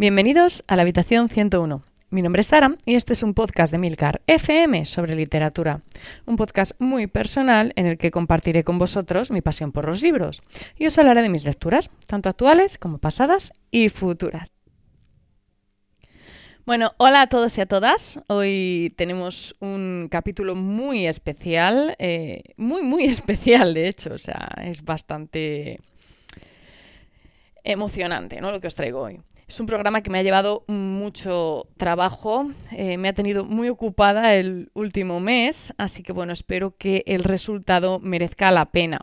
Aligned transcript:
Bienvenidos 0.00 0.64
a 0.66 0.76
la 0.76 0.82
habitación 0.82 1.28
101. 1.28 1.82
Mi 2.08 2.22
nombre 2.22 2.40
es 2.40 2.46
Sara 2.46 2.74
y 2.86 2.94
este 2.94 3.12
es 3.12 3.22
un 3.22 3.34
podcast 3.34 3.70
de 3.70 3.76
Milcar 3.76 4.22
FM 4.26 4.86
sobre 4.86 5.14
literatura. 5.14 5.82
Un 6.24 6.36
podcast 6.36 6.72
muy 6.80 7.06
personal 7.06 7.74
en 7.76 7.84
el 7.84 7.98
que 7.98 8.10
compartiré 8.10 8.64
con 8.64 8.78
vosotros 8.78 9.30
mi 9.30 9.42
pasión 9.42 9.72
por 9.72 9.84
los 9.84 10.00
libros 10.00 10.40
y 10.78 10.86
os 10.86 10.98
hablaré 10.98 11.20
de 11.20 11.28
mis 11.28 11.44
lecturas, 11.44 11.90
tanto 12.06 12.30
actuales 12.30 12.78
como 12.78 12.96
pasadas 12.96 13.52
y 13.70 13.90
futuras. 13.90 14.50
Bueno, 16.64 16.92
hola 16.96 17.20
a 17.20 17.26
todos 17.26 17.58
y 17.58 17.60
a 17.60 17.66
todas. 17.66 18.22
Hoy 18.28 18.94
tenemos 18.96 19.54
un 19.60 20.08
capítulo 20.10 20.54
muy 20.54 21.06
especial, 21.06 21.94
eh, 21.98 22.54
muy, 22.56 22.82
muy 22.82 23.04
especial 23.04 23.74
de 23.74 23.88
hecho, 23.88 24.14
o 24.14 24.18
sea, 24.18 24.48
es 24.64 24.82
bastante 24.82 25.78
emocionante 27.64 28.40
¿no? 28.40 28.50
lo 28.50 28.62
que 28.62 28.68
os 28.68 28.74
traigo 28.74 29.02
hoy. 29.02 29.20
Es 29.50 29.58
un 29.58 29.66
programa 29.66 30.00
que 30.00 30.10
me 30.10 30.20
ha 30.20 30.22
llevado 30.22 30.62
mucho 30.68 31.66
trabajo, 31.76 32.52
eh, 32.70 32.98
me 32.98 33.08
ha 33.08 33.14
tenido 33.14 33.44
muy 33.44 33.68
ocupada 33.68 34.36
el 34.36 34.70
último 34.74 35.18
mes, 35.18 35.74
así 35.76 36.04
que 36.04 36.12
bueno, 36.12 36.32
espero 36.32 36.76
que 36.76 37.02
el 37.04 37.24
resultado 37.24 37.98
merezca 37.98 38.52
la 38.52 38.66
pena. 38.66 39.00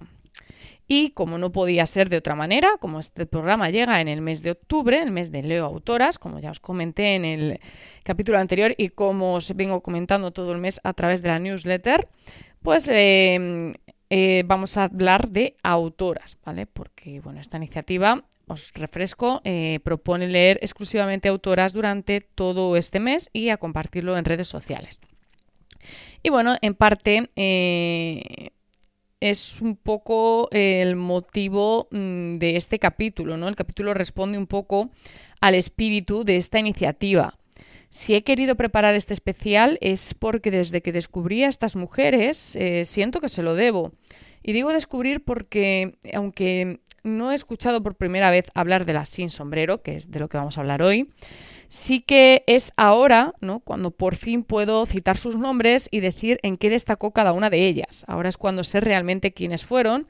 Y 0.87 1.09
como 1.09 1.37
no 1.37 1.51
podía 1.51 1.85
ser 1.85 2.07
de 2.07 2.15
otra 2.15 2.33
manera, 2.33 2.69
como 2.79 3.01
este 3.01 3.25
programa 3.25 3.71
llega 3.71 3.99
en 3.99 4.07
el 4.07 4.21
mes 4.21 4.41
de 4.41 4.51
octubre, 4.51 5.01
el 5.01 5.11
mes 5.11 5.33
de 5.33 5.43
Leo 5.43 5.65
Autoras, 5.65 6.17
como 6.17 6.39
ya 6.39 6.51
os 6.51 6.61
comenté 6.61 7.15
en 7.15 7.25
el 7.25 7.59
capítulo 8.03 8.37
anterior 8.37 8.73
y 8.77 8.87
como 8.87 9.33
os 9.33 9.53
vengo 9.53 9.83
comentando 9.83 10.31
todo 10.31 10.53
el 10.53 10.59
mes 10.59 10.79
a 10.85 10.93
través 10.93 11.21
de 11.21 11.27
la 11.27 11.39
newsletter, 11.39 12.07
pues 12.61 12.87
eh, 12.87 13.73
eh, 14.09 14.43
vamos 14.45 14.77
a 14.77 14.85
hablar 14.85 15.27
de 15.27 15.57
autoras, 15.61 16.37
¿vale? 16.45 16.67
Porque, 16.67 17.19
bueno, 17.19 17.41
esta 17.41 17.57
iniciativa 17.57 18.23
os 18.47 18.71
refresco, 18.73 19.41
eh, 19.43 19.79
propone 19.83 20.27
leer 20.27 20.57
exclusivamente 20.61 21.27
autoras 21.27 21.73
durante 21.73 22.21
todo 22.21 22.77
este 22.77 22.99
mes 22.99 23.29
y 23.33 23.49
a 23.49 23.57
compartirlo 23.57 24.17
en 24.17 24.25
redes 24.25 24.47
sociales. 24.47 24.99
Y 26.23 26.29
bueno, 26.29 26.57
en 26.61 26.73
parte 26.73 27.29
eh, 27.35 28.49
es 29.19 29.61
un 29.61 29.75
poco 29.75 30.47
el 30.51 30.95
motivo 30.95 31.87
mm, 31.91 32.37
de 32.37 32.55
este 32.55 32.79
capítulo, 32.79 33.37
¿no? 33.37 33.47
El 33.47 33.55
capítulo 33.55 33.93
responde 33.93 34.37
un 34.37 34.47
poco 34.47 34.91
al 35.41 35.55
espíritu 35.55 36.23
de 36.23 36.37
esta 36.37 36.59
iniciativa. 36.59 37.37
Si 37.89 38.15
he 38.15 38.23
querido 38.23 38.55
preparar 38.55 38.95
este 38.95 39.13
especial 39.13 39.77
es 39.81 40.13
porque 40.13 40.51
desde 40.51 40.81
que 40.81 40.91
descubrí 40.91 41.43
a 41.43 41.47
estas 41.49 41.75
mujeres 41.75 42.55
eh, 42.55 42.85
siento 42.85 43.21
que 43.21 43.29
se 43.29 43.43
lo 43.43 43.55
debo. 43.55 43.93
Y 44.47 44.53
digo 44.53 44.71
descubrir 44.71 45.25
porque, 45.25 45.97
aunque 46.13 46.79
no 47.03 47.33
he 47.33 47.35
escuchado 47.35 47.83
por 47.83 47.95
primera 47.95 48.31
vez 48.31 48.49
hablar 48.53 48.85
de 48.85 48.93
las 48.93 49.09
sin 49.09 49.29
sombrero, 49.29 49.81
que 49.81 49.97
es 49.97 50.09
de 50.09 50.21
lo 50.21 50.29
que 50.29 50.37
vamos 50.37 50.57
a 50.57 50.61
hablar 50.61 50.81
hoy, 50.81 51.11
sí 51.67 51.99
que 51.99 52.45
es 52.47 52.71
ahora, 52.77 53.33
¿no? 53.41 53.59
Cuando 53.59 53.91
por 53.91 54.15
fin 54.15 54.45
puedo 54.45 54.85
citar 54.85 55.17
sus 55.17 55.35
nombres 55.35 55.89
y 55.91 55.99
decir 55.99 56.39
en 56.43 56.55
qué 56.55 56.69
destacó 56.69 57.11
cada 57.11 57.33
una 57.33 57.49
de 57.49 57.67
ellas. 57.67 58.05
Ahora 58.07 58.29
es 58.29 58.37
cuando 58.37 58.63
sé 58.63 58.79
realmente 58.79 59.33
quiénes 59.33 59.65
fueron 59.65 60.07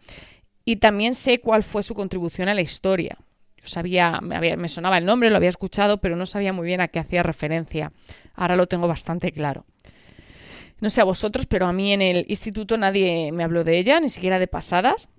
y 0.63 0.75
también 0.75 1.15
sé 1.15 1.39
cuál 1.39 1.63
fue 1.63 1.81
su 1.81 1.95
contribución 1.95 2.47
a 2.47 2.53
la 2.53 2.61
historia. 2.61 3.17
Yo 3.59 3.67
sabía, 3.67 4.21
me, 4.21 4.55
me 4.55 4.69
sonaba 4.69 4.99
el 4.99 5.05
nombre, 5.05 5.31
lo 5.31 5.37
había 5.37 5.49
escuchado, 5.49 5.97
pero 5.97 6.15
no 6.15 6.27
sabía 6.27 6.53
muy 6.53 6.67
bien 6.67 6.81
a 6.81 6.89
qué 6.89 6.99
hacía 6.99 7.23
referencia. 7.23 7.91
Ahora 8.35 8.55
lo 8.55 8.67
tengo 8.67 8.87
bastante 8.87 9.31
claro. 9.31 9.65
No 10.79 10.89
sé 10.89 11.01
a 11.01 11.05
vosotros, 11.05 11.45
pero 11.45 11.65
a 11.65 11.73
mí 11.73 11.93
en 11.93 12.01
el 12.01 12.25
instituto 12.27 12.77
nadie 12.77 13.31
me 13.31 13.43
habló 13.43 13.63
de 13.63 13.77
ella, 13.77 13.99
ni 13.99 14.09
siquiera 14.09 14.39
de 14.39 14.47
pasadas. 14.47 15.09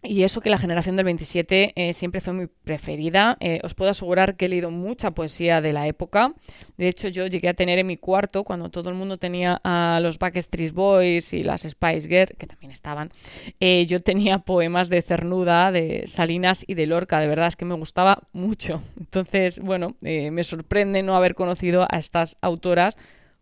Y 0.00 0.22
eso 0.22 0.40
que 0.40 0.48
la 0.48 0.58
generación 0.58 0.94
del 0.94 1.06
27 1.06 1.72
eh, 1.74 1.92
siempre 1.92 2.20
fue 2.20 2.32
muy 2.32 2.46
preferida. 2.46 3.36
Eh, 3.40 3.58
os 3.64 3.74
puedo 3.74 3.90
asegurar 3.90 4.36
que 4.36 4.44
he 4.44 4.48
leído 4.48 4.70
mucha 4.70 5.10
poesía 5.10 5.60
de 5.60 5.72
la 5.72 5.88
época. 5.88 6.34
De 6.76 6.86
hecho, 6.88 7.08
yo 7.08 7.26
llegué 7.26 7.48
a 7.48 7.54
tener 7.54 7.80
en 7.80 7.88
mi 7.88 7.96
cuarto, 7.96 8.44
cuando 8.44 8.70
todo 8.70 8.90
el 8.90 8.94
mundo 8.94 9.18
tenía 9.18 9.60
a 9.64 9.98
los 10.00 10.20
Backstreet 10.20 10.72
Boys 10.72 11.32
y 11.32 11.42
las 11.42 11.62
Spice 11.62 12.08
Girls, 12.08 12.32
que 12.38 12.46
también 12.46 12.70
estaban, 12.70 13.10
eh, 13.58 13.86
yo 13.86 13.98
tenía 13.98 14.38
poemas 14.38 14.88
de 14.88 15.02
Cernuda, 15.02 15.72
de 15.72 16.04
Salinas 16.06 16.64
y 16.64 16.74
de 16.74 16.86
Lorca. 16.86 17.18
De 17.18 17.26
verdad 17.26 17.48
es 17.48 17.56
que 17.56 17.64
me 17.64 17.74
gustaba 17.74 18.22
mucho. 18.32 18.80
Entonces, 19.00 19.58
bueno, 19.58 19.96
me 20.00 20.44
sorprende 20.44 21.02
no 21.02 21.16
haber 21.16 21.34
conocido 21.34 21.88
a 21.90 21.98
estas 21.98 22.36
autoras 22.40 22.96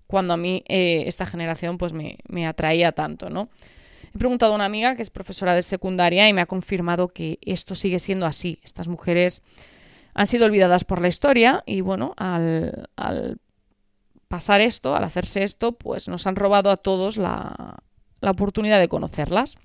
cuando 0.07 0.35
a 0.35 0.37
mí 0.37 0.63
esta 0.67 1.27
generación 1.27 1.79
pues 1.79 1.93
me, 1.93 2.19
me 2.29 2.47
atraía 2.47 2.93
tanto, 2.93 3.31
¿no? 3.31 3.49
He 4.15 4.19
preguntado 4.19 4.53
a 4.53 4.55
una 4.55 4.65
amiga 4.65 4.97
que 4.97 5.03
es 5.03 5.11
profesora 5.11 5.55
de 5.55 5.63
secundaria 5.63 6.27
y 6.29 6.33
me 6.33 6.41
ha 6.41 6.47
confirmado 6.47 7.09
que 7.09 7.39
esto 7.43 7.75
sigue 7.75 7.99
siendo 7.99 8.25
así. 8.25 8.59
Estas 8.63 8.89
mujeres 8.89 9.43
han 10.15 10.27
sido 10.27 10.47
olvidadas 10.47 10.85
por 10.85 11.03
la 11.03 11.09
historia 11.09 11.63
y 11.67 11.83
bueno, 11.83 12.15
al, 12.17 12.89
pasar 14.29 14.63
esto, 14.63 14.97
al 14.97 15.05
hacerse 15.05 15.43
esto, 15.43 15.73
pues 15.73 16.09
nos 16.09 16.27
han 16.27 16.37
robado 16.37 16.71
a 16.71 16.79
todos 16.79 17.19
la, 17.19 17.77
oportunidad 18.23 18.81
de 18.81 18.89
conocerlas. 18.89 19.59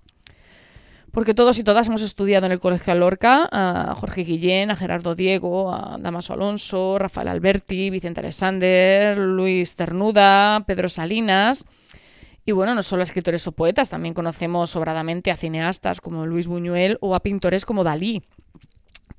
Porque 1.12 1.34
todos 1.34 1.60
y 1.60 1.64
todas 1.64 1.88
hemos 1.88 2.04
estudiado 2.04 2.46
en 2.46 2.54
el 2.54 2.60
Colegio 2.60 2.96
Lorca 2.96 3.48
a 3.52 3.94
Jorge 3.96 4.24
Guillén, 4.24 4.72
a 4.72 4.78
Gerardo 4.78 5.14
Diego, 5.14 5.74
a 5.74 5.98
Damaso 6.00 6.34
Alonso, 6.34 6.98
Rafael 6.98 7.28
Alberti, 7.28 7.90
Vicente 7.90 8.22
Alexander, 8.22 9.18
Luis 9.18 9.76
Cernuda, 9.76 10.64
Pedro 10.66 10.88
Salinas 10.88 11.66
y 12.46 12.54
bueno, 12.54 12.74
no 12.74 12.82
solo 12.82 13.02
a 13.02 13.04
escritores 13.04 13.46
o 13.48 13.52
poetas, 13.52 13.90
también 13.90 14.14
conocemos 14.14 14.70
sobradamente 14.72 15.32
a 15.32 15.38
cineastas 15.38 16.02
como 16.02 16.26
Luis 16.26 16.48
Buñuel 16.48 16.98
o 17.02 17.14
a 17.14 17.20
pintores 17.20 17.66
como 17.66 17.84
Dalí. 17.84 18.24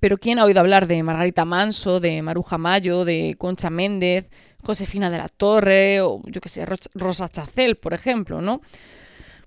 Pero 0.00 0.16
¿quién 0.16 0.40
ha 0.40 0.44
oído 0.44 0.58
hablar 0.58 0.88
de 0.88 1.02
Margarita 1.02 1.44
Manso, 1.44 2.00
de 2.00 2.20
Maruja 2.22 2.58
Mayo, 2.58 3.04
de 3.04 3.36
Concha 3.38 3.70
Méndez, 3.70 4.28
Josefina 4.64 5.10
de 5.10 5.18
la 5.18 5.28
Torre 5.28 6.00
o 6.00 6.20
yo 6.24 6.40
qué 6.40 6.48
sé, 6.48 6.66
Rosa 6.94 7.28
Chacel, 7.28 7.76
por 7.76 7.94
ejemplo, 7.94 8.40
¿no? 8.40 8.60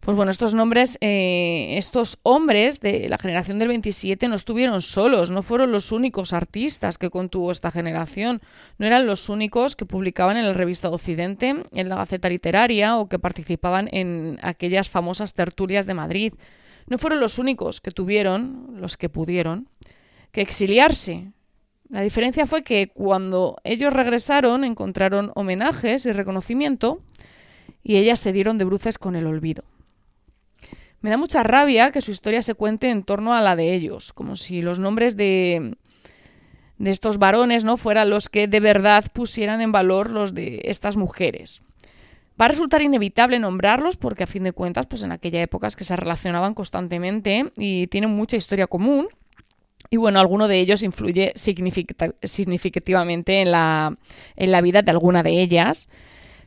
Pues 0.05 0.15
bueno, 0.15 0.29
estos 0.29 0.53
nombres, 0.53 0.99
eh, 1.01 1.77
estos 1.77 2.19
hombres 2.21 2.79
de 2.79 3.09
la 3.09 3.17
generación 3.17 3.57
del 3.57 3.69
27 3.69 4.27
no 4.27 4.35
estuvieron 4.35 4.83
solos, 4.83 5.31
no 5.31 5.41
fueron 5.41 5.71
los 5.71 5.91
únicos 5.91 6.31
artistas 6.31 6.99
que 6.99 7.09
contuvo 7.09 7.49
esta 7.49 7.71
generación, 7.71 8.39
no 8.77 8.85
eran 8.85 9.07
los 9.07 9.29
únicos 9.29 9.75
que 9.75 9.87
publicaban 9.87 10.37
en 10.37 10.45
la 10.45 10.53
revista 10.53 10.91
Occidente, 10.91 11.55
en 11.71 11.89
la 11.89 11.95
Gaceta 11.95 12.29
Literaria 12.29 12.97
o 12.97 13.09
que 13.09 13.17
participaban 13.17 13.89
en 13.91 14.37
aquellas 14.43 14.89
famosas 14.89 15.33
tertulias 15.33 15.87
de 15.87 15.95
Madrid. 15.95 16.33
No 16.85 16.99
fueron 16.99 17.19
los 17.19 17.39
únicos 17.39 17.81
que 17.81 17.89
tuvieron, 17.89 18.75
los 18.79 18.97
que 18.97 19.09
pudieron, 19.09 19.69
que 20.31 20.41
exiliarse. 20.41 21.31
La 21.89 22.01
diferencia 22.01 22.45
fue 22.45 22.63
que 22.63 22.89
cuando 22.89 23.57
ellos 23.63 23.91
regresaron 23.91 24.65
encontraron 24.65 25.31
homenajes 25.33 26.05
y 26.05 26.11
reconocimiento 26.11 26.99
y 27.81 27.95
ellas 27.95 28.19
se 28.19 28.33
dieron 28.33 28.59
de 28.59 28.65
bruces 28.65 28.99
con 28.99 29.15
el 29.15 29.25
olvido. 29.25 29.63
Me 31.05 31.11
da 31.11 31.17
mucha 31.17 31.43
rabia 31.43 31.91
que 31.91 32.01
su 32.01 32.09
historia 32.09 32.41
se 32.41 32.55
cuente 32.55 32.89
en 32.89 33.03
torno 33.03 33.35
a 33.35 33.39
la 33.39 33.55
de 33.55 33.75
ellos, 33.75 34.11
como 34.11 34.35
si 34.35 34.63
los 34.63 34.79
nombres 34.79 35.15
de, 35.15 35.75
de 36.79 36.89
estos 36.89 37.19
varones 37.19 37.63
no 37.63 37.77
fueran 37.77 38.09
los 38.09 38.27
que 38.27 38.47
de 38.47 38.59
verdad 38.59 39.05
pusieran 39.13 39.61
en 39.61 39.71
valor 39.71 40.09
los 40.09 40.33
de 40.33 40.61
estas 40.63 40.97
mujeres. 40.97 41.61
Va 42.41 42.45
a 42.45 42.47
resultar 42.47 42.81
inevitable 42.81 43.37
nombrarlos 43.37 43.97
porque 43.97 44.23
a 44.23 44.25
fin 44.25 44.41
de 44.41 44.51
cuentas, 44.51 44.87
pues 44.87 45.03
en 45.03 45.11
aquella 45.11 45.43
época 45.43 45.67
es 45.67 45.75
que 45.75 45.83
se 45.83 45.95
relacionaban 45.95 46.55
constantemente 46.55 47.51
y 47.55 47.85
tienen 47.85 48.09
mucha 48.09 48.35
historia 48.35 48.65
común. 48.65 49.07
Y 49.91 49.97
bueno, 49.97 50.19
alguno 50.19 50.47
de 50.47 50.59
ellos 50.59 50.81
influye 50.81 51.33
significativamente 51.35 53.41
en 53.41 53.51
la, 53.51 53.95
en 54.35 54.51
la 54.51 54.61
vida 54.61 54.81
de 54.81 54.89
alguna 54.89 55.21
de 55.21 55.39
ellas. 55.39 55.87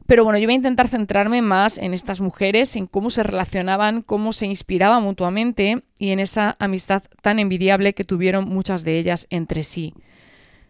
Pero 0.08 0.24
bueno, 0.24 0.38
yo 0.38 0.46
voy 0.46 0.54
a 0.54 0.56
intentar 0.56 0.88
centrarme 0.88 1.42
más 1.42 1.76
en 1.76 1.92
estas 1.92 2.22
mujeres, 2.22 2.76
en 2.76 2.86
cómo 2.86 3.10
se 3.10 3.22
relacionaban, 3.22 4.00
cómo 4.00 4.32
se 4.32 4.46
inspiraban 4.46 5.02
mutuamente 5.02 5.82
y 5.98 6.12
en 6.12 6.18
esa 6.18 6.56
amistad 6.58 7.02
tan 7.20 7.38
envidiable 7.38 7.92
que 7.92 8.04
tuvieron 8.04 8.48
muchas 8.48 8.84
de 8.84 8.98
ellas 8.98 9.26
entre 9.28 9.64
sí. 9.64 9.92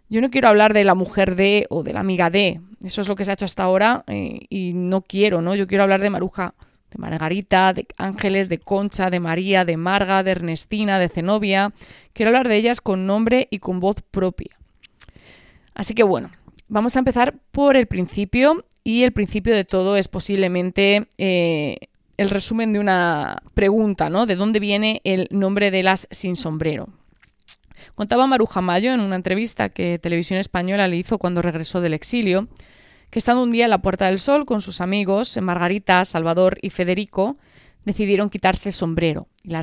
Yo 0.09 0.21
no 0.21 0.31
quiero 0.31 0.49
hablar 0.49 0.75
de 0.75 0.83
la 0.83 0.97
mujer 0.97 1.37
de 1.37 1.67
o 1.71 1.85
de 1.85 1.93
la 1.93 2.01
amiga 2.01 2.31
de, 2.31 2.61
eso 2.83 3.01
es 3.01 3.07
lo 3.07 3.15
que 3.15 3.25
se 3.25 3.31
ha 3.31 3.35
hecho 3.35 3.45
hasta 3.45 3.63
ahora 3.63 4.03
eh, 4.09 4.41
y 4.49 4.73
no 4.73 5.03
quiero, 5.03 5.41
¿no? 5.41 5.55
Yo 5.55 5.69
quiero 5.69 5.85
hablar 5.85 6.01
de 6.01 6.11
Maruja, 6.11 6.55
de 6.91 6.99
Margarita, 6.99 7.73
de 7.73 7.87
Ángeles, 7.97 8.49
de 8.49 8.59
Concha, 8.59 9.09
de 9.09 9.21
María, 9.21 9.65
de 9.65 9.77
Marga, 9.77 10.25
de 10.25 10.33
Ernestina, 10.33 10.99
de 10.99 11.09
Zenobia. 11.09 11.73
Quiero 12.13 12.31
hablar 12.31 12.49
de 12.49 12.57
ellas 12.57 12.81
con 12.81 13.07
nombre 13.07 13.47
y 13.53 13.59
con 13.59 13.79
voz 13.79 14.03
propia. 14.11 14.59
Así 15.75 15.95
que 15.95 16.03
bueno, 16.03 16.33
vamos 16.67 16.97
a 16.97 16.99
empezar 16.99 17.37
por 17.53 17.77
el 17.77 17.87
principio 17.87 18.65
y 18.89 19.05
el 19.05 19.13
principio 19.13 19.55
de 19.55 19.67
todo 19.67 19.99
es 19.99 20.09
posiblemente 20.09 21.09
eh, 21.19 21.77
el 22.17 22.31
resumen 22.31 22.73
de 22.73 22.79
una 22.79 23.43
pregunta, 23.53 24.09
¿no? 24.09 24.25
¿De 24.25 24.35
dónde 24.35 24.61
viene 24.61 25.03
el 25.05 25.29
nombre 25.31 25.71
de 25.71 25.83
las 25.83 26.09
sin 26.11 26.37
sombrero? 26.37 26.89
Contaba 27.95 28.27
Maruja 28.27 28.63
Mayo 28.63 28.95
en 28.95 29.01
una 29.01 29.17
entrevista 29.17 29.69
que 29.69 29.99
Televisión 29.99 30.41
Española 30.41 30.89
le 30.89 30.97
hizo 30.97 31.19
cuando 31.19 31.43
regresó 31.43 31.83
del 31.83 31.93
exilio, 31.93 32.49
que 33.11 33.19
estando 33.19 33.43
un 33.43 33.51
día 33.51 33.65
en 33.65 33.71
la 33.73 33.83
Puerta 33.83 34.07
del 34.07 34.19
Sol 34.19 34.47
con 34.47 34.63
sus 34.63 34.81
amigos, 34.81 35.37
Margarita, 35.37 36.03
Salvador 36.07 36.57
y 36.63 36.71
Federico, 36.71 37.37
decidieron 37.85 38.31
quitarse 38.31 38.71
el 38.71 38.75
sombrero. 38.75 39.29
Y 39.43 39.51
la, 39.51 39.61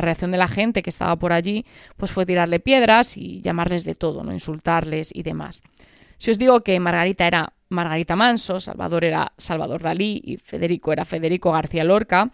reacción 0.00 0.32
de 0.32 0.38
la 0.38 0.48
gente 0.48 0.82
que 0.82 0.90
estaba 0.90 1.14
por 1.14 1.32
allí 1.32 1.64
pues 1.96 2.10
fue 2.10 2.26
tirarle 2.26 2.58
piedras 2.58 3.16
y 3.16 3.40
llamarles 3.40 3.84
de 3.84 3.94
todo, 3.94 4.24
no 4.24 4.32
insultarles 4.32 5.12
y 5.14 5.22
demás. 5.22 5.62
Si 6.18 6.32
os 6.32 6.40
digo 6.40 6.62
que 6.62 6.80
Margarita 6.80 7.28
era 7.28 7.52
Margarita 7.74 8.16
Manso, 8.16 8.60
Salvador 8.60 9.04
era 9.04 9.32
Salvador 9.38 9.82
Dalí 9.82 10.22
y 10.24 10.36
Federico 10.38 10.92
era 10.92 11.04
Federico 11.04 11.52
García 11.52 11.84
Lorca, 11.84 12.30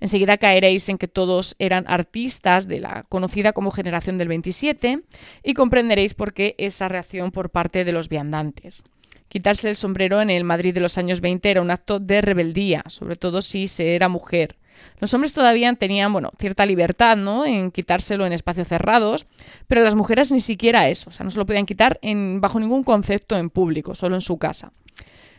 enseguida 0.00 0.36
caeréis 0.36 0.88
en 0.88 0.98
que 0.98 1.08
todos 1.08 1.54
eran 1.58 1.84
artistas 1.86 2.68
de 2.68 2.80
la 2.80 3.04
conocida 3.08 3.52
como 3.52 3.70
generación 3.70 4.18
del 4.18 4.28
27 4.28 5.00
y 5.42 5.54
comprenderéis 5.54 6.14
por 6.14 6.32
qué 6.32 6.54
esa 6.58 6.88
reacción 6.88 7.30
por 7.30 7.50
parte 7.50 7.84
de 7.84 7.92
los 7.92 8.08
viandantes. 8.08 8.82
Quitarse 9.28 9.70
el 9.70 9.76
sombrero 9.76 10.20
en 10.20 10.28
el 10.28 10.44
Madrid 10.44 10.74
de 10.74 10.80
los 10.80 10.98
años 10.98 11.22
20 11.22 11.50
era 11.50 11.62
un 11.62 11.70
acto 11.70 11.98
de 11.98 12.20
rebeldía, 12.20 12.84
sobre 12.88 13.16
todo 13.16 13.40
si 13.40 13.66
se 13.66 13.94
era 13.94 14.08
mujer. 14.08 14.56
Los 14.98 15.12
hombres 15.14 15.32
todavía 15.32 15.72
tenían, 15.74 16.12
bueno, 16.12 16.30
cierta 16.38 16.66
libertad, 16.66 17.16
¿no? 17.16 17.44
En 17.44 17.70
quitárselo 17.70 18.26
en 18.26 18.32
espacios 18.32 18.68
cerrados, 18.68 19.26
pero 19.66 19.82
las 19.82 19.94
mujeres 19.94 20.30
ni 20.32 20.40
siquiera 20.40 20.88
eso, 20.88 21.10
o 21.10 21.12
sea, 21.12 21.24
no 21.24 21.30
se 21.30 21.38
lo 21.38 21.46
podían 21.46 21.66
quitar 21.66 21.98
en, 22.02 22.40
bajo 22.40 22.60
ningún 22.60 22.84
concepto 22.84 23.36
en 23.36 23.50
público, 23.50 23.94
solo 23.94 24.14
en 24.14 24.20
su 24.20 24.38
casa. 24.38 24.72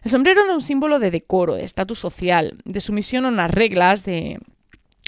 El 0.04 0.12
sombrero 0.12 0.44
era 0.44 0.54
un 0.54 0.62
símbolo 0.62 1.00
de 1.00 1.12
decoro, 1.12 1.56
de 1.56 1.63
estatus 1.63 2.00
social, 2.00 2.57
de 2.66 2.80
sumisión 2.81 3.25
a 3.25 3.30
unas 3.30 3.51
reglas, 3.51 4.04
de 4.04 4.40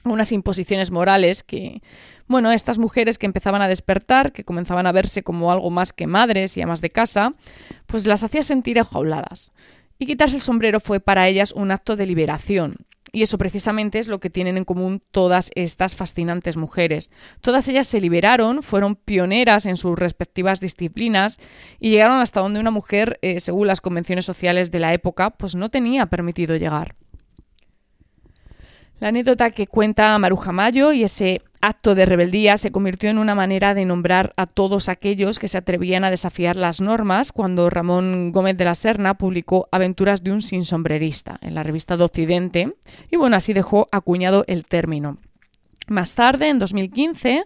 unas 0.05 0.31
imposiciones 0.31 0.91
morales 0.91 1.43
que, 1.43 1.81
bueno, 2.27 2.51
estas 2.51 2.77
mujeres 2.77 3.17
que 3.17 3.25
empezaban 3.25 3.61
a 3.61 3.67
despertar, 3.67 4.31
que 4.31 4.43
comenzaban 4.43 4.87
a 4.87 4.91
verse 4.91 5.23
como 5.23 5.51
algo 5.51 5.69
más 5.69 5.93
que 5.93 6.07
madres 6.07 6.55
y 6.55 6.61
amas 6.61 6.81
de 6.81 6.91
casa, 6.91 7.31
pues 7.87 8.05
las 8.05 8.23
hacía 8.23 8.43
sentir 8.43 8.77
enjauladas. 8.77 9.51
Y 9.99 10.05
quitarse 10.05 10.37
el 10.37 10.41
sombrero 10.41 10.79
fue 10.79 10.99
para 10.99 11.27
ellas 11.27 11.51
un 11.51 11.71
acto 11.71 11.95
de 11.95 12.05
liberación, 12.05 12.85
y 13.15 13.21
eso 13.21 13.37
precisamente 13.37 13.97
es 13.97 14.09
lo 14.09 14.19
que 14.19 14.29
tienen 14.29 14.57
en 14.57 14.65
común 14.65 15.01
todas 15.11 15.49
estas 15.55 15.95
fascinantes 15.95 16.57
mujeres. 16.57 17.11
Todas 17.39 17.65
ellas 17.69 17.87
se 17.87 18.01
liberaron, 18.01 18.61
fueron 18.61 18.97
pioneras 18.97 19.65
en 19.65 19.77
sus 19.77 19.97
respectivas 19.97 20.59
disciplinas 20.59 21.37
y 21.79 21.91
llegaron 21.91 22.19
hasta 22.19 22.41
donde 22.41 22.59
una 22.59 22.71
mujer, 22.71 23.17
eh, 23.21 23.39
según 23.39 23.67
las 23.67 23.79
convenciones 23.79 24.25
sociales 24.25 24.69
de 24.69 24.79
la 24.79 24.93
época, 24.93 25.29
pues 25.29 25.55
no 25.55 25.69
tenía 25.69 26.07
permitido 26.07 26.57
llegar. 26.57 26.97
La 28.99 29.07
anécdota 29.07 29.49
que 29.51 29.65
cuenta 29.65 30.19
Maruja 30.19 30.51
Mayo 30.51 30.91
y 30.91 31.05
ese 31.05 31.41
acto 31.67 31.95
de 31.95 32.05
rebeldía 32.05 32.57
se 32.57 32.71
convirtió 32.71 33.09
en 33.09 33.17
una 33.17 33.35
manera 33.35 33.73
de 33.73 33.85
nombrar 33.85 34.33
a 34.37 34.45
todos 34.45 34.89
aquellos 34.89 35.39
que 35.39 35.47
se 35.47 35.57
atrevían 35.57 36.03
a 36.03 36.11
desafiar 36.11 36.55
las 36.55 36.81
normas 36.81 37.31
cuando 37.31 37.69
Ramón 37.69 38.31
Gómez 38.31 38.57
de 38.57 38.65
la 38.65 38.75
Serna 38.75 39.15
publicó 39.15 39.67
Aventuras 39.71 40.23
de 40.23 40.31
un 40.31 40.41
sinsombrerista 40.41 41.37
en 41.41 41.55
la 41.55 41.63
revista 41.63 41.97
de 41.97 42.03
Occidente 42.03 42.73
y 43.09 43.17
bueno, 43.17 43.35
así 43.35 43.53
dejó 43.53 43.87
acuñado 43.91 44.43
el 44.47 44.65
término. 44.65 45.17
Más 45.87 46.15
tarde, 46.15 46.49
en 46.49 46.59
2015, 46.59 47.45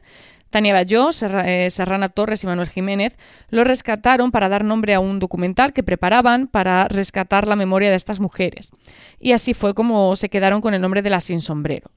Tania 0.49 0.73
Bayó, 0.73 1.09
eh, 1.45 1.69
Serrana 1.69 2.09
Torres 2.09 2.43
y 2.43 2.47
Manuel 2.47 2.69
Jiménez 2.69 3.17
lo 3.49 3.63
rescataron 3.63 4.31
para 4.31 4.49
dar 4.49 4.63
nombre 4.63 4.93
a 4.93 4.99
un 4.99 5.19
documental 5.19 5.73
que 5.73 5.83
preparaban 5.83 6.47
para 6.47 6.87
rescatar 6.87 7.47
la 7.47 7.55
memoria 7.55 7.89
de 7.89 7.95
estas 7.95 8.19
mujeres. 8.19 8.71
Y 9.19 9.33
así 9.33 9.53
fue 9.53 9.73
como 9.73 10.15
se 10.15 10.29
quedaron 10.29 10.61
con 10.61 10.73
el 10.73 10.81
nombre 10.81 11.01
de 11.01 11.09
las 11.09 11.25
sin 11.25 11.41
sombrero. 11.41 11.91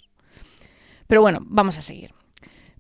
Pero 1.13 1.21
bueno, 1.21 1.41
vamos 1.45 1.77
a 1.77 1.83
seguir. 1.83 2.15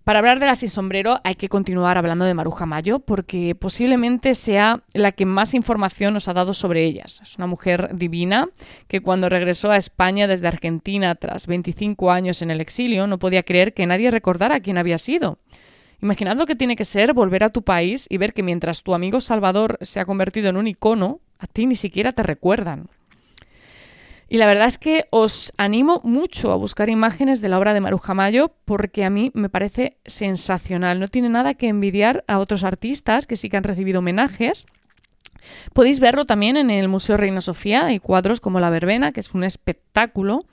Para 0.04 0.20
hablar 0.20 0.40
de 0.40 0.46
la 0.46 0.56
sin 0.56 0.70
sombrero 0.70 1.20
hay 1.22 1.34
que 1.34 1.50
continuar 1.50 1.98
hablando 1.98 2.24
de 2.24 2.32
Maruja 2.32 2.64
Mayo 2.64 3.00
porque 3.00 3.54
posiblemente 3.54 4.34
sea 4.34 4.84
la 4.94 5.12
que 5.12 5.26
más 5.26 5.52
información 5.52 6.14
nos 6.14 6.28
ha 6.28 6.32
dado 6.32 6.54
sobre 6.54 6.82
ellas. 6.82 7.20
Es 7.22 7.36
una 7.36 7.46
mujer 7.46 7.90
divina 7.92 8.48
que 8.88 9.02
cuando 9.02 9.28
regresó 9.28 9.70
a 9.70 9.76
España 9.76 10.26
desde 10.28 10.48
Argentina 10.48 11.14
tras 11.14 11.46
25 11.46 12.10
años 12.10 12.40
en 12.40 12.50
el 12.50 12.62
exilio 12.62 13.06
no 13.06 13.18
podía 13.18 13.42
creer 13.42 13.74
que 13.74 13.84
nadie 13.84 14.10
recordara 14.10 14.60
quién 14.60 14.78
había 14.78 14.96
sido. 14.96 15.36
Imaginad 16.00 16.38
lo 16.38 16.46
que 16.46 16.56
tiene 16.56 16.74
que 16.74 16.86
ser 16.86 17.12
volver 17.12 17.44
a 17.44 17.50
tu 17.50 17.60
país 17.60 18.06
y 18.08 18.16
ver 18.16 18.32
que 18.32 18.42
mientras 18.42 18.82
tu 18.82 18.94
amigo 18.94 19.20
Salvador 19.20 19.76
se 19.82 20.00
ha 20.00 20.06
convertido 20.06 20.48
en 20.48 20.56
un 20.56 20.68
icono, 20.68 21.20
a 21.38 21.46
ti 21.46 21.66
ni 21.66 21.76
siquiera 21.76 22.12
te 22.12 22.22
recuerdan. 22.22 22.88
Y 24.32 24.38
la 24.38 24.46
verdad 24.46 24.66
es 24.66 24.78
que 24.78 25.04
os 25.10 25.52
animo 25.58 26.00
mucho 26.04 26.52
a 26.52 26.56
buscar 26.56 26.88
imágenes 26.88 27.42
de 27.42 27.50
la 27.50 27.58
obra 27.58 27.74
de 27.74 27.82
Maruja 27.82 28.14
Mayo 28.14 28.54
porque 28.64 29.04
a 29.04 29.10
mí 29.10 29.30
me 29.34 29.50
parece 29.50 29.98
sensacional. 30.06 30.98
No 31.00 31.08
tiene 31.08 31.28
nada 31.28 31.52
que 31.52 31.68
envidiar 31.68 32.24
a 32.26 32.38
otros 32.38 32.64
artistas 32.64 33.26
que 33.26 33.36
sí 33.36 33.50
que 33.50 33.58
han 33.58 33.62
recibido 33.62 33.98
homenajes. 33.98 34.64
Podéis 35.74 36.00
verlo 36.00 36.24
también 36.24 36.56
en 36.56 36.70
el 36.70 36.88
Museo 36.88 37.18
Reina 37.18 37.42
Sofía. 37.42 37.84
Hay 37.84 37.98
cuadros 37.98 38.40
como 38.40 38.58
La 38.58 38.70
Verbena, 38.70 39.12
que 39.12 39.20
es 39.20 39.34
un 39.34 39.44
espectáculo. 39.44 40.46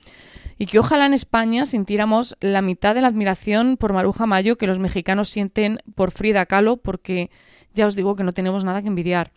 Y 0.57 0.65
que 0.65 0.79
ojalá 0.79 1.05
en 1.05 1.13
España 1.13 1.65
sintiéramos 1.65 2.35
la 2.41 2.61
mitad 2.61 2.95
de 2.95 3.01
la 3.01 3.07
admiración 3.07 3.77
por 3.77 3.93
Maruja 3.93 4.25
Mayo 4.25 4.57
que 4.57 4.67
los 4.67 4.79
mexicanos 4.79 5.29
sienten 5.29 5.79
por 5.95 6.11
Frida 6.11 6.45
Kahlo, 6.47 6.75
porque 6.75 7.31
ya 7.73 7.87
os 7.87 7.95
digo 7.95 8.17
que 8.17 8.25
no 8.25 8.33
tenemos 8.33 8.65
nada 8.65 8.81
que 8.81 8.89
envidiar. 8.89 9.31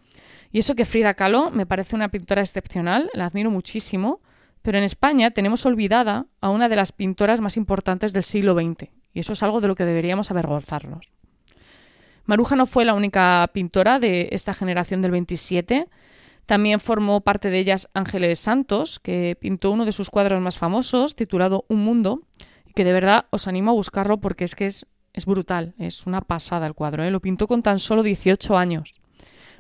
Y 0.50 0.59
eso 0.59 0.75
que 0.75 0.85
Frida 0.85 1.15
Kahlo 1.15 1.53
me 1.53 1.65
parece 1.65 1.95
una 1.95 2.09
pintora 2.09 2.43
excepcional, 2.43 3.09
la 3.15 3.27
admiro 3.27 3.53
muchísimo, 3.53 4.21
pero 4.62 4.79
en 4.79 4.85
España 4.85 5.32
tenemos 5.32 5.67
olvidada 5.67 6.26
a 6.41 6.50
una 6.50 6.69
de 6.69 6.76
las 6.76 6.93
pintoras 6.93 7.41
más 7.41 7.56
importantes 7.56 8.12
del 8.12 8.23
siglo 8.23 8.55
XX, 8.55 8.91
y 9.12 9.20
eso 9.20 9.35
es 9.35 9.43
algo 9.43 9.61
de 9.61 9.69
lo 9.69 9.75
que 9.75 9.85
deberíamos 9.85 10.31
avergonzarnos. 10.31 11.12
Maruja 12.25 12.56
no 12.56 12.67
fue 12.67 12.85
la 12.85 12.94
única 12.94 13.49
pintora 13.53 13.99
de 13.99 14.29
esta 14.31 14.55
generación 14.55 15.03
del 15.03 15.11
27, 15.11 15.88
también 16.47 16.81
formó 16.81 17.20
parte 17.20 17.50
de 17.50 17.59
ellas 17.59 17.88
Ángeles 17.94 18.38
Santos, 18.38 19.00
que 19.00 19.37
pintó 19.41 19.70
uno 19.70 19.85
de 19.85 19.93
sus 19.93 20.11
cuadros 20.11 20.41
más 20.41 20.59
famosos, 20.59 21.14
titulado 21.14 21.64
Un 21.69 21.85
Mundo, 21.85 22.23
y 22.67 22.73
que 22.73 22.85
de 22.85 22.93
verdad 22.93 23.26
os 23.31 23.49
animo 23.49 23.70
a 23.70 23.75
buscarlo 23.75 24.20
porque 24.20 24.44
es 24.44 24.55
que 24.55 24.67
es, 24.67 24.87
brutal, 25.26 25.75
es 25.79 26.06
una 26.06 26.20
pasada 26.20 26.67
el 26.67 26.75
cuadro. 26.75 27.05
¿eh? 27.05 27.11
Lo 27.11 27.20
pintó 27.20 27.47
con 27.47 27.62
tan 27.62 27.79
solo 27.79 28.03
18 28.03 28.56
años. 28.56 29.00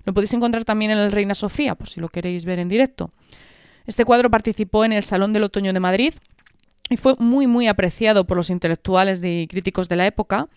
Lo 0.04 0.12
podéis 0.12 0.34
encontrar 0.34 0.64
también 0.64 0.90
en 0.90 0.98
el 0.98 1.12
Reina 1.12 1.34
Sofía, 1.34 1.76
por 1.76 1.88
si 1.88 2.00
lo 2.00 2.08
queréis 2.08 2.44
ver 2.44 2.58
en 2.58 2.68
directo. 2.68 3.12
Este 3.86 4.04
cuadro 4.04 4.30
participó 4.30 4.84
en 4.84 4.92
el 4.92 5.02
Salón 5.02 5.32
del 5.32 5.44
Otoño 5.44 5.72
de 5.72 5.80
Madrid 5.80 6.14
y 6.90 6.96
fue 6.96 7.14
muy, 7.18 7.46
muy 7.46 7.68
apreciado 7.68 8.26
por 8.26 8.36
los 8.36 8.50
intelectuales 8.50 9.20
y 9.22 9.46
críticos 9.48 9.88
de 9.88 9.96
la 9.96 10.06
época, 10.06 10.48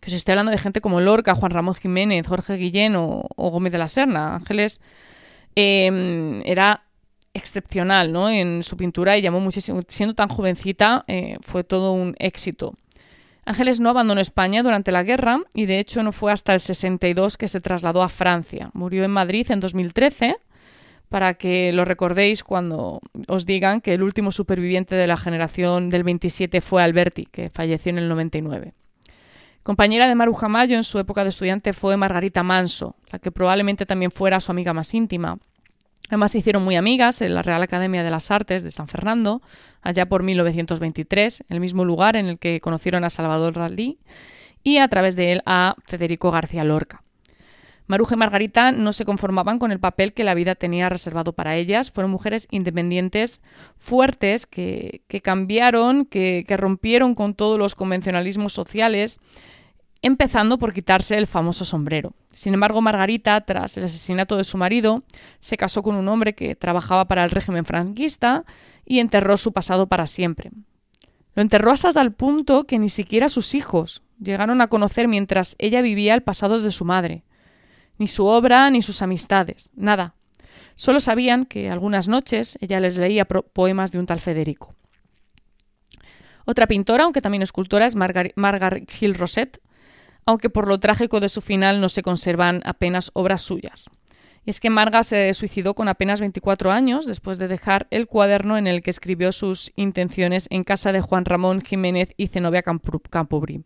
que 0.00 0.10
os 0.10 0.14
estoy 0.14 0.32
hablando 0.32 0.52
de 0.52 0.58
gente 0.58 0.80
como 0.80 1.00
Lorca, 1.00 1.34
Juan 1.34 1.50
Ramón 1.50 1.74
Jiménez, 1.74 2.26
Jorge 2.26 2.54
Guillén 2.54 2.94
o, 2.96 3.26
Gómez 3.36 3.72
de 3.72 3.78
la 3.78 3.88
Serna. 3.88 4.36
Ángeles 4.36 4.80
em, 5.54 6.42
era 6.44 6.84
excepcional 7.32 8.12
¿no? 8.12 8.30
en 8.30 8.62
su 8.62 8.76
pintura 8.76 9.16
y 9.18 9.22
llamó 9.22 9.40
muchísimo. 9.40 9.80
Siendo 9.88 10.14
tan 10.14 10.28
jovencita, 10.28 11.04
eh, 11.08 11.38
fue 11.40 11.64
todo 11.64 11.92
un 11.92 12.14
éxito. 12.18 12.74
Ángeles 13.46 13.80
no 13.80 13.90
abandonó 13.90 14.20
España 14.20 14.62
durante 14.62 14.92
la 14.92 15.02
guerra 15.02 15.40
y 15.52 15.66
de 15.66 15.78
hecho 15.78 16.02
no 16.02 16.12
fue 16.12 16.32
hasta 16.32 16.54
el 16.54 16.60
62 16.60 17.36
que 17.36 17.48
se 17.48 17.60
trasladó 17.60 18.02
a 18.02 18.08
Francia. 18.08 18.70
Murió 18.72 19.04
en 19.04 19.10
Madrid 19.10 19.50
en 19.50 19.60
2013 19.60 20.36
para 21.08 21.34
que 21.34 21.72
lo 21.72 21.84
recordéis 21.84 22.42
cuando 22.42 23.00
os 23.28 23.46
digan 23.46 23.80
que 23.80 23.94
el 23.94 24.02
último 24.02 24.32
superviviente 24.32 24.94
de 24.94 25.06
la 25.06 25.16
generación 25.16 25.90
del 25.90 26.02
27 26.02 26.60
fue 26.60 26.82
Alberti, 26.82 27.26
que 27.26 27.50
falleció 27.50 27.90
en 27.90 27.98
el 27.98 28.08
99. 28.08 28.74
Compañera 29.62 30.08
de 30.08 30.14
Maruja 30.14 30.48
Mayo 30.48 30.76
en 30.76 30.82
su 30.82 30.98
época 30.98 31.22
de 31.22 31.30
estudiante 31.30 31.72
fue 31.72 31.96
Margarita 31.96 32.42
Manso, 32.42 32.96
la 33.10 33.18
que 33.18 33.32
probablemente 33.32 33.86
también 33.86 34.10
fuera 34.10 34.40
su 34.40 34.52
amiga 34.52 34.74
más 34.74 34.92
íntima. 34.92 35.38
Además 36.08 36.32
se 36.32 36.38
hicieron 36.38 36.62
muy 36.62 36.76
amigas 36.76 37.22
en 37.22 37.34
la 37.34 37.42
Real 37.42 37.62
Academia 37.62 38.02
de 38.02 38.10
las 38.10 38.30
Artes 38.30 38.62
de 38.62 38.70
San 38.70 38.88
Fernando, 38.88 39.40
allá 39.80 40.06
por 40.06 40.22
1923, 40.22 41.44
el 41.48 41.60
mismo 41.60 41.84
lugar 41.84 42.16
en 42.16 42.26
el 42.26 42.38
que 42.38 42.60
conocieron 42.60 43.04
a 43.04 43.10
Salvador 43.10 43.54
Dalí 43.54 43.98
y 44.62 44.78
a 44.78 44.88
través 44.88 45.16
de 45.16 45.32
él 45.32 45.42
a 45.46 45.76
Federico 45.86 46.30
García 46.30 46.64
Lorca. 46.64 47.03
Maruja 47.86 48.14
y 48.14 48.18
Margarita 48.18 48.72
no 48.72 48.92
se 48.92 49.04
conformaban 49.04 49.58
con 49.58 49.70
el 49.70 49.78
papel 49.78 50.14
que 50.14 50.24
la 50.24 50.34
vida 50.34 50.54
tenía 50.54 50.88
reservado 50.88 51.34
para 51.34 51.56
ellas. 51.56 51.90
Fueron 51.90 52.10
mujeres 52.10 52.48
independientes, 52.50 53.42
fuertes, 53.76 54.46
que, 54.46 55.02
cambiaron, 55.22 56.06
que, 56.06 56.44
que 56.48 56.56
rompieron 56.56 57.14
con 57.14 57.34
todos 57.34 57.58
los 57.58 57.74
convencionalismos 57.74 58.54
sociales, 58.54 59.20
empezando 60.00 60.58
por 60.58 60.72
quitarse 60.72 61.16
el 61.16 61.26
famoso 61.26 61.66
sombrero. 61.66 62.14
Sin 62.30 62.54
embargo, 62.54 62.80
Margarita, 62.80 63.38
tras 63.42 63.76
el 63.76 63.84
asesinato 63.84 64.36
de 64.38 64.44
su 64.44 64.56
marido, 64.56 65.02
se 65.38 65.58
casó 65.58 65.82
con 65.82 65.96
un 65.96 66.08
hombre 66.08 66.34
que 66.34 66.56
trabajaba 66.56 67.06
para 67.06 67.24
el 67.24 67.30
régimen 67.30 67.66
franquista 67.66 68.44
y 68.86 69.00
enterró 69.00 69.36
su 69.36 69.52
pasado 69.52 69.88
para 69.88 70.06
siempre. 70.06 70.50
Lo 71.34 71.42
enterró 71.42 71.70
hasta 71.70 71.92
tal 71.92 72.12
punto 72.12 72.64
que 72.64 72.78
ni 72.78 72.88
siquiera 72.88 73.28
sus 73.28 73.54
hijos 73.54 74.02
llegaron 74.18 74.62
a 74.62 74.68
conocer 74.68 75.06
mientras 75.06 75.54
ella 75.58 75.82
vivía 75.82 76.14
el 76.14 76.22
pasado 76.22 76.62
de 76.62 76.70
su 76.70 76.84
madre 76.84 77.24
ni 77.98 78.08
su 78.08 78.26
obra, 78.26 78.70
ni 78.70 78.82
sus 78.82 79.02
amistades, 79.02 79.70
nada. 79.74 80.14
Solo 80.76 81.00
sabían 81.00 81.46
que 81.46 81.70
algunas 81.70 82.08
noches 82.08 82.58
ella 82.60 82.80
les 82.80 82.96
leía 82.96 83.24
poemas 83.26 83.92
de 83.92 83.98
un 83.98 84.06
tal 84.06 84.20
Federico. 84.20 84.74
Otra 86.46 86.66
pintora, 86.66 87.04
aunque 87.04 87.22
también 87.22 87.42
escultora, 87.42 87.86
es 87.86 87.96
Margaret 87.96 88.90
Hill 89.00 89.16
aunque 90.26 90.50
por 90.50 90.68
lo 90.68 90.80
trágico 90.80 91.20
de 91.20 91.28
su 91.28 91.40
final 91.40 91.80
no 91.80 91.88
se 91.88 92.02
conservan 92.02 92.62
apenas 92.64 93.10
obras 93.14 93.42
suyas. 93.42 93.86
Y 94.46 94.50
es 94.50 94.60
que 94.60 94.70
Marga 94.70 95.02
se 95.02 95.32
suicidó 95.32 95.74
con 95.74 95.88
apenas 95.88 96.20
24 96.20 96.70
años 96.70 97.06
después 97.06 97.38
de 97.38 97.48
dejar 97.48 97.86
el 97.90 98.06
cuaderno 98.06 98.58
en 98.58 98.66
el 98.66 98.82
que 98.82 98.90
escribió 98.90 99.32
sus 99.32 99.72
intenciones 99.74 100.48
en 100.50 100.64
casa 100.64 100.92
de 100.92 101.00
Juan 101.00 101.24
Ramón 101.24 101.62
Jiménez 101.62 102.10
y 102.16 102.26
Zenobia 102.26 102.62
Campobrí. 102.62 103.64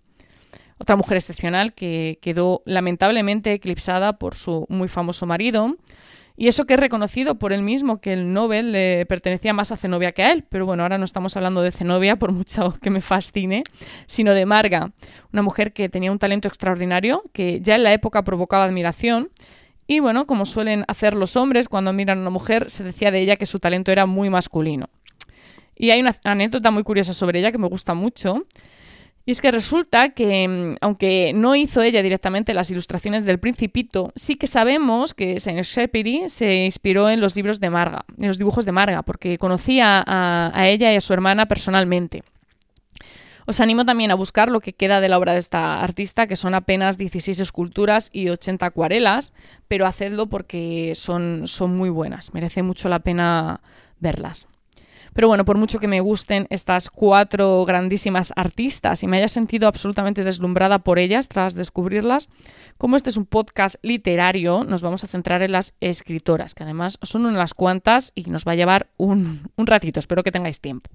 Otra 0.79 0.97
mujer 0.97 1.17
excepcional 1.17 1.73
que 1.75 2.19
quedó 2.23 2.63
lamentablemente 2.65 3.53
eclipsada 3.53 4.19
por 4.19 4.35
su 4.35 4.67
muy 4.69 4.89
famoso 4.89 5.27
marido, 5.27 5.77
y 6.41 6.47
eso 6.47 6.67
que 6.67 6.75
es 6.75 6.81
reconocido 6.81 7.37
por 7.37 7.53
él 7.53 7.63
mismo, 7.63 8.01
que 8.01 8.13
el 8.13 8.33
Nobel 8.33 8.71
le 8.71 9.05
pertenecía 9.07 9.53
más 9.53 9.73
a 9.73 9.77
Zenobia 9.77 10.13
que 10.13 10.23
a 10.23 10.31
él. 10.31 10.45
Pero 10.49 10.67
bueno, 10.67 10.85
ahora 10.85 10.97
no 10.97 11.05
estamos 11.05 11.37
hablando 11.37 11.63
de 11.63 11.73
Zenobia, 11.73 12.15
por 12.15 12.31
mucho 12.31 12.73
que 12.81 12.91
me 12.91 13.01
fascine, 13.01 13.65
sino 14.07 14.33
de 14.35 14.47
Marga, 14.47 14.93
una 15.33 15.43
mujer 15.43 15.73
que 15.73 15.89
tenía 15.89 16.13
un 16.13 16.21
talento 16.21 16.47
extraordinario, 16.47 17.25
que 17.33 17.61
ya 17.61 17.75
en 17.75 17.83
la 17.83 17.93
época 17.93 18.23
provocaba 18.23 18.65
admiración. 18.65 19.31
Y 19.89 19.99
bueno, 19.99 20.29
como 20.29 20.45
suelen 20.45 20.85
hacer 20.87 21.15
los 21.15 21.35
hombres 21.35 21.69
cuando 21.69 21.93
miran 21.93 22.19
a 22.19 22.21
una 22.21 22.31
mujer, 22.31 22.71
se 22.71 22.85
decía 22.85 23.11
de 23.11 23.19
ella 23.19 23.35
que 23.35 23.47
su 23.47 23.59
talento 23.59 23.91
era 23.91 24.07
muy 24.07 24.31
masculino. 24.31 24.91
Y 25.75 25.91
hay 25.91 26.01
una 26.01 26.15
anécdota 26.23 26.71
muy 26.71 26.85
curiosa 26.85 27.15
sobre 27.15 27.41
ella 27.41 27.51
que 27.51 27.59
me 27.59 27.67
gusta 27.67 27.95
mucho, 27.95 28.45
y 29.29 29.33
es 29.33 29.43
que 29.43 29.51
resulta 29.51 30.09
que, 30.09 30.49
mm, 30.49 30.77
aunque 30.81 31.33
no 31.35 31.55
hizo 31.55 31.83
ella 31.83 32.03
directamente 32.03 32.55
las 32.55 32.71
ilustraciones 32.71 33.27
del 33.27 33.39
Principito, 33.39 34.11
sí 34.15 34.37
que 34.37 34.47
sabemos 34.47 35.13
que 35.13 35.39
Saint 35.39 35.59
Exupéry 35.59 36.31
se 36.31 36.65
inspiró 36.65 37.11
en 37.11 37.21
los 37.21 37.37
libros 37.37 37.61
de 37.61 37.69
Marga, 37.69 38.07
en 38.17 38.27
los 38.27 38.39
dibujos 38.39 38.65
de 38.65 38.73
Marga, 38.73 39.03
porque 39.03 39.37
conocía 39.37 40.03
a, 40.07 40.69
ella 40.69 40.95
y 40.95 40.97
a 40.97 41.01
su 41.03 41.13
hermana 41.13 41.45
personalmente. 41.45 42.23
Os 43.45 43.61
animo 43.61 43.85
también 43.85 44.11
a 44.11 44.15
buscar 44.15 44.49
lo 44.49 44.61
que 44.61 44.73
queda 44.73 45.03
de 45.03 45.11
la 45.11 45.19
obra 45.19 45.35
de 45.35 45.41
esta 45.41 45.83
artista, 45.83 46.27
que 46.27 46.37
son 46.37 46.55
apenas 46.55 46.97
16 46.97 47.39
esculturas 47.39 48.09
y 48.15 48.31
80 48.31 48.65
acuarelas, 48.65 49.35
pero 49.69 49.85
hacedlo 49.85 50.29
porque 50.29 50.93
son 50.95 51.45
muy 51.77 51.91
buenas, 51.91 52.33
merece 52.33 52.63
mucho 52.63 52.89
la 52.89 53.01
pena 53.01 53.61
verlas. 54.01 54.49
Pero 55.15 55.29
bueno, 55.29 55.45
por 55.45 55.59
mucho 55.59 55.79
que 55.79 55.89
me 55.89 56.01
gusten 56.01 56.47
estas 56.51 56.91
cuatro 56.91 57.65
grandísimas 57.65 58.33
artistas 58.37 59.03
y 59.03 59.07
me 59.07 59.19
haya 59.19 59.29
sentido 59.29 59.69
absolutamente 59.69 60.25
deslumbrada 60.25 60.81
por 60.81 60.99
ellas 60.99 61.29
tras 61.29 61.55
descubrirlas, 61.55 62.29
como 62.77 62.97
este 62.97 63.11
es 63.11 63.17
un 63.17 63.27
podcast 63.27 63.77
literario, 63.83 64.65
nos 64.65 64.83
vamos 64.83 65.05
a 65.05 65.09
centrar 65.09 65.43
en 65.43 65.53
las 65.53 65.75
escritoras, 65.81 66.55
que 66.55 66.65
además 66.65 66.99
son 67.03 67.27
unas 67.27 67.55
cuantas 67.55 68.13
y 68.15 68.25
nos 68.25 68.47
va 68.47 68.53
a 68.53 68.57
llevar 68.57 68.89
un, 68.97 69.51
ratito, 69.57 70.01
espero 70.01 70.23
que 70.23 70.33
tengáis 70.33 70.61
tiempo. 70.61 70.91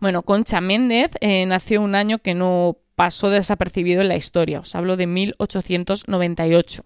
Bueno, 0.00 0.22
Concha 0.22 0.60
Méndez 0.60 1.12
eh, 1.20 1.44
nació 1.46 1.82
un 1.82 1.94
año 1.94 2.18
que 2.18 2.34
no 2.34 2.78
pasó 2.94 3.30
desapercibido 3.30 4.00
en 4.00 4.08
la 4.08 4.16
historia, 4.16 4.60
os 4.60 4.74
hablo 4.74 4.96
de 4.96 5.06
1898 5.06 6.84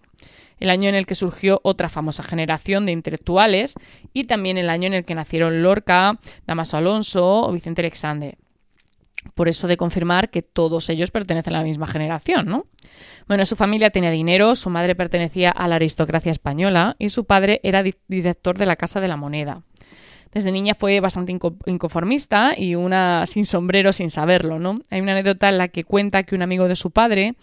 el 0.59 0.69
año 0.69 0.89
en 0.89 0.95
el 0.95 1.05
que 1.05 1.15
surgió 1.15 1.59
otra 1.63 1.89
famosa 1.89 2.23
generación 2.23 2.85
de 2.85 2.91
intelectuales 2.91 3.75
y 4.13 4.25
también 4.25 4.57
el 4.57 4.69
año 4.69 4.87
en 4.87 4.93
el 4.93 5.05
que 5.05 5.15
nacieron 5.15 5.61
Lorca, 5.63 6.19
Damaso 6.47 6.77
Alonso 6.77 7.43
o 7.43 7.51
Vicente 7.51 7.81
Alexander. 7.81 8.37
Por 9.33 9.47
eso 9.47 9.67
de 9.67 9.77
confirmar 9.77 10.29
que 10.29 10.43
todos 10.43 10.89
ellos 10.89 11.11
pertenecen 11.11 11.55
a 11.55 11.59
la 11.59 11.63
misma 11.63 11.87
generación, 11.87 12.45
¿no? 12.45 12.67
Bueno, 13.27 13.43
su 13.45 13.55
familia 13.55 13.89
tenía 13.89 14.11
dinero, 14.11 14.53
su 14.53 14.69
madre 14.69 14.95
pertenecía 14.95 15.49
a 15.49 15.67
la 15.67 15.75
aristocracia 15.75 16.31
española 16.31 16.95
y 16.99 17.09
su 17.09 17.25
padre 17.25 17.59
era 17.63 17.83
director 18.07 18.57
de 18.57 18.67
la 18.67 18.75
Casa 18.75 18.99
de 18.99 19.07
la 19.07 19.17
Moneda. 19.17 19.63
Desde 20.31 20.51
niña 20.51 20.75
fue 20.75 20.99
bastante 20.99 21.31
inconformista 21.65 22.53
y 22.57 22.75
una 22.75 23.25
sin 23.25 23.45
sombrero 23.45 23.93
sin 23.93 24.09
saberlo, 24.09 24.59
¿no? 24.59 24.79
Hay 24.89 24.99
una 24.99 25.13
anécdota 25.13 25.47
en 25.49 25.57
la 25.57 25.69
que 25.69 25.85
cuenta 25.85 26.23
que 26.23 26.35
un 26.35 26.41
amigo 26.41 26.67
de 26.67 26.75
su 26.75 26.91
padre 26.91 27.35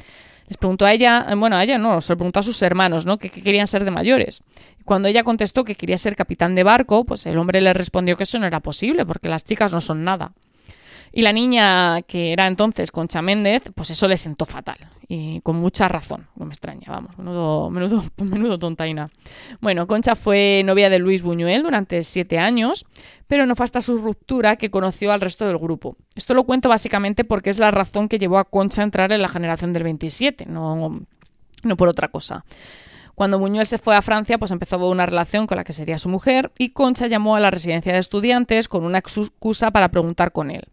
les 0.49 0.57
preguntó 0.57 0.85
a 0.85 0.93
ella, 0.93 1.27
bueno, 1.37 1.57
a 1.57 1.65
ella 1.65 1.79
no, 1.79 2.01
se 2.01 2.13
lo 2.13 2.17
preguntó 2.17 2.41
a 2.41 2.43
sus 2.43 2.61
hermanos, 2.63 3.07
¿no? 3.07 3.19
Que, 3.19 3.31
querían 3.31 3.67
ser 3.67 3.85
de 3.85 3.91
mayores. 3.91 4.45
Cuando 4.85 5.09
ella 5.09 5.23
contestó 5.23 5.65
que 5.65 5.75
quería 5.75 5.99
ser 5.99 6.17
capitán 6.17 6.55
de 6.55 6.63
barco, 6.63 7.05
pues 7.05 7.27
el 7.27 7.39
hombre 7.39 7.61
le 7.61 7.73
respondió 7.73 8.17
que 8.17 8.25
eso 8.25 8.39
no 8.39 8.47
era 8.47 8.61
posible, 8.61 9.07
porque 9.07 9.29
las 9.29 9.45
chicas 9.45 9.73
no 9.73 9.81
son 9.81 10.05
nada. 10.05 10.33
Y 11.13 11.23
la 11.23 11.33
niña, 11.33 12.03
que 12.03 12.33
era 12.33 12.47
entonces 12.47 12.91
Concha 12.91 13.21
Méndez, 13.21 13.65
pues 13.75 13.91
eso 13.91 14.09
le 14.09 14.17
sentó 14.17 14.47
fatal. 14.47 14.79
Y 15.09 15.41
con 15.43 15.57
mucha 15.57 15.87
razón, 15.89 16.27
no 16.37 16.47
me 16.47 16.53
extraña, 16.53 16.87
vamos, 16.89 17.19
menudo, 17.19 17.69
menudo, 17.69 18.05
menudo 18.17 18.59
tontaina. 18.59 19.11
Bueno, 19.61 19.87
Concha 19.87 20.15
fue 20.15 20.63
novia 20.65 20.89
de 20.89 20.99
Luis 20.99 21.23
Buñuel 21.23 21.63
durante 21.63 22.03
siete 22.03 22.39
años, 22.39 22.87
pero 23.27 23.45
no 23.45 23.55
fue 23.55 23.65
hasta 23.65 23.83
su 23.83 23.99
ruptura 23.99 24.57
que 24.57 24.71
conoció 24.71 25.13
al 25.13 25.21
resto 25.21 25.47
del 25.47 25.59
grupo. 25.59 25.97
Esto 26.15 26.33
lo 26.33 26.45
cuento 26.45 26.71
básicamente 26.71 27.25
porque 27.25 27.51
es 27.51 27.59
la 27.59 27.71
razón 27.71 28.09
que 28.09 28.19
llevó 28.19 28.39
a 28.39 28.45
Concha 28.45 28.81
a 28.81 28.85
entrar 28.85 29.13
en 29.13 29.21
la 29.21 29.29
generación 29.29 29.75
del 29.75 29.83
27, 29.83 30.47
no, 30.47 31.03
no 31.63 31.77
por 31.77 31.89
otra 31.89 32.09
cosa. 32.09 32.47
Cuando 33.15 33.39
Buñuel 33.39 33.67
se 33.67 33.77
fue 33.77 33.95
a 33.95 34.01
Francia, 34.01 34.39
pues 34.39 34.51
empezó 34.51 34.79
una 34.89 35.05
relación 35.05 35.47
con 35.47 35.59
la 35.59 35.65
que 35.65 35.75
sería 35.75 35.99
su 35.99 36.09
mujer 36.09 36.53
y 36.57 36.71
Concha 36.71 37.07
llamó 37.07 37.37
a 37.37 37.41
la 37.41 37.51
residencia 37.51 37.93
de 37.93 37.99
estudiantes 37.99 38.69
con 38.69 38.85
una 38.85 38.99
excusa 38.99 39.71
para 39.71 39.91
preguntar 39.91 40.33
con 40.33 40.51
él. 40.51 40.65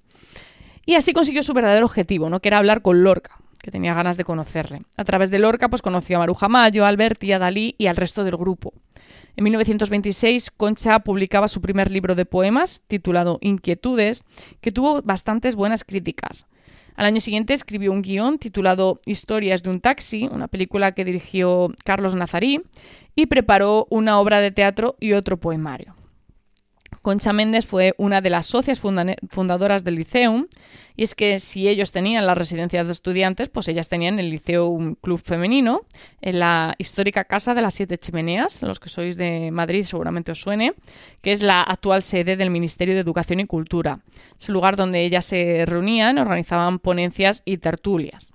Y 0.90 0.96
así 0.96 1.14
consiguió 1.14 1.44
su 1.44 1.54
verdadero 1.54 1.86
objetivo, 1.86 2.32
¿no? 2.32 2.40
que 2.40 2.50
era 2.50 2.58
hablar 2.58 2.82
con 2.82 3.04
Lorca, 3.04 3.38
que 3.62 3.70
tenía 3.70 3.94
ganas 3.94 4.18
de 4.18 4.24
conocerle. 4.24 4.82
A 4.98 5.04
través 5.04 5.30
de 5.30 5.38
Lorca 5.38 5.70
pues 5.70 5.84
conoció 5.84 6.16
a 6.16 6.20
Maruja 6.22 6.50
Mayo, 6.50 6.84
a 6.84 6.88
Alberti, 6.88 7.32
a 7.32 7.38
Dalí 7.38 7.76
y 7.78 7.86
al 7.86 7.96
resto 7.96 8.24
del 8.24 8.38
grupo. 8.38 8.74
En 9.36 9.44
1926, 9.44 10.50
Concha 10.50 10.98
publicaba 11.02 11.48
su 11.48 11.62
primer 11.62 11.92
libro 11.92 12.16
de 12.16 12.26
poemas, 12.26 12.82
titulado 12.88 13.38
Inquietudes, 13.42 14.24
que 14.62 14.72
tuvo 14.72 15.04
bastantes 15.04 15.56
buenas 15.56 15.84
críticas. 15.84 16.48
Al 16.96 17.06
año 17.06 17.20
siguiente 17.20 17.54
escribió 17.54 17.92
un 17.92 18.02
guion 18.02 18.40
titulado 18.40 19.00
Historias 19.06 19.62
de 19.62 19.70
un 19.70 19.82
taxi, 19.82 20.28
una 20.32 20.48
película 20.48 20.94
que 20.94 21.06
dirigió 21.06 21.72
Carlos 21.86 22.16
Nazarí, 22.16 22.64
y 23.16 23.28
preparó 23.28 23.86
una 23.92 24.20
obra 24.20 24.42
de 24.42 24.50
teatro 24.50 24.96
y 25.00 25.14
otro 25.14 25.38
poemario. 25.38 25.99
Concha 27.02 27.34
Méndez 27.34 27.66
fue 27.66 27.94
una 27.98 28.22
de 28.22 28.30
las 28.30 28.46
socias 28.46 28.80
fundadoras 28.80 29.84
del 29.84 29.96
Liceum, 29.96 30.48
y 30.96 31.04
es 31.04 31.16
que 31.16 31.40
si 31.40 31.68
ellos 31.70 31.92
tenían 31.92 32.26
las 32.26 32.38
residencias 32.38 32.86
de 32.86 32.92
estudiantes, 32.92 33.48
pues 33.48 33.68
ellas 33.70 33.88
tenían 33.88 34.20
el 34.20 34.30
Liceum 34.30 34.96
Club 34.96 35.22
Femenino, 35.24 35.82
en 36.22 36.40
la 36.40 36.76
histórica 36.78 37.24
Casa 37.24 37.54
de 37.54 37.62
las 37.62 37.74
Siete 37.76 37.98
Chimeneas, 37.98 38.62
los 38.64 38.80
que 38.80 38.90
sois 38.90 39.16
de 39.16 39.50
Madrid 39.52 39.84
seguramente 39.84 40.34
os 40.34 40.42
suene, 40.42 40.74
que 41.22 41.32
es 41.32 41.42
la 41.42 41.62
actual 41.62 42.04
sede 42.04 42.36
del 42.36 42.50
Ministerio 42.50 42.96
de 42.96 43.02
Educación 43.02 43.40
y 43.40 43.46
Cultura. 43.46 44.00
Es 44.40 44.50
el 44.50 44.54
lugar 44.54 44.76
donde 44.76 45.06
ellas 45.06 45.26
se 45.26 45.64
reunían, 45.66 46.18
organizaban 46.18 46.80
ponencias 46.80 47.44
y 47.46 47.58
tertulias. 47.58 48.30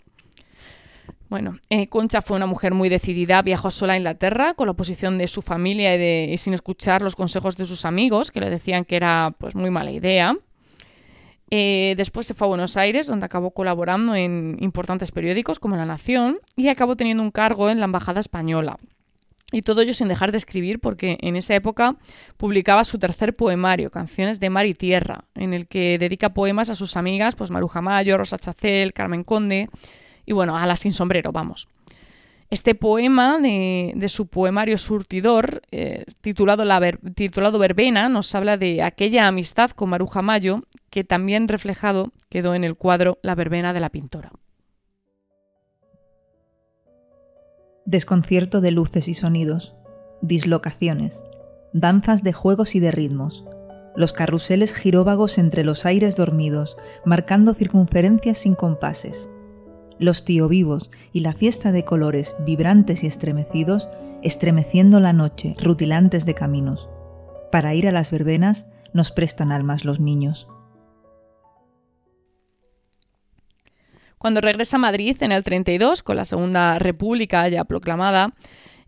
Bueno, 1.34 1.58
eh, 1.68 1.88
Concha 1.88 2.22
fue 2.22 2.36
una 2.36 2.46
mujer 2.46 2.74
muy 2.74 2.88
decidida, 2.88 3.42
viajó 3.42 3.72
sola 3.72 3.94
a 3.94 3.96
Inglaterra 3.96 4.54
con 4.54 4.68
la 4.68 4.70
oposición 4.70 5.18
de 5.18 5.26
su 5.26 5.42
familia 5.42 5.96
y, 5.96 6.38
sin 6.38 6.54
escuchar 6.54 7.02
los 7.02 7.16
consejos 7.16 7.56
de 7.56 7.64
sus 7.64 7.84
amigos, 7.84 8.30
que 8.30 8.38
le 8.38 8.48
decían 8.48 8.84
que 8.84 8.94
era 8.94 9.34
pues 9.36 9.56
muy 9.56 9.68
mala 9.68 9.90
idea. 9.90 10.36
Eh, 11.50 11.94
después 11.96 12.28
se 12.28 12.34
fue 12.34 12.46
a 12.46 12.50
Buenos 12.50 12.76
Aires, 12.76 13.08
donde 13.08 13.26
acabó 13.26 13.50
colaborando 13.50 14.14
en 14.14 14.56
importantes 14.60 15.10
periódicos 15.10 15.58
como 15.58 15.74
La 15.74 15.86
Nación 15.86 16.38
y 16.54 16.68
acabó 16.68 16.94
teniendo 16.94 17.24
un 17.24 17.32
cargo 17.32 17.68
en 17.68 17.80
la 17.80 17.86
Embajada 17.86 18.20
Española. 18.20 18.78
Y 19.50 19.62
todo 19.62 19.82
ello 19.82 19.92
sin 19.92 20.06
dejar 20.06 20.30
de 20.30 20.38
escribir, 20.38 20.78
porque 20.78 21.18
en 21.20 21.34
esa 21.34 21.56
época 21.56 21.96
publicaba 22.36 22.84
su 22.84 23.00
tercer 23.00 23.34
poemario, 23.34 23.90
Canciones 23.90 24.38
de 24.38 24.50
Mar 24.50 24.66
y 24.66 24.74
Tierra, 24.74 25.24
en 25.34 25.52
el 25.52 25.66
que 25.66 25.98
dedica 25.98 26.32
poemas 26.32 26.70
a 26.70 26.76
sus 26.76 26.96
amigas, 26.96 27.34
pues 27.34 27.50
Maruja 27.50 27.80
Mayo, 27.80 28.18
Rosa 28.18 28.38
Chacel, 28.38 28.92
Carmen 28.92 29.24
Conde, 29.24 29.68
y 30.26 30.32
bueno, 30.32 30.56
a 30.56 30.76
sin 30.76 30.92
sombrero, 30.92 31.32
vamos. 31.32 31.68
Este 32.50 32.74
poema 32.74 33.38
de, 33.40 34.06
su 34.08 34.26
poemario 34.26 34.78
surtidor, 34.78 35.62
eh, 35.72 36.04
titulado, 36.20 36.64
la 36.64 36.80
titulado 37.14 37.58
Verbena, 37.58 38.08
nos 38.08 38.34
habla 38.34 38.56
de 38.56 38.82
aquella 38.82 39.26
amistad 39.26 39.70
con 39.70 39.90
Maruja 39.90 40.22
Mayo, 40.22 40.62
que 40.90 41.04
también 41.04 41.48
reflejado 41.48 42.12
quedó 42.28 42.54
en 42.54 42.62
el 42.62 42.76
cuadro 42.76 43.18
La 43.22 43.34
Verbena 43.34 43.72
de 43.72 43.80
la 43.80 43.90
pintora. 43.90 44.30
Desconcierto 47.86 48.60
de 48.60 48.70
luces 48.70 49.08
y 49.08 49.14
sonidos, 49.14 49.74
dislocaciones, 50.22 51.24
danzas 51.72 52.22
de 52.22 52.32
juegos 52.32 52.74
y 52.74 52.80
de 52.80 52.92
ritmos, 52.92 53.44
los 53.96 54.12
carruseles 54.12 54.74
giróvagos 54.74 55.38
entre 55.38 55.64
los 55.64 55.86
aires 55.86 56.16
dormidos, 56.16 56.76
marcando 57.04 57.52
circunferencias 57.54 58.38
sin 58.38 58.54
compases, 58.54 59.28
los 60.04 60.24
tío 60.24 60.48
vivos 60.48 60.90
y 61.12 61.20
la 61.20 61.32
fiesta 61.32 61.72
de 61.72 61.84
colores 61.84 62.36
vibrantes 62.40 63.02
y 63.02 63.06
estremecidos, 63.06 63.88
estremeciendo 64.22 65.00
la 65.00 65.12
noche, 65.12 65.56
rutilantes 65.60 66.26
de 66.26 66.34
caminos. 66.34 66.88
Para 67.50 67.74
ir 67.74 67.88
a 67.88 67.92
las 67.92 68.10
verbenas 68.10 68.66
nos 68.92 69.10
prestan 69.10 69.52
almas 69.52 69.84
los 69.84 70.00
niños. 70.00 70.46
Cuando 74.18 74.40
regresa 74.40 74.76
a 74.76 74.80
Madrid 74.80 75.16
en 75.20 75.32
el 75.32 75.44
32, 75.44 76.02
con 76.02 76.16
la 76.16 76.24
Segunda 76.24 76.78
República 76.78 77.46
ya 77.48 77.64
proclamada, 77.64 78.32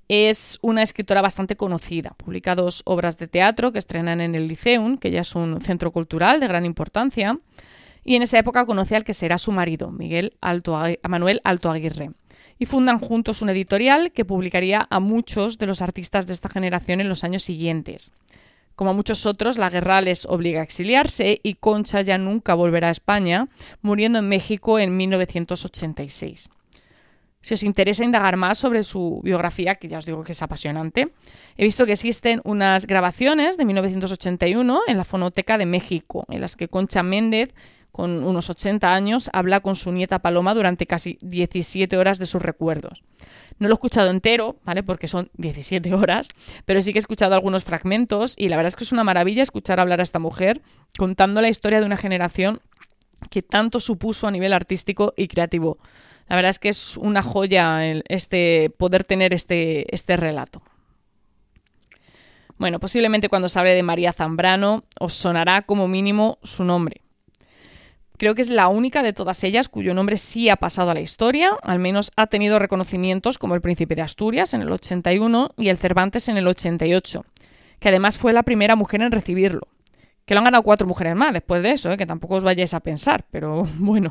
es 0.08 0.58
una 0.62 0.82
escritora 0.82 1.20
bastante 1.20 1.56
conocida. 1.56 2.14
Publica 2.16 2.54
dos 2.54 2.82
obras 2.86 3.18
de 3.18 3.28
teatro 3.28 3.72
que 3.72 3.78
estrenan 3.78 4.20
en 4.20 4.34
el 4.34 4.48
Liceum, 4.48 4.96
que 4.96 5.10
ya 5.10 5.20
es 5.20 5.34
un 5.34 5.60
centro 5.60 5.90
cultural 5.90 6.40
de 6.40 6.48
gran 6.48 6.64
importancia 6.64 7.38
y 8.06 8.14
en 8.14 8.22
esa 8.22 8.38
época 8.38 8.64
conoce 8.64 8.94
al 8.94 9.04
que 9.04 9.12
será 9.12 9.36
su 9.36 9.50
marido, 9.50 9.90
Miguel 9.90 10.34
Alto, 10.40 10.80
Manuel 11.06 11.40
Alto 11.44 11.70
Aguirre. 11.70 12.12
y 12.58 12.64
fundan 12.64 13.00
juntos 13.00 13.42
una 13.42 13.52
editorial 13.52 14.12
que 14.12 14.24
publicaría 14.24 14.86
a 14.88 14.98
muchos 14.98 15.58
de 15.58 15.66
los 15.66 15.82
artistas 15.82 16.26
de 16.26 16.32
esta 16.32 16.48
generación 16.48 17.02
en 17.02 17.08
los 17.10 17.22
años 17.22 17.42
siguientes. 17.42 18.12
Como 18.76 18.90
a 18.90 18.92
muchos 18.94 19.26
otros, 19.26 19.58
la 19.58 19.68
guerra 19.68 20.00
les 20.00 20.24
obliga 20.24 20.60
a 20.60 20.62
exiliarse 20.62 21.40
y 21.42 21.54
Concha 21.54 22.00
ya 22.00 22.16
nunca 22.16 22.54
volverá 22.54 22.88
a 22.88 22.92
España, 22.92 23.48
muriendo 23.82 24.20
en 24.20 24.28
México 24.28 24.78
en 24.78 24.96
1986. 24.96 26.48
Si 27.42 27.54
os 27.54 27.62
interesa 27.62 28.04
indagar 28.04 28.36
más 28.36 28.58
sobre 28.58 28.82
su 28.82 29.20
biografía, 29.22 29.74
que 29.74 29.88
ya 29.88 29.98
os 29.98 30.06
digo 30.06 30.24
que 30.24 30.32
es 30.32 30.42
apasionante, 30.42 31.08
he 31.56 31.64
visto 31.64 31.86
que 31.86 31.92
existen 31.92 32.40
unas 32.44 32.86
grabaciones 32.86 33.56
de 33.56 33.64
1981 33.64 34.80
en 34.86 34.96
la 34.96 35.04
Fonoteca 35.04 35.58
de 35.58 35.66
México, 35.66 36.24
en 36.28 36.40
las 36.40 36.56
que 36.56 36.68
Concha 36.68 37.02
Méndez, 37.02 37.54
con 37.96 38.24
unos 38.24 38.50
80 38.50 38.92
años, 38.92 39.30
habla 39.32 39.60
con 39.60 39.74
su 39.74 39.90
nieta 39.90 40.18
Paloma 40.18 40.52
durante 40.52 40.86
casi 40.86 41.16
17 41.22 41.96
horas 41.96 42.18
de 42.18 42.26
sus 42.26 42.42
recuerdos. 42.42 43.02
No 43.58 43.68
lo 43.68 43.72
he 43.72 43.76
escuchado 43.76 44.10
entero, 44.10 44.56
¿vale? 44.66 44.82
Porque 44.82 45.08
son 45.08 45.30
17 45.38 45.94
horas, 45.94 46.28
pero 46.66 46.82
sí 46.82 46.92
que 46.92 46.98
he 46.98 47.00
escuchado 47.00 47.34
algunos 47.34 47.64
fragmentos 47.64 48.34
y 48.36 48.50
la 48.50 48.56
verdad 48.56 48.68
es 48.68 48.76
que 48.76 48.84
es 48.84 48.92
una 48.92 49.02
maravilla 49.02 49.42
escuchar 49.42 49.80
hablar 49.80 50.00
a 50.00 50.02
esta 50.02 50.18
mujer 50.18 50.60
contando 50.98 51.40
la 51.40 51.48
historia 51.48 51.80
de 51.80 51.86
una 51.86 51.96
generación 51.96 52.60
que 53.30 53.40
tanto 53.40 53.80
supuso 53.80 54.26
a 54.26 54.30
nivel 54.30 54.52
artístico 54.52 55.14
y 55.16 55.26
creativo. 55.26 55.78
La 56.28 56.36
verdad 56.36 56.50
es 56.50 56.58
que 56.58 56.68
es 56.68 56.98
una 56.98 57.22
joya 57.22 57.82
este, 58.10 58.68
poder 58.76 59.04
tener 59.04 59.32
este, 59.32 59.86
este 59.94 60.18
relato. 60.18 60.60
Bueno, 62.58 62.78
posiblemente 62.78 63.30
cuando 63.30 63.48
se 63.48 63.58
hable 63.58 63.74
de 63.74 63.82
María 63.82 64.12
Zambrano 64.12 64.84
os 65.00 65.14
sonará 65.14 65.62
como 65.62 65.88
mínimo 65.88 66.38
su 66.42 66.62
nombre. 66.62 67.05
Creo 68.18 68.34
que 68.34 68.42
es 68.42 68.48
la 68.48 68.68
única 68.68 69.02
de 69.02 69.12
todas 69.12 69.44
ellas 69.44 69.68
cuyo 69.68 69.92
nombre 69.92 70.16
sí 70.16 70.48
ha 70.48 70.56
pasado 70.56 70.90
a 70.90 70.94
la 70.94 71.00
historia, 71.00 71.56
al 71.62 71.78
menos 71.78 72.12
ha 72.16 72.28
tenido 72.28 72.58
reconocimientos 72.58 73.36
como 73.38 73.54
el 73.54 73.60
Príncipe 73.60 73.94
de 73.94 74.02
Asturias 74.02 74.54
en 74.54 74.62
el 74.62 74.72
81 74.72 75.50
y 75.58 75.68
el 75.68 75.76
Cervantes 75.76 76.28
en 76.28 76.38
el 76.38 76.48
88, 76.48 77.24
que 77.78 77.88
además 77.88 78.16
fue 78.16 78.32
la 78.32 78.42
primera 78.42 78.74
mujer 78.74 79.02
en 79.02 79.12
recibirlo. 79.12 79.68
Que 80.24 80.34
lo 80.34 80.38
han 80.38 80.44
ganado 80.44 80.64
cuatro 80.64 80.86
mujeres 80.86 81.14
más 81.14 81.32
después 81.32 81.62
de 81.62 81.72
eso, 81.72 81.92
¿eh? 81.92 81.96
que 81.96 82.06
tampoco 82.06 82.36
os 82.36 82.44
vayáis 82.44 82.74
a 82.74 82.80
pensar, 82.80 83.26
pero 83.30 83.64
bueno. 83.78 84.10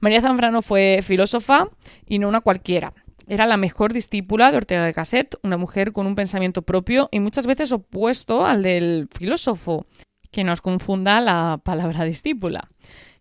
María 0.00 0.20
Zambrano 0.20 0.62
fue 0.62 0.98
filósofa 1.02 1.68
y 2.06 2.18
no 2.18 2.28
una 2.28 2.40
cualquiera. 2.40 2.92
Era 3.28 3.46
la 3.46 3.56
mejor 3.56 3.92
discípula 3.92 4.50
de 4.50 4.56
Ortega 4.56 4.84
de 4.84 4.92
Gasset, 4.92 5.36
una 5.44 5.56
mujer 5.56 5.92
con 5.92 6.08
un 6.08 6.16
pensamiento 6.16 6.62
propio 6.62 7.08
y 7.12 7.20
muchas 7.20 7.46
veces 7.46 7.70
opuesto 7.70 8.44
al 8.44 8.64
del 8.64 9.08
filósofo, 9.16 9.86
que 10.32 10.42
nos 10.42 10.60
confunda 10.60 11.20
la 11.20 11.60
palabra 11.62 12.04
discípula. 12.04 12.68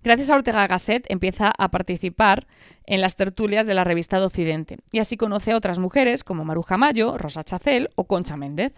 Gracias 0.03 0.31
a 0.31 0.36
Ortega 0.36 0.65
Gasset 0.65 1.05
empieza 1.10 1.53
a 1.55 1.70
participar 1.70 2.48
en 2.88 3.01
las 3.01 3.15
tertulias 3.15 3.67
de 3.67 3.75
la 3.75 3.84
revista 3.84 4.20
de 4.20 4.25
Occidente 4.25 4.79
y 4.91 4.98
así 4.98 5.15
conoce 5.15 5.51
a 5.51 5.58
otras 5.58 5.77
mujeres 5.77 6.24
como 6.24 6.43
Maruja 6.43 6.75
Mayo, 6.75 7.20
Rosa 7.20 7.43
Chacel 7.43 7.89
o 7.96 8.05
Concha 8.05 8.36
Méndez. 8.36 8.74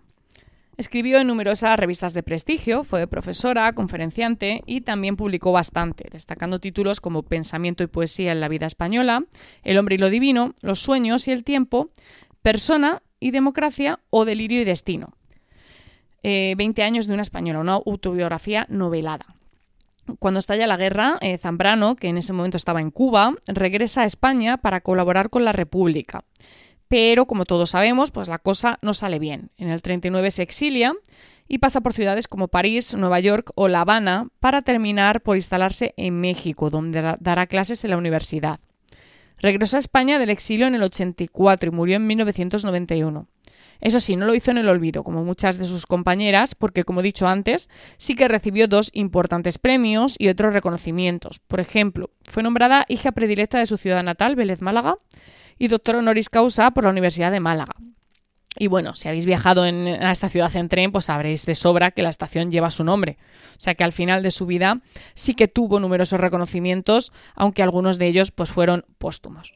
Escribió 0.75 1.19
en 1.19 1.27
numerosas 1.27 1.79
revistas 1.79 2.13
de 2.13 2.23
prestigio, 2.23 2.83
fue 2.83 3.07
profesora, 3.07 3.71
conferenciante 3.71 4.63
y 4.65 4.81
también 4.81 5.15
publicó 5.15 5.53
bastante, 5.53 6.09
destacando 6.11 6.59
títulos 6.59 6.99
como 6.99 7.23
Pensamiento 7.23 7.83
y 7.83 7.87
Poesía 7.87 8.33
en 8.33 8.41
la 8.41 8.49
Vida 8.49 8.65
Española, 8.65 9.23
El 9.63 9.77
Hombre 9.77 9.95
y 9.95 9.99
lo 9.99 10.09
Divino, 10.09 10.55
Los 10.61 10.79
Sueños 10.79 11.27
y 11.29 11.31
el 11.31 11.45
Tiempo, 11.45 11.89
Persona 12.41 13.01
y 13.21 13.31
Democracia 13.31 13.99
o 14.09 14.25
Delirio 14.25 14.61
y 14.61 14.65
Destino. 14.65 15.13
Eh, 16.23 16.55
Veinte 16.57 16.83
años 16.83 17.07
de 17.07 17.13
una 17.13 17.21
española, 17.21 17.59
una 17.59 17.73
autobiografía 17.73 18.65
novelada. 18.67 19.27
Cuando 20.19 20.39
estalla 20.39 20.67
la 20.67 20.77
guerra, 20.77 21.17
eh, 21.21 21.37
Zambrano, 21.37 21.95
que 21.95 22.07
en 22.07 22.17
ese 22.17 22.33
momento 22.33 22.57
estaba 22.57 22.81
en 22.81 22.91
Cuba, 22.91 23.35
regresa 23.47 24.01
a 24.01 24.05
España 24.05 24.57
para 24.57 24.81
colaborar 24.81 25.29
con 25.29 25.45
la 25.45 25.53
República. 25.53 26.25
Pero, 26.87 27.25
como 27.25 27.45
todos 27.45 27.71
sabemos, 27.71 28.11
pues 28.11 28.27
la 28.27 28.37
cosa 28.37 28.77
no 28.81 28.93
sale 28.93 29.17
bien. 29.17 29.49
En 29.57 29.69
el 29.69 29.81
39 29.81 30.29
se 30.31 30.43
exilia 30.43 30.93
y 31.47 31.57
pasa 31.57 31.81
por 31.81 31.93
ciudades 31.93 32.27
como 32.27 32.49
París, 32.49 32.93
Nueva 32.93 33.19
York 33.19 33.51
o 33.55 33.67
La 33.67 33.81
Habana 33.81 34.27
para 34.39 34.61
terminar 34.61 35.21
por 35.21 35.37
instalarse 35.37 35.93
en 35.97 36.19
México, 36.19 36.69
donde 36.69 37.15
dará 37.19 37.47
clases 37.47 37.83
en 37.83 37.91
la 37.91 37.97
universidad. 37.97 38.59
Regresó 39.37 39.77
a 39.77 39.79
España 39.79 40.19
del 40.19 40.29
exilio 40.29 40.67
en 40.67 40.75
el 40.75 40.83
84 40.83 41.69
y 41.69 41.71
murió 41.75 41.95
en 41.95 42.07
1991. 42.07 43.27
Eso 43.83 43.99
sí, 43.99 44.15
no 44.15 44.25
lo 44.25 44.33
hizo 44.33 44.49
en 44.49 44.57
el 44.57 44.69
olvido, 44.69 45.03
como 45.03 45.25
muchas 45.25 45.57
de 45.57 45.65
sus 45.65 45.85
compañeras, 45.85 46.55
porque, 46.55 46.85
como 46.85 47.01
he 47.01 47.03
dicho 47.03 47.27
antes, 47.27 47.69
sí 47.97 48.15
que 48.15 48.29
recibió 48.29 48.69
dos 48.69 48.89
importantes 48.93 49.57
premios 49.57 50.15
y 50.17 50.29
otros 50.29 50.53
reconocimientos. 50.53 51.39
Por 51.39 51.59
ejemplo, 51.59 52.09
fue 52.23 52.43
nombrada 52.43 52.85
hija 52.87 53.11
predilecta 53.11 53.59
de 53.59 53.65
su 53.65 53.75
ciudad 53.75 54.01
natal, 54.01 54.37
Vélez 54.37 54.61
Málaga, 54.61 54.99
y 55.59 55.67
doctor 55.67 55.97
honoris 55.97 56.29
causa 56.29 56.71
por 56.71 56.85
la 56.85 56.91
Universidad 56.91 57.29
de 57.33 57.41
Málaga. 57.41 57.75
Y 58.57 58.67
bueno, 58.67 58.95
si 58.95 59.09
habéis 59.09 59.25
viajado 59.25 59.65
en, 59.65 59.85
a 59.87 60.13
esta 60.13 60.29
ciudad 60.29 60.55
en 60.55 60.69
tren, 60.69 60.93
pues 60.93 61.05
sabréis 61.05 61.45
de 61.45 61.53
sobra 61.53 61.91
que 61.91 62.03
la 62.03 62.09
estación 62.09 62.51
lleva 62.51 62.71
su 62.71 62.85
nombre. 62.85 63.17
O 63.57 63.61
sea 63.61 63.75
que 63.75 63.83
al 63.83 63.91
final 63.91 64.23
de 64.23 64.31
su 64.31 64.45
vida 64.45 64.79
sí 65.13 65.33
que 65.33 65.49
tuvo 65.49 65.81
numerosos 65.81 66.21
reconocimientos, 66.21 67.11
aunque 67.35 67.63
algunos 67.63 67.99
de 67.99 68.07
ellos 68.07 68.31
pues 68.31 68.49
fueron 68.49 68.85
póstumos. 68.97 69.53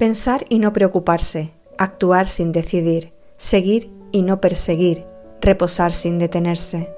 Pensar 0.00 0.46
y 0.48 0.60
no 0.60 0.72
preocuparse, 0.72 1.52
actuar 1.76 2.26
sin 2.26 2.52
decidir, 2.52 3.12
seguir 3.36 3.92
y 4.12 4.22
no 4.22 4.40
perseguir, 4.40 5.04
reposar 5.42 5.92
sin 5.92 6.18
detenerse, 6.18 6.90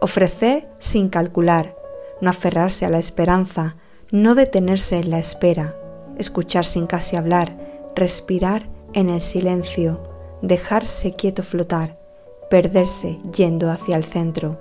ofrecer 0.00 0.66
sin 0.78 1.10
calcular, 1.10 1.76
no 2.22 2.30
aferrarse 2.30 2.86
a 2.86 2.88
la 2.88 2.98
esperanza, 2.98 3.76
no 4.10 4.34
detenerse 4.34 4.96
en 4.96 5.10
la 5.10 5.18
espera, 5.18 5.76
escuchar 6.16 6.64
sin 6.64 6.86
casi 6.86 7.16
hablar, 7.16 7.58
respirar 7.94 8.70
en 8.94 9.10
el 9.10 9.20
silencio, 9.20 10.02
dejarse 10.40 11.12
quieto 11.12 11.42
flotar, 11.42 12.00
perderse 12.48 13.18
yendo 13.34 13.70
hacia 13.70 13.98
el 13.98 14.04
centro, 14.04 14.58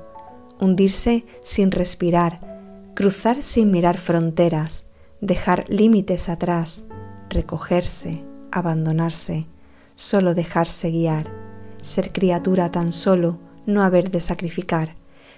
hundirse 0.60 1.24
sin 1.44 1.72
respirar, 1.72 2.42
cruzar 2.94 3.42
sin 3.42 3.72
mirar 3.72 3.98
fronteras, 3.98 4.84
dejar 5.22 5.64
límites 5.70 6.28
atrás, 6.28 6.84
recogerse, 7.30 8.24
abandonarse, 8.52 9.48
solo 9.96 10.34
dejarse 10.34 10.90
guiar, 10.90 11.32
ser 11.82 12.12
criatura 12.12 12.72
tan 12.72 12.92
solo, 12.92 13.40
no 13.66 13.82
haber 13.82 14.12
de 14.12 14.22
sacrificar, 14.22 14.96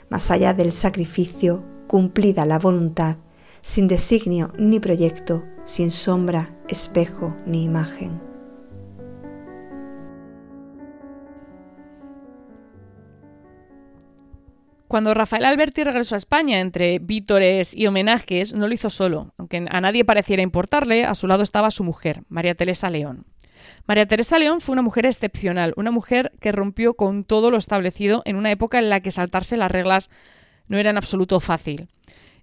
más 0.09 0.31
allá 0.31 0.53
del 0.53 0.71
sacrificio, 0.71 1.63
cumplida 1.87 2.45
la 2.45 2.59
voluntad, 2.59 3.17
sin 3.61 3.87
designio 3.87 4.53
ni 4.57 4.79
proyecto, 4.79 5.43
sin 5.63 5.91
sombra, 5.91 6.55
espejo 6.69 7.35
ni 7.45 7.63
imagen. 7.63 8.26
Cuando 14.87 15.13
Rafael 15.13 15.43
Alberti 15.43 15.83
regresó 15.83 16.15
a 16.15 16.17
España 16.17 16.61
entre 16.61 16.99
vítores 16.99 17.75
y 17.75 17.87
homenajes, 17.87 18.53
no 18.53 18.69
lo 18.69 18.73
hizo 18.73 18.89
solo. 18.89 19.33
Aunque 19.37 19.65
a 19.69 19.81
nadie 19.81 20.05
pareciera 20.05 20.41
importarle, 20.41 21.03
a 21.03 21.13
su 21.13 21.27
lado 21.27 21.43
estaba 21.43 21.71
su 21.71 21.83
mujer, 21.83 22.23
María 22.29 22.55
Teresa 22.55 22.89
León. 22.89 23.25
María 23.85 24.07
Teresa 24.07 24.39
León 24.39 24.61
fue 24.61 24.73
una 24.73 24.81
mujer 24.81 25.05
excepcional, 25.05 25.73
una 25.75 25.91
mujer 25.91 26.31
que 26.39 26.53
rompió 26.53 26.93
con 26.93 27.25
todo 27.25 27.51
lo 27.51 27.57
establecido 27.57 28.21
en 28.23 28.37
una 28.37 28.49
época 28.49 28.79
en 28.79 28.89
la 28.89 29.01
que 29.01 29.11
saltarse 29.11 29.57
las 29.57 29.71
reglas 29.71 30.09
no 30.69 30.77
era 30.77 30.91
en 30.91 30.97
absoluto 30.97 31.41
fácil. 31.41 31.89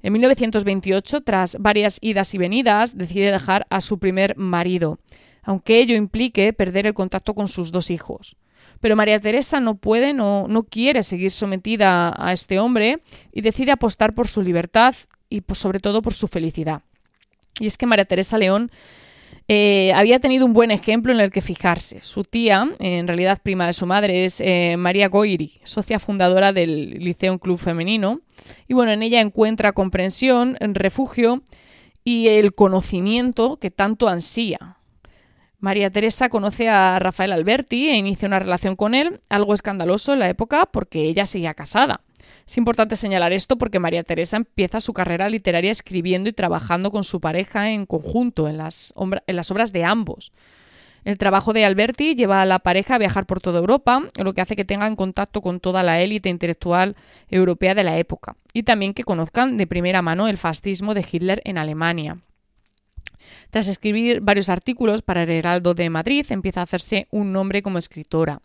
En 0.03 0.13
1928, 0.13 1.23
tras 1.23 1.57
varias 1.59 1.97
idas 2.03 2.35
y 2.35 2.39
venidas, 2.39 2.99
decide 2.99 3.33
dejar 3.33 3.67
a 3.71 3.81
su 3.81 3.99
primer 3.99 4.37
marido, 4.37 4.99
aunque 5.43 5.79
ello 5.79 5.97
implique 5.97 6.53
perder 6.53 6.87
el 6.87 6.93
contacto 6.93 7.35
con 7.35 7.49
sus 7.49 7.73
dos 7.73 7.91
hijos. 7.91 8.37
Pero 8.81 8.97
María 8.97 9.21
Teresa 9.21 9.61
no 9.61 9.77
puede, 9.77 10.13
no, 10.13 10.47
no 10.49 10.65
quiere 10.65 11.03
seguir 11.03 11.31
sometida 11.31 12.15
a 12.17 12.33
este 12.33 12.59
hombre 12.59 13.01
y 13.33 13.41
decide 13.41 13.73
apostar 13.73 14.15
por 14.15 14.29
su 14.29 14.43
libertad 14.43 14.95
y 15.31 15.43
sobre 15.55 15.81
todo 15.81 16.03
por 16.03 16.15
su 16.15 16.29
felicidad. 16.29 16.83
Y 17.61 17.67
es 17.67 17.79
que 17.79 17.87
María 17.87 18.05
Teresa 18.05 18.39
León 18.39 18.71
eh, 19.47 19.93
había 19.95 20.21
tenido 20.21 20.47
un 20.47 20.55
buen 20.55 20.71
ejemplo 20.71 21.13
en 21.13 21.21
el 21.21 21.31
que 21.31 21.41
fijarse. 21.41 21.99
Su 22.03 22.25
tía, 22.25 22.67
en 22.79 23.07
realidad 23.07 23.41
prima 23.43 23.67
de 23.67 23.75
su 23.75 23.87
madre, 23.87 24.25
es 24.25 24.41
eh, 24.41 24.77
María 24.79 25.09
Goiri, 25.09 25.61
socia 25.65 25.99
fundadora 25.99 26.53
del 26.53 26.99
Liceo 26.99 27.39
Club 27.39 27.59
Femenino. 27.59 28.21
Y 28.69 28.75
bueno, 28.75 28.93
en 28.93 29.03
ella 29.03 29.21
encuentra 29.21 29.73
comprensión, 29.73 30.57
refugio 30.61 31.43
y 32.05 32.29
el 32.29 32.53
conocimiento 32.53 33.57
que 33.57 33.71
tanto 33.71 34.09
ansía. 34.09 34.79
María 35.65 35.89
Teresa 35.89 36.29
conoce 36.29 36.69
a 36.69 36.99
Rafael 36.99 37.33
Alberti 37.33 37.89
e 37.89 37.97
inicia 37.97 38.29
una 38.29 38.39
relación 38.39 38.77
con 38.77 38.95
él, 38.95 39.21
algo 39.31 39.55
escandaloso 39.55 40.13
en 40.13 40.19
la 40.19 40.29
época 40.29 40.67
porque 40.67 41.05
ella 41.05 41.25
seguía 41.25 41.55
casada. 41.55 42.03
Es 42.47 42.59
importante 42.59 42.97
señalar 42.97 43.33
esto 43.33 43.57
porque 43.57 43.79
María 43.79 44.05
Teresa 44.05 44.37
empieza 44.37 44.81
su 44.81 44.93
carrera 44.93 45.31
literaria 45.31 45.71
escribiendo 45.71 46.29
y 46.29 46.35
trabajando 46.35 46.91
con 46.91 47.03
su 47.03 47.19
pareja 47.19 47.71
en 47.71 47.87
conjunto 47.87 48.47
en 48.47 48.59
las, 48.59 48.93
obras 48.95 49.73
de 49.73 49.85
ambos. 49.85 50.33
El 51.03 51.17
trabajo 51.17 51.55
de 51.55 51.65
Alberti 51.65 52.15
lleva 52.15 52.43
a 52.43 52.47
la 52.47 52.59
pareja 52.59 52.97
a 52.97 52.99
viajar 52.99 53.25
por 53.25 53.41
toda 53.41 53.59
Europa, 53.59 54.03
lo 54.23 54.35
que 54.35 54.43
hace 54.43 54.57
que 54.57 54.67
tengan 54.67 54.97
contacto 54.97 55.41
con 55.41 55.61
toda 55.61 55.83
la 55.83 56.03
élite 56.03 56.29
intelectual 56.29 56.95
europea 57.31 57.75
de 57.75 57.85
la 57.85 57.97
época 57.97 58.37
y 58.53 58.65
también 58.65 58.93
que 58.93 59.05
conozcan 59.05 59.57
de 59.57 59.67
primera 59.67 60.03
mano 60.03 60.29
el 60.29 60.37
fascismo 60.37 60.93
de 60.93 61.07
Hitler 61.11 61.41
en 61.47 61.57
Alemania. 61.57 62.19
Tras 63.51 63.69
escribir 63.69 64.21
varios 64.21 64.49
artículos 64.49 65.03
para 65.03 65.23
el 65.23 65.31
Heraldo 65.31 65.75
de 65.75 65.91
Madrid, 65.91 66.27
empieza 66.31 66.61
a 66.61 66.65
hacerse 66.65 67.07
un 67.11 67.33
nombre 67.33 67.63
como 67.63 67.79
escritora. 67.79 68.41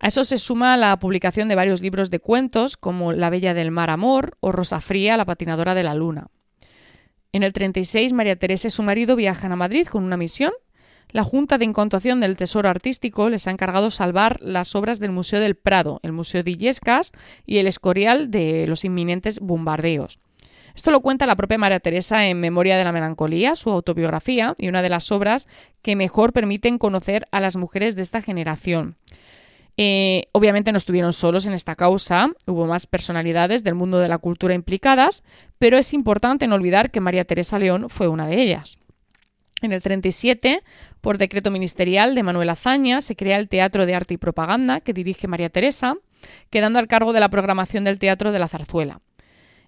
A 0.00 0.08
eso 0.08 0.22
se 0.24 0.38
suma 0.38 0.76
la 0.76 0.96
publicación 0.98 1.48
de 1.48 1.56
varios 1.56 1.82
libros 1.82 2.10
de 2.10 2.20
cuentos 2.20 2.76
como 2.76 3.12
La 3.12 3.30
Bella 3.30 3.52
del 3.52 3.72
Mar 3.72 3.90
Amor 3.90 4.36
o 4.40 4.52
Rosa 4.52 4.80
Fría, 4.80 5.16
la 5.16 5.24
patinadora 5.24 5.74
de 5.74 5.82
la 5.82 5.94
luna. 5.94 6.28
En 7.32 7.42
el 7.42 7.52
36, 7.52 8.12
María 8.12 8.36
Teresa 8.36 8.68
y 8.68 8.70
su 8.70 8.82
marido 8.82 9.16
viajan 9.16 9.52
a 9.52 9.56
Madrid 9.56 9.86
con 9.86 10.04
una 10.04 10.16
misión. 10.16 10.52
La 11.10 11.24
Junta 11.24 11.58
de 11.58 11.64
Incontuación 11.64 12.20
del 12.20 12.36
Tesoro 12.36 12.68
Artístico 12.68 13.28
les 13.28 13.46
ha 13.46 13.50
encargado 13.50 13.90
salvar 13.90 14.38
las 14.40 14.74
obras 14.76 15.00
del 15.00 15.10
Museo 15.10 15.40
del 15.40 15.56
Prado, 15.56 16.00
el 16.02 16.12
Museo 16.12 16.42
de 16.42 16.50
Illescas 16.52 17.12
y 17.44 17.58
el 17.58 17.66
Escorial 17.66 18.30
de 18.30 18.66
los 18.66 18.84
inminentes 18.84 19.40
bombardeos. 19.40 20.20
Esto 20.78 20.92
lo 20.92 21.00
cuenta 21.00 21.26
la 21.26 21.34
propia 21.34 21.58
María 21.58 21.80
Teresa 21.80 22.28
en 22.28 22.38
Memoria 22.38 22.78
de 22.78 22.84
la 22.84 22.92
Melancolía, 22.92 23.56
su 23.56 23.68
autobiografía, 23.70 24.54
y 24.58 24.68
una 24.68 24.80
de 24.80 24.88
las 24.88 25.10
obras 25.10 25.48
que 25.82 25.96
mejor 25.96 26.32
permiten 26.32 26.78
conocer 26.78 27.26
a 27.32 27.40
las 27.40 27.56
mujeres 27.56 27.96
de 27.96 28.02
esta 28.02 28.22
generación. 28.22 28.94
Eh, 29.76 30.28
obviamente 30.30 30.70
no 30.70 30.78
estuvieron 30.78 31.12
solos 31.12 31.46
en 31.46 31.52
esta 31.52 31.74
causa, 31.74 32.30
hubo 32.46 32.64
más 32.66 32.86
personalidades 32.86 33.64
del 33.64 33.74
mundo 33.74 33.98
de 33.98 34.06
la 34.06 34.18
cultura 34.18 34.54
implicadas, 34.54 35.24
pero 35.58 35.78
es 35.78 35.92
importante 35.94 36.46
no 36.46 36.54
olvidar 36.54 36.92
que 36.92 37.00
María 37.00 37.24
Teresa 37.24 37.58
León 37.58 37.90
fue 37.90 38.06
una 38.06 38.28
de 38.28 38.40
ellas. 38.40 38.78
En 39.60 39.72
el 39.72 39.82
37, 39.82 40.62
por 41.00 41.18
decreto 41.18 41.50
ministerial 41.50 42.14
de 42.14 42.22
Manuel 42.22 42.50
Azaña, 42.50 43.00
se 43.00 43.16
crea 43.16 43.38
el 43.38 43.48
Teatro 43.48 43.84
de 43.84 43.96
Arte 43.96 44.14
y 44.14 44.16
Propaganda 44.16 44.80
que 44.80 44.92
dirige 44.92 45.26
María 45.26 45.50
Teresa, 45.50 45.96
quedando 46.50 46.78
al 46.78 46.86
cargo 46.86 47.12
de 47.12 47.18
la 47.18 47.30
programación 47.30 47.82
del 47.82 47.98
Teatro 47.98 48.30
de 48.30 48.38
la 48.38 48.46
Zarzuela. 48.46 49.00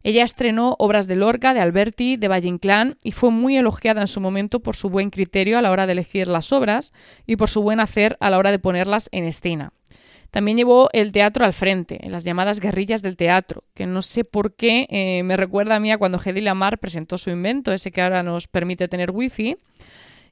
Ella 0.02 0.24
estrenó 0.24 0.76
obras 0.78 1.06
de 1.06 1.16
Lorca, 1.16 1.52
de 1.52 1.60
Alberti, 1.60 2.16
de 2.16 2.28
Valle 2.28 2.48
Inclán 2.48 2.96
y 3.02 3.12
fue 3.12 3.30
muy 3.30 3.56
elogiada 3.56 4.00
en 4.00 4.06
su 4.06 4.20
momento 4.20 4.60
por 4.60 4.74
su 4.76 4.88
buen 4.88 5.10
criterio 5.10 5.58
a 5.58 5.62
la 5.62 5.70
hora 5.70 5.86
de 5.86 5.92
elegir 5.92 6.26
las 6.26 6.52
obras 6.52 6.92
y 7.26 7.36
por 7.36 7.48
su 7.48 7.62
buen 7.62 7.80
hacer 7.80 8.16
a 8.20 8.30
la 8.30 8.38
hora 8.38 8.50
de 8.50 8.58
ponerlas 8.58 9.08
en 9.12 9.24
escena. 9.24 9.72
También 10.30 10.56
llevó 10.56 10.88
el 10.92 11.10
teatro 11.10 11.44
al 11.44 11.52
frente, 11.52 11.98
en 12.06 12.12
las 12.12 12.24
llamadas 12.24 12.60
guerrillas 12.60 13.02
del 13.02 13.16
teatro, 13.16 13.64
que 13.74 13.86
no 13.86 14.00
sé 14.00 14.24
por 14.24 14.54
qué 14.54 14.86
eh, 14.88 15.22
me 15.24 15.36
recuerda 15.36 15.76
a 15.76 15.80
mí 15.80 15.90
a 15.90 15.98
cuando 15.98 16.20
Hedy 16.24 16.40
Lamar 16.40 16.78
presentó 16.78 17.18
su 17.18 17.30
invento, 17.30 17.72
ese 17.72 17.90
que 17.90 18.00
ahora 18.00 18.22
nos 18.22 18.46
permite 18.46 18.86
tener 18.86 19.10
wifi, 19.10 19.56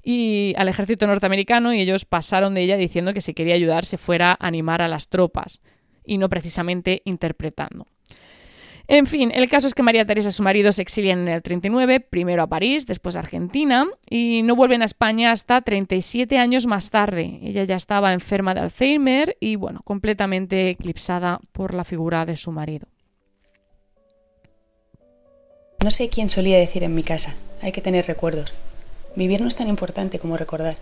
y 0.04 0.54
al 0.56 0.68
ejército 0.68 1.06
norteamericano 1.06 1.74
y 1.74 1.80
ellos 1.80 2.04
pasaron 2.04 2.54
de 2.54 2.62
ella 2.62 2.76
diciendo 2.76 3.12
que 3.12 3.20
si 3.20 3.34
quería 3.34 3.54
ayudar 3.54 3.84
se 3.84 3.98
fuera 3.98 4.30
a 4.30 4.46
animar 4.46 4.80
a 4.82 4.88
las 4.88 5.08
tropas 5.08 5.60
y 6.04 6.18
no 6.18 6.28
precisamente 6.28 7.02
interpretando. 7.04 7.88
En 8.90 9.06
fin, 9.06 9.30
el 9.34 9.50
caso 9.50 9.66
es 9.66 9.74
que 9.74 9.82
María 9.82 10.06
Teresa 10.06 10.30
y 10.30 10.32
su 10.32 10.42
marido 10.42 10.72
se 10.72 10.80
exilian 10.80 11.20
en 11.20 11.28
el 11.28 11.42
39, 11.42 12.00
primero 12.00 12.42
a 12.42 12.46
París, 12.46 12.86
después 12.86 13.16
a 13.16 13.18
Argentina, 13.18 13.86
y 14.08 14.40
no 14.44 14.56
vuelven 14.56 14.80
a 14.80 14.86
España 14.86 15.30
hasta 15.30 15.60
37 15.60 16.38
años 16.38 16.66
más 16.66 16.88
tarde. 16.88 17.38
Ella 17.42 17.64
ya 17.64 17.76
estaba 17.76 18.14
enferma 18.14 18.54
de 18.54 18.60
Alzheimer 18.60 19.36
y, 19.40 19.56
bueno, 19.56 19.82
completamente 19.84 20.70
eclipsada 20.70 21.38
por 21.52 21.74
la 21.74 21.84
figura 21.84 22.24
de 22.24 22.36
su 22.36 22.50
marido. 22.50 22.88
No 25.84 25.90
sé 25.90 26.08
quién 26.08 26.30
solía 26.30 26.56
decir 26.56 26.82
en 26.82 26.94
mi 26.94 27.02
casa, 27.02 27.36
hay 27.60 27.72
que 27.72 27.82
tener 27.82 28.06
recuerdos. 28.06 28.54
Vivir 29.16 29.42
no 29.42 29.48
es 29.48 29.56
tan 29.56 29.68
importante 29.68 30.18
como 30.18 30.38
recordar. 30.38 30.76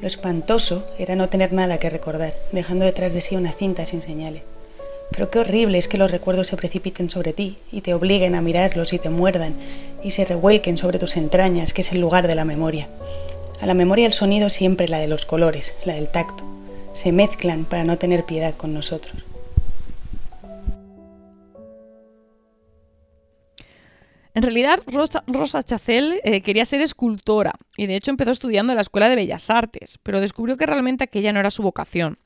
Lo 0.00 0.08
espantoso 0.08 0.84
era 0.98 1.14
no 1.14 1.28
tener 1.28 1.52
nada 1.52 1.78
que 1.78 1.90
recordar, 1.90 2.34
dejando 2.50 2.84
detrás 2.84 3.14
de 3.14 3.20
sí 3.20 3.36
una 3.36 3.52
cinta 3.52 3.84
sin 3.84 4.02
señales. 4.02 4.42
Pero 5.10 5.30
qué 5.30 5.38
horrible 5.38 5.78
es 5.78 5.88
que 5.88 5.98
los 5.98 6.10
recuerdos 6.10 6.48
se 6.48 6.56
precipiten 6.56 7.10
sobre 7.10 7.32
ti 7.32 7.58
y 7.70 7.80
te 7.80 7.94
obliguen 7.94 8.34
a 8.34 8.42
mirarlos 8.42 8.92
y 8.92 8.98
te 8.98 9.10
muerdan 9.10 9.54
y 10.02 10.10
se 10.10 10.24
revuelquen 10.24 10.78
sobre 10.78 10.98
tus 10.98 11.16
entrañas, 11.16 11.72
que 11.72 11.82
es 11.82 11.92
el 11.92 12.00
lugar 12.00 12.26
de 12.26 12.34
la 12.34 12.44
memoria. 12.44 12.88
A 13.60 13.66
la 13.66 13.74
memoria 13.74 14.06
el 14.06 14.12
sonido 14.12 14.50
siempre 14.50 14.88
la 14.88 14.98
de 14.98 15.08
los 15.08 15.24
colores, 15.24 15.76
la 15.84 15.94
del 15.94 16.08
tacto. 16.08 16.44
Se 16.92 17.12
mezclan 17.12 17.64
para 17.64 17.84
no 17.84 17.98
tener 17.98 18.24
piedad 18.24 18.54
con 18.54 18.74
nosotros. 18.74 19.24
En 24.36 24.42
realidad, 24.42 24.80
Rosa, 24.86 25.62
Chacel 25.62 26.20
eh, 26.22 26.42
quería 26.42 26.66
ser 26.66 26.82
escultora 26.82 27.54
y 27.74 27.86
de 27.86 27.96
hecho 27.96 28.10
empezó 28.10 28.32
estudiando 28.32 28.70
en 28.70 28.76
la 28.76 28.82
Escuela 28.82 29.08
de 29.08 29.16
Bellas 29.16 29.48
Artes, 29.48 29.98
pero 30.02 30.20
descubrió 30.20 30.58
que 30.58 30.66
realmente 30.66 31.04
aquella 31.04 31.32
no 31.32 31.40
era 31.40 31.50
su 31.50 31.62
vocación. 31.62 32.18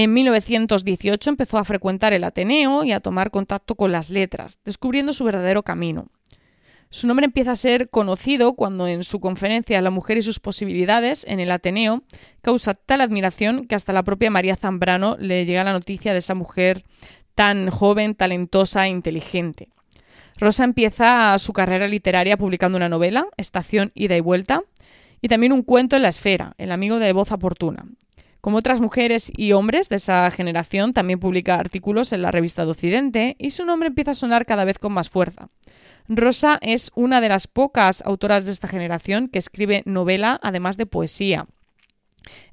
En 0.00 0.12
1918 0.14 1.28
empezó 1.28 1.58
a 1.58 1.64
frecuentar 1.64 2.12
el 2.12 2.22
Ateneo 2.22 2.84
y 2.84 2.92
a 2.92 3.00
tomar 3.00 3.32
contacto 3.32 3.74
con 3.74 3.90
las 3.90 4.10
letras, 4.10 4.60
descubriendo 4.64 5.12
su 5.12 5.24
verdadero 5.24 5.64
camino. 5.64 6.06
Su 6.88 7.08
nombre 7.08 7.26
empieza 7.26 7.50
a 7.50 7.56
ser 7.56 7.90
conocido 7.90 8.54
cuando 8.54 8.86
en 8.86 9.02
su 9.02 9.18
conferencia 9.18 9.82
La 9.82 9.90
mujer 9.90 10.16
y 10.16 10.22
sus 10.22 10.38
posibilidades 10.38 11.24
en 11.26 11.40
el 11.40 11.50
Ateneo 11.50 12.04
causa 12.42 12.74
tal 12.74 13.00
admiración 13.00 13.66
que 13.66 13.74
hasta 13.74 13.92
la 13.92 14.04
propia 14.04 14.30
María 14.30 14.54
Zambrano 14.54 15.16
le 15.18 15.44
llega 15.46 15.64
la 15.64 15.72
noticia 15.72 16.12
de 16.12 16.20
esa 16.20 16.36
mujer 16.36 16.84
tan 17.34 17.68
joven, 17.68 18.14
talentosa 18.14 18.86
e 18.86 18.90
inteligente. 18.90 19.70
Rosa 20.38 20.62
empieza 20.62 21.36
su 21.38 21.52
carrera 21.52 21.88
literaria 21.88 22.36
publicando 22.36 22.76
una 22.76 22.88
novela, 22.88 23.26
Estación 23.36 23.90
Ida 23.96 24.16
y 24.16 24.20
Vuelta, 24.20 24.62
y 25.20 25.26
también 25.26 25.50
un 25.50 25.62
cuento 25.62 25.96
en 25.96 26.02
la 26.02 26.08
esfera, 26.10 26.54
El 26.56 26.70
amigo 26.70 27.00
de 27.00 27.12
voz 27.12 27.32
oportuna, 27.32 27.84
como 28.40 28.58
otras 28.58 28.80
mujeres 28.80 29.32
y 29.36 29.52
hombres 29.52 29.88
de 29.88 29.96
esa 29.96 30.30
generación, 30.30 30.92
también 30.92 31.18
publica 31.18 31.56
artículos 31.56 32.12
en 32.12 32.22
la 32.22 32.30
revista 32.30 32.64
de 32.64 32.70
Occidente 32.70 33.36
y 33.38 33.50
su 33.50 33.64
nombre 33.64 33.88
empieza 33.88 34.12
a 34.12 34.14
sonar 34.14 34.46
cada 34.46 34.64
vez 34.64 34.78
con 34.78 34.92
más 34.92 35.10
fuerza. 35.10 35.48
Rosa 36.08 36.58
es 36.62 36.90
una 36.94 37.20
de 37.20 37.28
las 37.28 37.46
pocas 37.46 38.02
autoras 38.06 38.44
de 38.44 38.52
esta 38.52 38.68
generación 38.68 39.28
que 39.28 39.38
escribe 39.38 39.82
novela 39.84 40.40
además 40.42 40.76
de 40.76 40.86
poesía. 40.86 41.46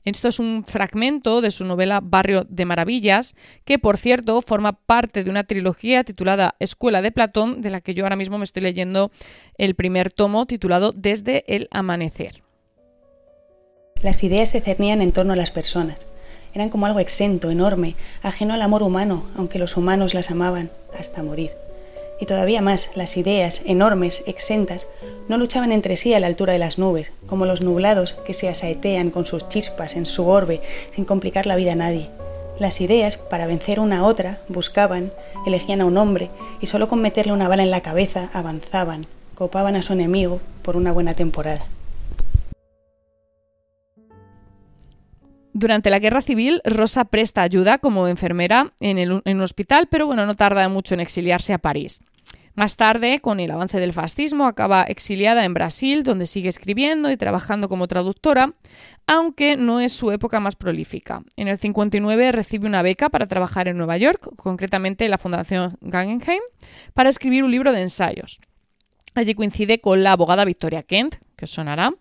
Esto 0.04 0.28
es 0.28 0.40
un 0.40 0.64
fragmento 0.64 1.42
de 1.42 1.52
su 1.52 1.66
novela 1.66 2.00
Barrio 2.02 2.46
de 2.48 2.66
Maravillas, 2.66 3.36
que 3.66 3.80
por 3.80 3.98
cierto 3.98 4.42
forma 4.42 4.74
parte 4.74 5.24
de 5.24 5.30
una 5.30 5.44
trilogía 5.44 6.04
titulada 6.04 6.56
Escuela 6.60 7.02
de 7.02 7.12
Platón, 7.12 7.62
de 7.62 7.72
la 7.72 7.82
que 7.82 7.94
yo 7.94 8.04
ahora 8.04 8.16
mismo 8.16 8.38
me 8.38 8.44
estoy 8.44 8.64
leyendo 8.64 9.12
el 9.58 9.76
primer 9.76 10.12
tomo 10.12 10.46
titulado 10.46 10.92
Desde 10.92 11.44
el 11.54 11.68
Amanecer. 11.72 12.45
Las 14.06 14.24
ideas 14.24 14.50
se 14.50 14.62
cernían 14.62 15.02
en 15.02 15.12
torno 15.12 15.34
a 15.34 15.36
las 15.36 15.50
personas. 15.50 15.98
Eran 16.54 16.70
como 16.70 16.86
algo 16.86 17.00
exento, 17.00 17.50
enorme, 17.50 17.96
ajeno 18.22 18.54
al 18.54 18.62
amor 18.62 18.84
humano, 18.84 19.24
aunque 19.36 19.58
los 19.58 19.78
humanos 19.78 20.14
las 20.14 20.30
amaban 20.30 20.70
hasta 20.96 21.24
morir. 21.24 21.54
Y 22.22 22.28
todavía 22.28 22.62
más, 22.62 22.92
las 22.94 23.18
ideas, 23.18 23.64
enormes, 23.66 24.22
exentas, 24.28 24.90
no 25.28 25.40
luchaban 25.40 25.72
entre 25.72 25.98
sí 25.98 26.14
a 26.14 26.20
la 26.20 26.28
altura 26.28 26.54
de 26.54 26.60
las 26.60 26.78
nubes, 26.78 27.14
como 27.26 27.48
los 27.48 27.64
nublados 27.64 28.14
que 28.28 28.36
se 28.36 28.48
asaetean 28.48 29.10
con 29.10 29.26
sus 29.26 29.48
chispas 29.48 29.96
en 29.96 30.06
su 30.06 30.28
orbe 30.28 30.62
sin 30.94 31.04
complicar 31.04 31.48
la 31.48 31.56
vida 31.56 31.72
a 31.72 31.76
nadie. 31.76 32.08
Las 32.60 32.82
ideas, 32.82 33.18
para 33.18 33.48
vencer 33.48 33.80
una 33.80 34.02
a 34.02 34.04
otra, 34.04 34.40
buscaban, 34.50 35.12
elegían 35.48 35.82
a 35.82 35.86
un 35.86 35.98
hombre 35.98 36.30
y 36.62 36.68
solo 36.68 36.88
con 36.88 37.02
meterle 37.02 37.34
una 37.34 37.48
bala 37.48 37.64
en 37.64 37.72
la 37.72 37.82
cabeza 37.82 38.30
avanzaban, 38.34 39.08
copaban 39.34 39.76
a 39.76 39.82
su 39.82 39.94
enemigo 39.94 40.42
por 40.62 40.78
una 40.78 40.92
buena 40.92 41.16
temporada. 41.16 41.66
Durante 45.58 45.90
la 45.90 46.00
guerra 46.00 46.22
civil, 46.22 46.60
Rosa 46.66 47.06
presta 47.06 47.42
ayuda 47.42 47.78
como 47.78 48.10
enfermera 48.10 48.74
en, 48.82 49.10
un 49.26 49.42
hospital, 49.42 49.88
pero 49.90 50.06
bueno, 50.06 50.26
no 50.26 50.36
tarda 50.36 50.68
mucho 50.68 50.94
en 50.96 51.00
exiliarse 51.00 51.54
a 51.54 51.60
París. 51.60 52.02
Más 52.56 52.76
tarde, 52.76 53.22
con 53.22 53.40
el 53.40 53.52
avance 53.52 53.80
del 53.80 53.94
fascismo, 53.94 54.48
acaba 54.48 54.84
exiliada 54.84 55.46
en 55.46 55.54
Brasil, 55.54 56.04
donde 56.04 56.28
sigue 56.28 56.50
escribiendo 56.50 57.10
y 57.10 57.16
trabajando 57.16 57.70
como 57.70 57.88
traductora, 57.88 58.54
aunque 59.08 59.56
no 59.56 59.80
es 59.80 59.94
su 59.94 60.12
época 60.12 60.42
más 60.42 60.58
prolífica. 60.58 61.24
En 61.38 61.48
el 61.48 61.58
59 61.58 62.34
recibe 62.34 62.68
una 62.68 62.82
beca 62.82 63.08
para 63.08 63.26
trabajar 63.26 63.70
en 63.70 63.78
Nueva 63.78 63.96
York, 63.96 64.36
concretamente 64.36 65.06
en 65.06 65.12
la 65.12 65.18
Fundación 65.18 65.78
Guggenheim, 65.80 66.42
para 66.94 67.08
escribir 67.08 67.46
un 67.46 67.52
libro 67.52 67.72
de 67.72 67.80
ensayos. 67.80 68.42
Allí 69.14 69.34
coincide 69.34 69.80
con 69.80 70.04
la 70.04 70.12
abogada 70.12 70.44
Victoria 70.44 70.84
Kent, 70.84 71.16
que 71.38 71.48
sonará, 71.48 71.94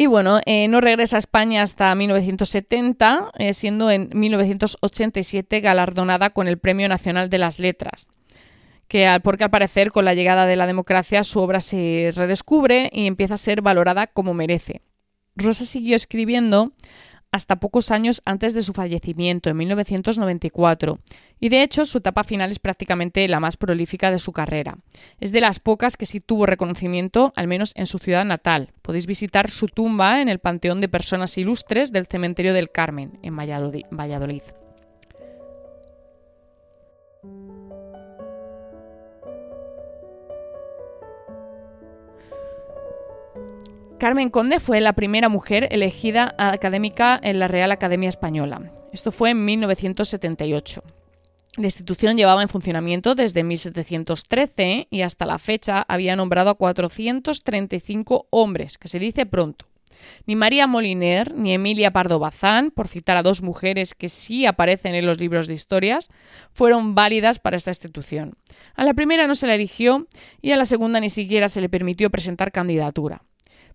y 0.00 0.06
bueno, 0.06 0.38
eh, 0.46 0.68
no 0.68 0.80
regresa 0.80 1.16
a 1.16 1.18
España 1.18 1.60
hasta 1.60 1.92
1970, 1.92 3.32
eh, 3.36 3.52
siendo 3.52 3.90
en 3.90 4.10
1987 4.14 5.58
galardonada 5.60 6.30
con 6.30 6.46
el 6.46 6.56
Premio 6.56 6.88
Nacional 6.88 7.28
de 7.28 7.38
las 7.38 7.58
Letras. 7.58 8.08
Que, 8.86 9.18
porque 9.24 9.42
al 9.42 9.50
parecer 9.50 9.90
con 9.90 10.04
la 10.04 10.14
llegada 10.14 10.46
de 10.46 10.54
la 10.54 10.68
democracia 10.68 11.24
su 11.24 11.40
obra 11.40 11.58
se 11.58 12.12
redescubre 12.14 12.88
y 12.92 13.08
empieza 13.08 13.34
a 13.34 13.38
ser 13.38 13.60
valorada 13.60 14.06
como 14.06 14.34
merece. 14.34 14.82
Rosa 15.34 15.64
siguió 15.64 15.96
escribiendo 15.96 16.70
hasta 17.32 17.56
pocos 17.56 17.90
años 17.90 18.22
antes 18.24 18.54
de 18.54 18.62
su 18.62 18.72
fallecimiento, 18.72 19.50
en 19.50 19.56
1994, 19.56 20.98
y 21.40 21.48
de 21.48 21.62
hecho 21.62 21.84
su 21.84 21.98
etapa 21.98 22.24
final 22.24 22.50
es 22.50 22.58
prácticamente 22.58 23.26
la 23.28 23.40
más 23.40 23.56
prolífica 23.56 24.10
de 24.10 24.18
su 24.18 24.32
carrera. 24.32 24.78
Es 25.20 25.32
de 25.32 25.40
las 25.40 25.60
pocas 25.60 25.96
que 25.96 26.06
sí 26.06 26.20
tuvo 26.20 26.46
reconocimiento, 26.46 27.32
al 27.36 27.48
menos 27.48 27.72
en 27.76 27.86
su 27.86 27.98
ciudad 27.98 28.24
natal. 28.24 28.72
Podéis 28.82 29.06
visitar 29.06 29.50
su 29.50 29.68
tumba 29.68 30.20
en 30.20 30.28
el 30.28 30.38
Panteón 30.38 30.80
de 30.80 30.88
Personas 30.88 31.36
Ilustres 31.38 31.92
del 31.92 32.06
Cementerio 32.06 32.54
del 32.54 32.70
Carmen, 32.70 33.18
en 33.22 33.36
Valladolid. 33.36 34.42
Carmen 43.98 44.30
Conde 44.30 44.60
fue 44.60 44.80
la 44.80 44.92
primera 44.92 45.28
mujer 45.28 45.66
elegida 45.72 46.32
académica 46.38 47.18
en 47.20 47.40
la 47.40 47.48
Real 47.48 47.72
Academia 47.72 48.08
Española. 48.08 48.72
Esto 48.92 49.10
fue 49.10 49.30
en 49.30 49.44
1978. 49.44 50.84
La 51.56 51.66
institución 51.66 52.16
llevaba 52.16 52.42
en 52.42 52.48
funcionamiento 52.48 53.16
desde 53.16 53.42
1713 53.42 54.86
y 54.88 55.02
hasta 55.02 55.26
la 55.26 55.38
fecha 55.38 55.84
había 55.88 56.14
nombrado 56.14 56.50
a 56.50 56.54
435 56.54 58.28
hombres, 58.30 58.78
que 58.78 58.86
se 58.86 59.00
dice 59.00 59.26
pronto. 59.26 59.66
Ni 60.26 60.36
María 60.36 60.68
Moliner 60.68 61.34
ni 61.34 61.52
Emilia 61.52 61.92
Pardo 61.92 62.20
Bazán, 62.20 62.70
por 62.70 62.86
citar 62.86 63.16
a 63.16 63.24
dos 63.24 63.42
mujeres 63.42 63.94
que 63.94 64.08
sí 64.08 64.46
aparecen 64.46 64.94
en 64.94 65.06
los 65.06 65.18
libros 65.18 65.48
de 65.48 65.54
historias, 65.54 66.08
fueron 66.52 66.94
válidas 66.94 67.40
para 67.40 67.56
esta 67.56 67.72
institución. 67.72 68.36
A 68.76 68.84
la 68.84 68.94
primera 68.94 69.26
no 69.26 69.34
se 69.34 69.48
la 69.48 69.56
eligió 69.56 70.06
y 70.40 70.52
a 70.52 70.56
la 70.56 70.66
segunda 70.66 71.00
ni 71.00 71.10
siquiera 71.10 71.48
se 71.48 71.60
le 71.60 71.68
permitió 71.68 72.10
presentar 72.10 72.52
candidatura. 72.52 73.22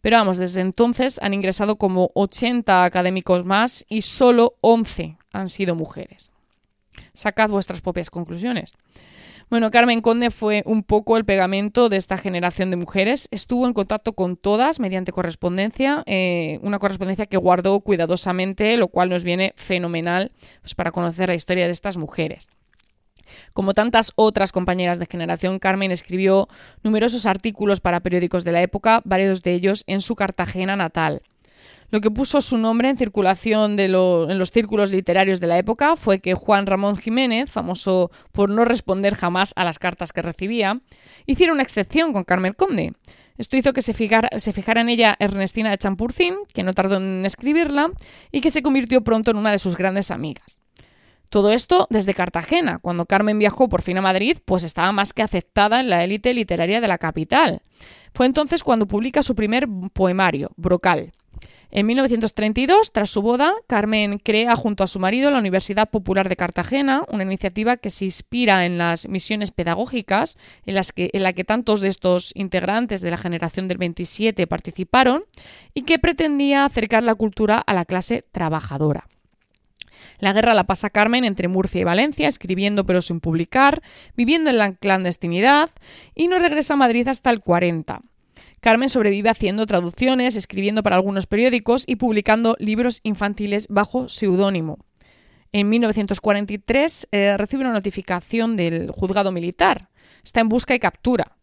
Pero 0.04 0.18
vamos, 0.18 0.38
desde 0.38 0.60
entonces 0.60 1.18
han 1.24 1.34
ingresado 1.34 1.78
como 1.78 2.12
80 2.14 2.84
académicos 2.84 3.46
más 3.46 3.86
y 3.88 4.02
solo 4.02 4.56
11 4.60 5.18
han 5.32 5.48
sido 5.48 5.76
mujeres. 5.76 6.34
Sacad 7.14 7.50
vuestras 7.50 7.80
propias 7.80 8.10
conclusiones. 8.10 8.74
Bueno, 9.50 9.72
Carmen 9.72 10.02
Conde 10.02 10.30
fue 10.30 10.62
un 10.66 10.84
poco 10.84 11.16
el 11.16 11.24
pegamento 11.24 11.88
de 11.88 11.96
esta 11.96 12.18
generación 12.18 12.70
de 12.70 12.76
mujeres. 12.76 13.30
Estuvo 13.32 13.66
en 13.66 13.72
contacto 13.72 14.12
con 14.12 14.36
todas 14.36 14.82
mediante 14.82 15.14
correspondencia, 15.14 16.04
eh, 16.06 16.60
una 16.64 16.80
correspondencia 16.80 17.26
que 17.26 17.38
guardó 17.38 17.80
cuidadosamente, 17.80 18.76
lo 18.76 18.90
cual 18.90 19.08
nos 19.08 19.24
viene 19.24 19.54
fenomenal 19.56 20.34
pues, 20.62 20.76
para 20.76 20.92
conocer 20.92 21.30
la 21.30 21.36
historia 21.36 21.66
de 21.66 21.72
estas 21.72 21.96
mujeres. 21.96 22.50
Como 23.54 23.74
tantas 23.74 24.12
otras 24.16 24.52
compañeras 24.52 25.00
de 25.00 25.06
generación, 25.06 25.60
Carmen 25.60 25.92
escribió 25.92 26.48
numerosos 26.84 27.26
artículos 27.26 27.80
para 27.80 28.00
periódicos 28.00 28.44
de 28.44 28.52
la 28.52 28.62
época, 28.62 29.02
varios 29.06 29.44
de 29.44 29.54
ellos 29.54 29.84
en 29.88 30.00
su 30.00 30.16
Cartagena 30.16 30.76
natal. 30.76 31.22
Lo 31.94 32.02
que 32.02 32.10
puso 32.10 32.42
su 32.42 32.58
nombre 32.58 32.90
en 32.90 32.98
circulación 32.98 33.80
en 33.80 33.92
los 34.40 34.50
círculos 34.50 34.90
literarios 34.90 35.40
de 35.40 35.46
la 35.46 35.60
época 35.60 35.96
fue 35.96 36.18
que 36.18 36.34
Juan 36.34 36.66
Ramón 36.66 36.98
Jiménez, 36.98 37.52
famoso 37.52 38.10
por 38.32 38.50
no 38.50 38.66
responder 38.66 39.14
jamás 39.14 39.54
a 39.56 39.64
las 39.64 39.78
cartas 39.78 40.12
que 40.12 40.24
recibía, 40.24 40.82
hiciera 41.28 41.54
una 41.54 41.62
excepción 41.62 42.12
con 42.12 42.24
Carmen 42.24 42.54
Conde. 42.54 42.94
Esto 43.38 43.58
hizo 43.58 43.74
que 43.74 43.84
se 43.84 43.94
fijara, 43.94 44.30
se 44.40 44.54
fijara, 44.54 44.82
en 44.82 44.90
ella 44.90 45.16
Ernestina 45.20 45.70
de 45.70 45.78
Champurcín, 45.78 46.36
que 46.52 46.64
no 46.64 46.74
tardó 46.74 46.98
en 46.98 47.28
escribirla, 47.28 47.92
y 48.32 48.42
que 48.42 48.50
se 48.50 48.64
convirtió 48.64 49.04
pronto 49.04 49.30
en 49.30 49.38
una 49.38 49.52
de 49.52 49.60
sus 49.60 49.78
grandes 49.78 50.10
amigas. 50.10 50.63
Todo 51.34 51.52
esto 51.52 51.88
desde 51.90 52.14
Cartagena. 52.14 52.78
Cuando 52.78 53.08
Carmen 53.08 53.40
viajó 53.40 53.68
por 53.68 53.82
fin 53.82 53.98
a 53.98 54.04
Madrid, 54.04 54.38
pues 54.46 54.64
estaba 54.64 54.92
más 54.92 55.14
que 55.14 55.24
aceptada 55.24 55.80
en 55.80 55.90
la 55.90 56.04
élite 56.04 56.32
literaria 56.32 56.80
de 56.80 56.88
la 56.88 57.00
capital. 57.00 57.64
Fue 58.14 58.28
entonces 58.28 58.62
cuando 58.62 58.88
publica 58.88 59.24
su 59.24 59.34
primer 59.34 59.68
poemario, 59.94 60.52
Brocal, 60.58 61.12
en 61.72 61.88
1932, 61.88 62.92
tras 62.92 63.10
su 63.10 63.24
boda, 63.24 63.52
Carmen 63.66 64.20
crea 64.20 64.56
junto 64.56 64.84
a 64.84 64.88
su 64.88 65.00
marido 65.00 65.32
la 65.32 65.40
Universidad 65.40 65.90
Popular 65.90 66.30
de 66.30 66.36
Cartagena, 66.36 67.04
una 67.08 67.24
iniciativa 67.24 67.78
que 67.78 67.90
se 67.90 68.06
inspira 68.06 68.68
en 68.68 68.78
las 68.78 69.10
misiones 69.10 69.50
pedagógicas 69.50 70.38
en, 70.68 70.76
las 70.76 70.92
que, 70.92 71.10
en 71.14 71.24
la 71.24 71.34
que 71.34 71.46
tantos 71.46 71.82
de 71.82 71.88
estos 71.88 72.32
integrantes 72.36 73.02
de 73.02 73.10
la 73.10 73.18
generación 73.18 73.68
del 73.68 73.80
27 73.80 74.46
participaron 74.46 75.24
y 75.74 75.82
que 75.82 75.98
pretendía 75.98 76.64
acercar 76.64 77.02
la 77.02 77.16
cultura 77.16 77.58
a 77.58 77.74
la 77.74 77.86
clase 77.86 78.24
trabajadora. 78.32 79.08
La 80.24 80.32
guerra 80.32 80.54
la 80.54 80.64
pasa 80.64 80.90
Carmen 80.90 81.26
entre 81.26 81.50
Murcia 81.50 81.82
y 81.82 81.84
Valencia, 81.84 82.30
escribiendo 82.30 82.86
pero 82.86 83.02
sin 83.02 83.20
publicar, 83.20 83.82
viviendo 84.16 84.50
en 84.50 84.58
la 84.58 84.74
clandestinidad 84.74 85.70
y 86.16 86.30
no 86.30 86.40
regresa 86.40 86.76
a 86.76 86.78
Madrid 86.78 87.06
hasta 87.10 87.30
el 87.30 87.42
40. 87.42 88.00
Carmen 88.62 88.88
sobrevive 88.88 89.30
haciendo 89.30 89.66
traducciones, 89.66 90.38
escribiendo 90.38 90.82
para 90.82 90.96
algunos 90.96 91.28
periódicos 91.28 91.84
y 91.86 91.98
publicando 91.98 92.56
libros 92.58 93.02
infantiles 93.04 93.68
bajo 93.68 94.08
seudónimo. 94.08 94.78
En 95.52 95.68
1943 95.68 97.10
eh, 97.12 97.36
recibe 97.36 97.64
una 97.64 97.74
notificación 97.74 98.56
del 98.56 98.92
juzgado 98.92 99.34
militar. 99.34 99.90
Está 100.24 100.40
en 100.40 100.48
busca 100.48 100.74
y 100.74 100.80
captura. 100.80 101.36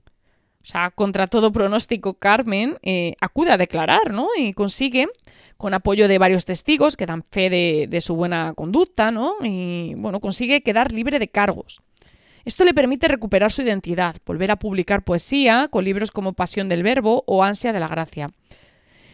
O 0.62 0.66
sea, 0.66 0.90
contra 0.90 1.26
todo 1.26 1.52
pronóstico, 1.52 2.14
Carmen 2.14 2.76
eh, 2.82 3.14
acude 3.20 3.50
a 3.50 3.56
declarar, 3.56 4.12
¿no? 4.12 4.28
Y 4.36 4.52
consigue, 4.52 5.08
con 5.56 5.72
apoyo 5.72 6.06
de 6.06 6.18
varios 6.18 6.44
testigos 6.44 6.96
que 6.96 7.06
dan 7.06 7.22
fe 7.22 7.48
de, 7.48 8.00
su 8.02 8.14
buena 8.14 8.52
conducta, 8.54 9.10
¿no? 9.10 9.36
Y 9.42 9.94
bueno, 9.96 10.20
consigue 10.20 10.62
quedar 10.62 10.92
libre 10.92 11.18
de 11.18 11.28
cargos. 11.28 11.80
Esto 12.44 12.64
le 12.64 12.74
permite 12.74 13.08
recuperar 13.08 13.50
su 13.52 13.62
identidad, 13.62 14.16
volver 14.26 14.50
a 14.50 14.56
publicar 14.56 15.02
poesía 15.02 15.68
con 15.70 15.84
libros 15.84 16.10
como 16.10 16.34
Pasión 16.34 16.68
del 16.68 16.82
Verbo 16.82 17.24
o 17.26 17.42
Ansia 17.42 17.72
de 17.72 17.80
la 17.80 17.88
Gracia. 17.88 18.30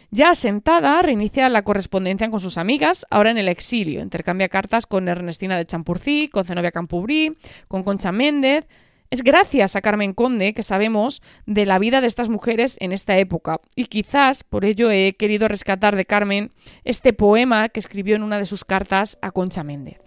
Ya 0.09 0.31
asentada, 0.31 1.01
reinicia 1.01 1.49
la 1.49 1.63
correspondencia 1.63 2.29
con 2.29 2.39
sus 2.39 2.57
amigas, 2.57 3.05
ahora 3.09 3.29
en 3.29 3.37
el 3.37 3.49
exilio. 3.49 4.01
Intercambia 4.01 4.47
cartas 4.47 4.85
con 4.85 5.09
Ernestina 5.09 5.57
de 5.57 5.65
Champurcí, 5.65 6.29
con 6.29 6.45
Zenobia 6.45 6.71
Campubrí, 6.71 7.37
con 7.67 7.83
Concha 7.83 8.13
Méndez. 8.13 8.67
Es 9.09 9.23
gracias 9.23 9.77
a 9.77 9.81
Carmen 9.81 10.13
Conde 10.13 10.53
que 10.53 10.63
sabemos 10.63 11.21
de 11.45 11.65
la 11.65 11.79
vida 11.79 12.01
de 12.01 12.07
estas 12.07 12.27
mujeres 12.27 12.75
en 12.81 12.91
esta 12.91 13.17
época. 13.17 13.61
Y 13.73 13.85
quizás 13.85 14.43
por 14.43 14.65
ello 14.65 14.91
he 14.91 15.15
querido 15.17 15.47
rescatar 15.47 15.95
de 15.95 16.03
Carmen 16.03 16.51
este 16.83 17.13
poema 17.13 17.69
que 17.69 17.79
escribió 17.79 18.17
en 18.17 18.23
una 18.23 18.37
de 18.37 18.45
sus 18.45 18.65
cartas 18.65 19.17
a 19.21 19.31
Concha 19.31 19.63
Méndez. 19.63 20.01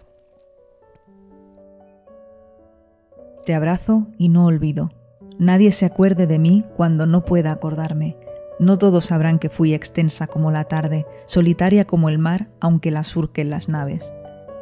Te 3.43 3.55
abrazo 3.55 4.07
y 4.19 4.29
no 4.29 4.45
olvido. 4.45 4.91
Nadie 5.39 5.71
se 5.71 5.87
acuerde 5.87 6.27
de 6.27 6.37
mí 6.37 6.63
cuando 6.77 7.07
no 7.07 7.25
pueda 7.25 7.51
acordarme. 7.51 8.17
No 8.59 8.77
todos 8.77 9.05
sabrán 9.05 9.39
que 9.39 9.49
fui 9.49 9.73
extensa 9.73 10.27
como 10.27 10.51
la 10.51 10.65
tarde, 10.65 11.07
solitaria 11.25 11.85
como 11.85 12.09
el 12.09 12.19
mar, 12.19 12.49
aunque 12.59 12.91
la 12.91 13.03
surquen 13.03 13.49
las 13.49 13.67
naves. 13.67 14.13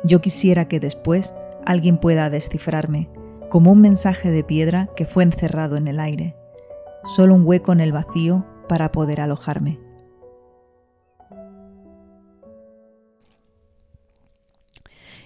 Yo 0.05 0.21
quisiera 0.21 0.69
que 0.69 0.79
después 0.79 1.33
alguien 1.65 1.97
pueda 1.97 2.29
descifrarme, 2.29 3.09
como 3.49 3.71
un 3.71 3.81
mensaje 3.81 4.31
de 4.31 4.43
piedra 4.43 4.89
que 4.95 5.05
fue 5.05 5.23
encerrado 5.23 5.75
en 5.75 5.87
el 5.87 5.99
aire. 5.99 6.35
Solo 7.15 7.35
un 7.35 7.45
hueco 7.45 7.73
en 7.73 7.81
el 7.81 7.91
vacío 7.91 8.45
para 8.67 8.91
poder 8.91 9.21
alojarme. 9.21 9.79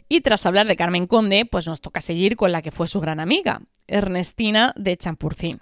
Y 0.07 0.21
tras 0.21 0.45
hablar 0.45 0.67
de 0.67 0.75
Carmen 0.75 1.07
Conde, 1.07 1.45
pues 1.45 1.67
nos 1.67 1.81
toca 1.81 1.99
seguir 1.99 2.35
con 2.35 2.51
la 2.51 2.61
que 2.61 2.71
fue 2.71 2.87
su 2.87 3.01
gran 3.01 3.19
amiga, 3.19 3.61
Ernestina 3.87 4.73
de 4.77 4.95
Champurcín. 4.95 5.59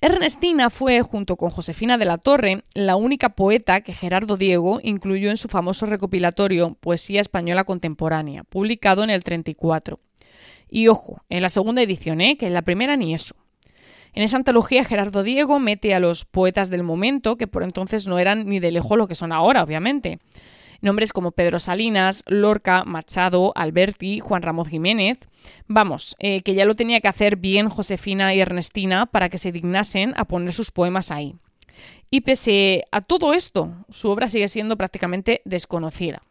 Ernestina 0.00 0.70
fue, 0.70 1.02
junto 1.02 1.36
con 1.36 1.50
Josefina 1.50 1.98
de 1.98 2.06
la 2.06 2.16
Torre, 2.16 2.62
la 2.72 2.96
única 2.96 3.30
poeta 3.30 3.82
que 3.82 3.92
Gerardo 3.92 4.38
Diego 4.38 4.80
incluyó 4.82 5.28
en 5.28 5.36
su 5.36 5.48
famoso 5.48 5.84
recopilatorio 5.84 6.74
Poesía 6.80 7.20
Española 7.20 7.64
Contemporánea, 7.64 8.44
publicado 8.44 9.04
en 9.04 9.10
el 9.10 9.24
34. 9.24 10.00
Y 10.70 10.88
ojo, 10.88 11.22
en 11.28 11.42
la 11.42 11.48
segunda 11.48 11.82
edición, 11.82 12.20
¿eh? 12.20 12.36
que 12.36 12.46
en 12.46 12.54
la 12.54 12.62
primera 12.62 12.96
ni 12.96 13.12
eso. 13.12 13.34
En 14.12 14.22
esa 14.22 14.36
antología 14.36 14.84
Gerardo 14.84 15.22
Diego 15.22 15.58
mete 15.58 15.94
a 15.94 16.00
los 16.00 16.24
poetas 16.24 16.70
del 16.70 16.82
momento, 16.82 17.36
que 17.36 17.46
por 17.46 17.62
entonces 17.62 18.06
no 18.06 18.18
eran 18.18 18.46
ni 18.46 18.60
de 18.60 18.70
lejos 18.70 18.96
lo 18.96 19.08
que 19.08 19.14
son 19.14 19.32
ahora, 19.32 19.62
obviamente. 19.62 20.18
Nombres 20.80 21.12
como 21.12 21.32
Pedro 21.32 21.58
Salinas, 21.58 22.24
Lorca, 22.26 22.84
Machado, 22.84 23.52
Alberti, 23.54 24.20
Juan 24.20 24.42
Ramón 24.42 24.66
Jiménez. 24.66 25.18
Vamos, 25.66 26.16
eh, 26.18 26.40
que 26.40 26.54
ya 26.54 26.64
lo 26.64 26.74
tenía 26.74 27.00
que 27.00 27.08
hacer 27.08 27.36
bien 27.36 27.68
Josefina 27.68 28.34
y 28.34 28.40
Ernestina 28.40 29.06
para 29.06 29.28
que 29.28 29.38
se 29.38 29.52
dignasen 29.52 30.14
a 30.16 30.24
poner 30.24 30.52
sus 30.54 30.70
poemas 30.70 31.10
ahí. 31.10 31.34
Y 32.10 32.22
pese 32.22 32.84
a 32.90 33.02
todo 33.02 33.34
esto, 33.34 33.72
su 33.90 34.08
obra 34.08 34.28
sigue 34.28 34.48
siendo 34.48 34.76
prácticamente 34.76 35.42
desconocida. 35.44 36.22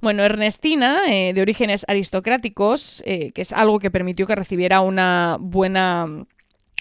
Bueno, 0.00 0.22
Ernestina, 0.22 1.00
eh, 1.08 1.32
de 1.34 1.42
orígenes 1.42 1.84
aristocráticos, 1.88 3.02
eh, 3.04 3.32
que 3.32 3.42
es 3.42 3.52
algo 3.52 3.80
que 3.80 3.90
permitió 3.90 4.28
que 4.28 4.36
recibiera 4.36 4.80
una 4.80 5.38
buena 5.40 6.24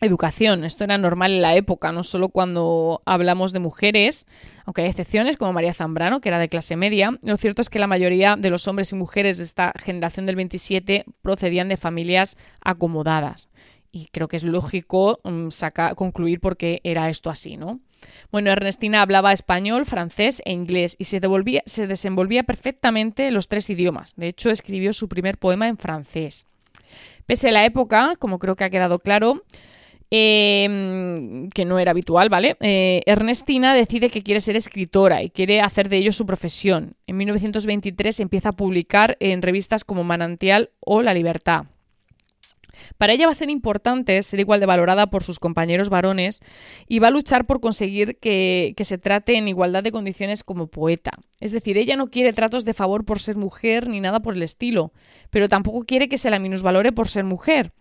educación. 0.02 0.64
Esto 0.64 0.84
era 0.84 1.00
normal 1.00 1.32
en 1.32 1.42
la 1.42 1.56
época, 1.56 1.92
no 1.92 2.04
solo 2.04 2.30
cuando 2.30 3.02
hablamos 3.06 3.54
de 3.54 3.60
mujeres, 3.60 4.28
aunque 4.66 4.84
hay 4.84 4.90
excepciones 4.90 5.36
como 5.38 5.52
María 5.52 5.74
Zambrano, 5.74 6.22
que 6.22 6.30
era 6.30 6.38
de 6.38 6.48
clase 6.50 6.76
media. 6.76 7.18
Lo 7.24 7.38
cierto 7.38 7.64
es 7.64 7.72
que 7.72 7.80
la 7.80 7.88
mayoría 7.88 8.36
de 8.36 8.52
los 8.52 8.68
hombres 8.68 8.92
y 8.92 8.96
mujeres 8.96 9.40
de 9.40 9.46
esta 9.46 9.74
generación 9.84 10.28
del 10.28 10.36
27 10.36 11.06
procedían 11.24 11.70
de 11.70 11.78
familias 11.78 12.38
acomodadas. 12.62 13.50
Y 13.98 14.10
creo 14.12 14.28
que 14.28 14.38
es 14.38 14.44
lógico 14.44 15.20
um, 15.24 15.50
concluir 15.96 16.40
por 16.40 16.56
qué 16.56 16.82
era 16.84 17.10
esto 17.10 17.30
así, 17.30 17.58
¿no? 17.58 17.80
Bueno, 18.32 18.52
Ernestina 18.52 19.02
hablaba 19.02 19.34
español, 19.34 19.86
francés 19.86 20.42
e 20.46 20.52
inglés 20.52 20.96
y 21.00 21.06
se, 21.06 21.20
se 21.66 21.88
desenvolvía 21.88 22.44
perfectamente 22.44 23.28
en 23.28 23.34
los 23.34 23.48
tres 23.48 23.70
idiomas. 23.70 24.16
De 24.16 24.28
hecho, 24.28 24.52
escribió 24.52 24.94
su 24.94 25.08
primer 25.08 25.38
poema 25.40 25.68
en 25.68 25.78
francés. 25.78 26.46
Pese 27.26 27.50
a 27.50 27.52
la 27.52 27.66
época, 27.66 28.14
como 28.20 28.38
creo 28.38 28.56
que 28.56 28.66
ha 28.66 28.70
quedado 28.70 29.00
claro, 29.00 29.44
Em, 30.10 31.50
que 31.50 31.66
no 31.66 31.80
era 31.80 31.92
habitual, 31.92 32.30
¿vale? 32.30 32.56
Eh, 32.62 33.02
Ernestina 33.06 33.74
decide 33.74 34.10
que 34.10 34.24
quiere 34.24 34.40
ser 34.40 34.56
escritora 34.56 35.22
y 35.22 35.30
quiere 35.30 35.60
hacer 35.60 35.90
de 35.90 35.98
ello 35.98 36.14
su 36.14 36.26
profesión. 36.26 36.96
En 37.08 37.18
1923 37.18 38.22
empieza 38.22 38.50
a 38.50 38.54
publicar 38.54 39.18
en 39.20 39.42
revistas 39.42 39.84
como 39.84 40.06
Manantial 40.06 40.70
o 40.80 41.02
La 41.02 41.14
Libertad. 41.14 41.66
Para 42.98 43.14
ella 43.14 43.26
va 43.26 43.32
a 43.32 43.36
ser 43.36 43.50
importante 43.50 44.22
ser 44.22 44.40
igual 44.40 44.60
de 44.60 44.66
valorada 44.66 45.08
por 45.08 45.24
sus 45.24 45.40
compañeros 45.40 45.90
varones 45.90 46.42
y 46.88 47.00
va 47.00 47.08
a 47.08 47.12
luchar 47.12 47.46
por 47.46 47.60
conseguir 47.60 48.18
que, 48.20 48.74
que, 48.76 48.86
se 48.86 48.98
trate 48.98 49.38
en 49.38 49.48
igualdad 49.48 49.84
de 49.84 49.92
condiciones 49.92 50.44
como 50.44 50.68
poeta. 50.68 51.12
Es 51.40 51.52
decir, 51.52 51.78
ella 51.78 51.96
no 51.96 52.08
quiere 52.08 52.34
tratos 52.34 52.66
de 52.66 52.74
favor 52.74 53.06
por 53.06 53.20
ser 53.20 53.36
mujer 53.36 53.90
ni 53.90 54.00
nada 54.00 54.22
por 54.22 54.36
el 54.36 54.44
estilo, 54.44 54.92
pero 55.30 55.50
tampoco 55.50 55.86
quiere 55.86 56.10
que 56.10 56.18
se 56.18 56.30
la 56.30 56.40
minusvalore 56.40 56.92
por 56.92 57.10
ser 57.10 57.24
mujer. 57.24 57.74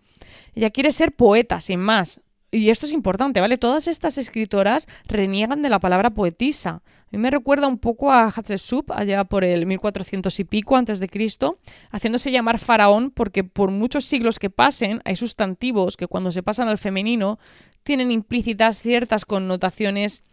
Ella 0.53 0.69
quiere 0.71 0.91
ser 0.91 1.11
poeta, 1.11 1.61
sin 1.61 1.79
más, 1.79 2.21
y 2.51 2.69
esto 2.69 2.85
es 2.85 2.93
importante, 2.93 3.41
¿vale? 3.41 3.57
Todas 3.57 3.87
estas 3.87 4.17
escritoras 4.17 4.87
reniegan 5.05 5.61
de 5.61 5.69
la 5.69 5.79
palabra 5.79 6.11
poetisa. 6.11 6.81
A 6.85 7.09
mí 7.11 7.17
me 7.17 7.29
recuerda 7.29 7.67
un 7.67 7.77
poco 7.77 8.11
a 8.11 8.29
Hatshepsut, 8.29 8.91
allá 8.91 9.25
por 9.25 9.43
el 9.43 9.65
1400 9.65 10.39
y 10.39 10.43
pico 10.45 10.77
antes 10.77 10.99
de 10.99 11.09
Cristo, 11.09 11.59
haciéndose 11.91 12.31
llamar 12.31 12.59
faraón 12.59 13.11
porque 13.11 13.43
por 13.43 13.71
muchos 13.71 14.05
siglos 14.05 14.39
que 14.39 14.49
pasen 14.49 15.01
hay 15.03 15.15
sustantivos 15.15 15.97
que 15.97 16.07
cuando 16.07 16.31
se 16.31 16.43
pasan 16.43 16.69
al 16.69 16.77
femenino 16.77 17.37
tienen 17.83 18.11
implícitas 18.11 18.79
ciertas 18.81 19.25
connotaciones 19.25 20.23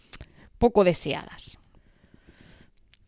poco 0.59 0.85
deseadas. 0.85 1.59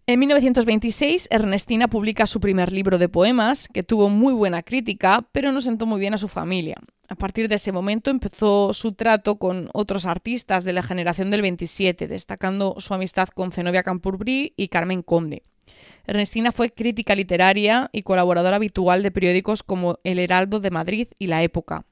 En 0.09 0.21
1926, 0.21 1.27
Ernestina 1.33 1.89
publica 1.89 2.27
su 2.27 2.39
primer 2.39 2.73
libro 2.73 2.97
de 2.97 3.09
poemas, 3.09 3.67
que 3.67 3.83
tuvo 3.83 4.09
muy 4.09 4.33
buena 4.35 4.63
crítica, 4.63 5.29
pero 5.33 5.51
no 5.51 5.61
sentó 5.61 5.85
muy 5.85 5.99
bien 5.99 6.15
a 6.15 6.19
su 6.19 6.29
familia. 6.29 6.77
A 7.09 7.15
partir 7.15 7.49
de 7.49 7.55
ese 7.55 7.71
momento 7.71 8.11
empezó 8.11 8.73
su 8.73 8.93
trato 8.93 9.37
con 9.37 9.71
otros 9.73 10.07
artistas 10.07 10.65
de 10.65 10.73
la 10.73 10.83
generación 10.83 11.31
del 11.31 11.43
27, 11.43 12.09
destacando 12.09 12.75
su 12.79 12.95
amistad 12.95 13.29
con 13.29 13.53
Zenobia 13.53 13.85
Campurbrí 13.85 14.55
y 14.57 14.69
Carmen 14.69 15.03
Conde. 15.03 15.45
Ernestina 16.07 16.53
fue 16.53 16.71
crítica 16.71 17.15
literaria 17.15 17.91
y 17.93 18.03
colaboradora 18.03 18.57
habitual 18.57 19.03
de 19.03 19.11
periódicos 19.11 19.63
como 19.63 19.99
El 20.03 20.19
Heraldo 20.19 20.59
de 20.59 20.71
Madrid 20.71 21.09
y 21.19 21.29
La 21.29 21.43
Época. 21.43 21.85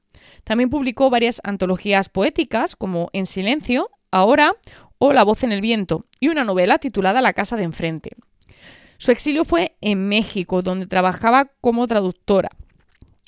También 0.43 0.69
publicó 0.69 1.09
varias 1.09 1.39
antologías 1.43 2.09
poéticas 2.09 2.75
como 2.75 3.09
En 3.13 3.25
Silencio, 3.25 3.89
Ahora 4.11 4.55
o 4.97 5.13
La 5.13 5.23
voz 5.23 5.43
en 5.43 5.51
el 5.51 5.61
viento, 5.61 6.05
y 6.19 6.29
una 6.29 6.43
novela 6.43 6.77
titulada 6.79 7.21
La 7.21 7.33
casa 7.33 7.57
de 7.57 7.63
enfrente. 7.63 8.11
Su 8.97 9.11
exilio 9.11 9.43
fue 9.43 9.75
en 9.81 10.07
México, 10.07 10.61
donde 10.61 10.87
trabajaba 10.87 11.51
como 11.61 11.85
traductora. 11.85 12.49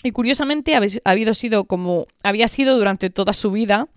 Y 0.08 0.12
curiosamente 0.14 0.74
habido 1.04 1.34
sido 1.34 1.66
como 1.66 2.08
había 2.24 2.48
sido 2.48 2.78
durante 2.78 3.10
toda 3.10 3.34
su 3.34 3.52
vida, 3.52 3.90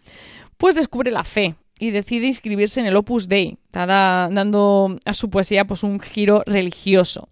pues 0.56 0.74
descubre 0.74 1.12
la 1.12 1.22
fe 1.22 1.54
y 1.78 1.92
decide 1.92 2.26
inscribirse 2.26 2.80
en 2.80 2.86
el 2.86 2.96
Opus 2.96 3.28
Dei, 3.28 3.58
dando 3.70 4.98
a 5.04 5.14
su 5.14 5.30
poesía 5.30 5.68
pues, 5.68 5.84
un 5.84 6.00
giro 6.00 6.42
religioso. 6.46 7.28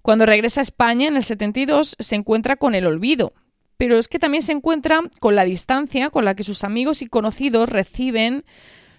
Cuando 0.00 0.24
regresa 0.24 0.62
a 0.62 0.62
España 0.62 1.06
en 1.06 1.16
el 1.16 1.22
72 1.22 1.96
se 1.98 2.14
encuentra 2.14 2.56
con 2.56 2.74
el 2.74 2.86
olvido, 2.86 3.34
pero 3.76 3.98
es 3.98 4.08
que 4.08 4.18
también 4.18 4.42
se 4.42 4.52
encuentra 4.52 5.00
con 5.20 5.34
la 5.34 5.44
distancia 5.44 6.08
con 6.08 6.24
la 6.24 6.34
que 6.34 6.44
sus 6.44 6.64
amigos 6.64 7.02
y 7.02 7.06
conocidos 7.06 7.68
reciben 7.68 8.46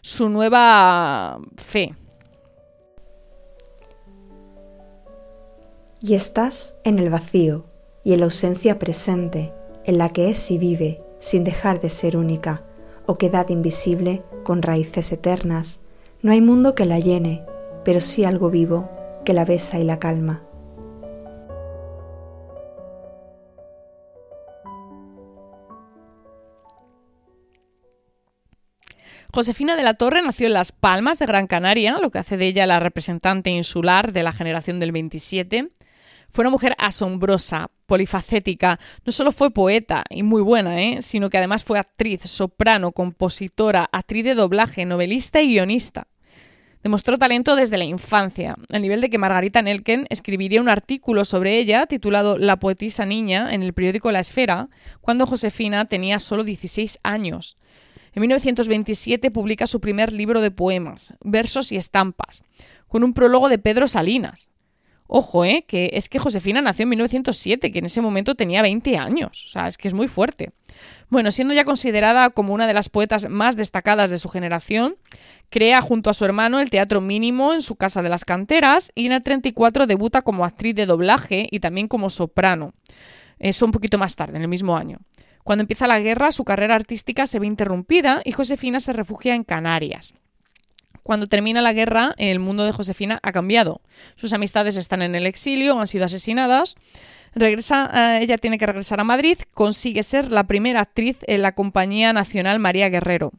su 0.02 0.30
nueva 0.30 1.40
fe. 1.58 1.96
Y 6.00 6.14
estás 6.14 6.76
en 6.84 7.00
el 7.00 7.10
vacío 7.10 7.75
y 8.06 8.14
en 8.14 8.20
la 8.20 8.26
ausencia 8.26 8.80
presente, 8.80 9.52
en 9.84 9.98
la 9.98 10.10
que 10.10 10.30
es 10.30 10.52
y 10.52 10.58
vive, 10.60 11.02
sin 11.20 11.44
dejar 11.44 11.82
de 11.82 11.90
ser 11.90 12.16
única, 12.16 12.64
oquedad 13.08 13.50
invisible 13.50 14.24
con 14.44 14.62
raíces 14.62 15.12
eternas. 15.12 15.80
No 16.22 16.32
hay 16.32 16.40
mundo 16.40 16.76
que 16.76 16.86
la 16.86 17.00
llene, 17.00 17.44
pero 17.84 18.00
sí 18.02 18.24
algo 18.24 18.52
vivo 18.52 18.90
que 19.26 19.34
la 19.34 19.44
besa 19.44 19.80
y 19.80 19.84
la 19.84 19.98
calma. 19.98 20.44
Josefina 29.34 29.76
de 29.76 29.84
la 29.84 29.96
Torre 29.96 30.22
nació 30.22 30.48
en 30.48 30.54
Las 30.54 30.72
Palmas 30.72 31.18
de 31.18 31.26
Gran 31.26 31.48
Canaria, 31.48 31.98
lo 32.00 32.12
que 32.12 32.20
hace 32.20 32.38
de 32.38 32.46
ella 32.46 32.68
la 32.68 32.80
representante 32.80 33.50
insular 33.50 34.14
de 34.14 34.24
la 34.24 34.32
generación 34.32 34.80
del 34.80 34.92
27. 34.92 35.72
Fue 36.36 36.44
una 36.44 36.52
mujer 36.52 36.76
asombrosa, 36.78 37.72
polifacética. 37.86 38.78
No 39.06 39.14
solo 39.14 39.32
fue 39.32 39.52
poeta 39.52 40.04
y 40.10 40.22
muy 40.22 40.42
buena, 40.42 40.82
¿eh? 40.82 40.98
sino 41.02 41.30
que 41.30 41.38
además 41.38 41.64
fue 41.64 41.80
actriz, 41.80 42.24
soprano, 42.26 42.92
compositora, 42.92 43.88
actriz 43.90 44.26
de 44.26 44.36
doblaje, 44.36 44.84
novelista 44.84 45.42
y 45.42 45.48
guionista. 45.48 46.10
Demostró 46.84 47.18
talento 47.18 47.56
desde 47.56 47.78
la 47.78 47.86
infancia, 47.86 48.58
al 48.70 48.82
nivel 48.82 49.00
de 49.00 49.10
que 49.10 49.18
Margarita 49.18 49.62
Nelken 49.62 50.08
escribiría 50.10 50.60
un 50.60 50.68
artículo 50.68 51.24
sobre 51.24 51.58
ella 51.58 51.86
titulado 51.86 52.38
La 52.38 52.60
poetisa 52.60 53.06
niña 53.06 53.54
en 53.54 53.64
el 53.64 53.72
periódico 53.72 54.12
La 54.12 54.20
Esfera, 54.20 54.68
cuando 55.00 55.26
Josefina 55.26 55.86
tenía 55.86 56.20
solo 56.20 56.44
16 56.44 57.00
años. 57.04 57.56
En 58.14 58.20
1927 58.20 59.32
publica 59.32 59.68
su 59.68 59.80
primer 59.80 60.12
libro 60.12 60.42
de 60.42 60.52
poemas, 60.52 61.14
Versos 61.22 61.72
y 61.72 61.78
Estampas, 61.78 62.44
con 62.90 63.06
un 63.06 63.14
prólogo 63.14 63.48
de 63.48 63.58
Pedro 63.58 63.88
Salinas. 63.88 64.52
Ojo, 65.08 65.46
¿eh? 65.46 65.66
que 65.68 65.92
es 65.94 66.10
que 66.10 66.18
Josefina 66.18 66.62
nació 66.62 66.84
en 66.84 66.90
1907, 66.90 67.72
que 67.72 67.80
en 67.80 67.86
ese 67.86 68.02
momento 68.02 68.34
tenía 68.34 68.64
20 68.64 68.98
años, 68.98 69.46
o 69.46 69.50
sea, 69.50 69.68
es 69.68 69.78
que 69.78 69.88
es 69.88 69.94
muy 69.94 70.08
fuerte. 70.08 70.52
Bueno, 71.10 71.30
siendo 71.30 71.54
ya 71.54 71.64
considerada 71.64 72.32
como 72.32 72.54
una 72.54 72.66
de 72.66 72.74
las 72.74 72.90
poetas 72.90 73.30
más 73.30 73.56
destacadas 73.56 74.10
de 74.10 74.18
su 74.18 74.30
generación, 74.30 74.96
crea 75.50 75.82
junto 75.82 76.10
a 76.10 76.14
su 76.16 76.26
hermano 76.26 76.60
el 76.60 76.72
Teatro 76.72 77.02
Mínimo 77.02 77.54
en 77.54 77.62
su 77.62 77.76
Casa 77.76 78.02
de 78.02 78.10
las 78.10 78.26
Canteras 78.26 78.92
y 78.96 79.06
en 79.06 79.12
el 79.12 79.22
34 79.22 79.86
debuta 79.86 80.22
como 80.22 80.44
actriz 80.44 80.74
de 80.74 80.88
doblaje 80.88 81.48
y 81.52 81.60
también 81.60 81.88
como 81.88 82.10
soprano. 82.10 82.74
Eso 83.38 83.66
un 83.66 83.72
poquito 83.72 84.00
más 84.00 84.16
tarde, 84.16 84.38
en 84.38 84.42
el 84.42 84.48
mismo 84.48 84.76
año. 84.76 85.00
Cuando 85.44 85.62
empieza 85.62 85.86
la 85.86 86.00
guerra, 86.00 86.32
su 86.32 86.44
carrera 86.44 86.74
artística 86.74 87.28
se 87.28 87.38
ve 87.38 87.46
interrumpida 87.46 88.22
y 88.26 88.32
Josefina 88.32 88.80
se 88.80 88.94
refugia 88.94 89.36
en 89.36 89.44
Canarias. 89.44 90.16
Cuando 91.06 91.28
termina 91.28 91.62
la 91.62 91.72
guerra, 91.72 92.16
el 92.18 92.40
mundo 92.40 92.66
de 92.66 92.72
Josefina 92.72 93.20
ha 93.22 93.32
cambiado. 93.32 93.80
Sus 94.16 94.34
amistades 94.34 94.76
están 94.76 95.04
en 95.04 95.14
el 95.14 95.28
exilio, 95.28 95.80
han 95.80 95.86
sido 95.86 96.06
asesinadas. 96.06 96.74
Regresa, 97.36 97.92
eh, 97.94 98.24
ella 98.24 98.40
tiene 98.40 98.58
que 98.58 98.66
regresar 98.66 99.00
a 99.00 99.04
Madrid, 99.04 99.38
consigue 99.54 100.02
ser 100.02 100.32
la 100.32 100.46
primera 100.46 100.82
actriz 100.82 101.18
en 101.28 101.44
la 101.44 101.52
Compañía 101.52 102.12
Nacional 102.12 102.58
María 102.58 102.90
Guerrero. 102.90 103.34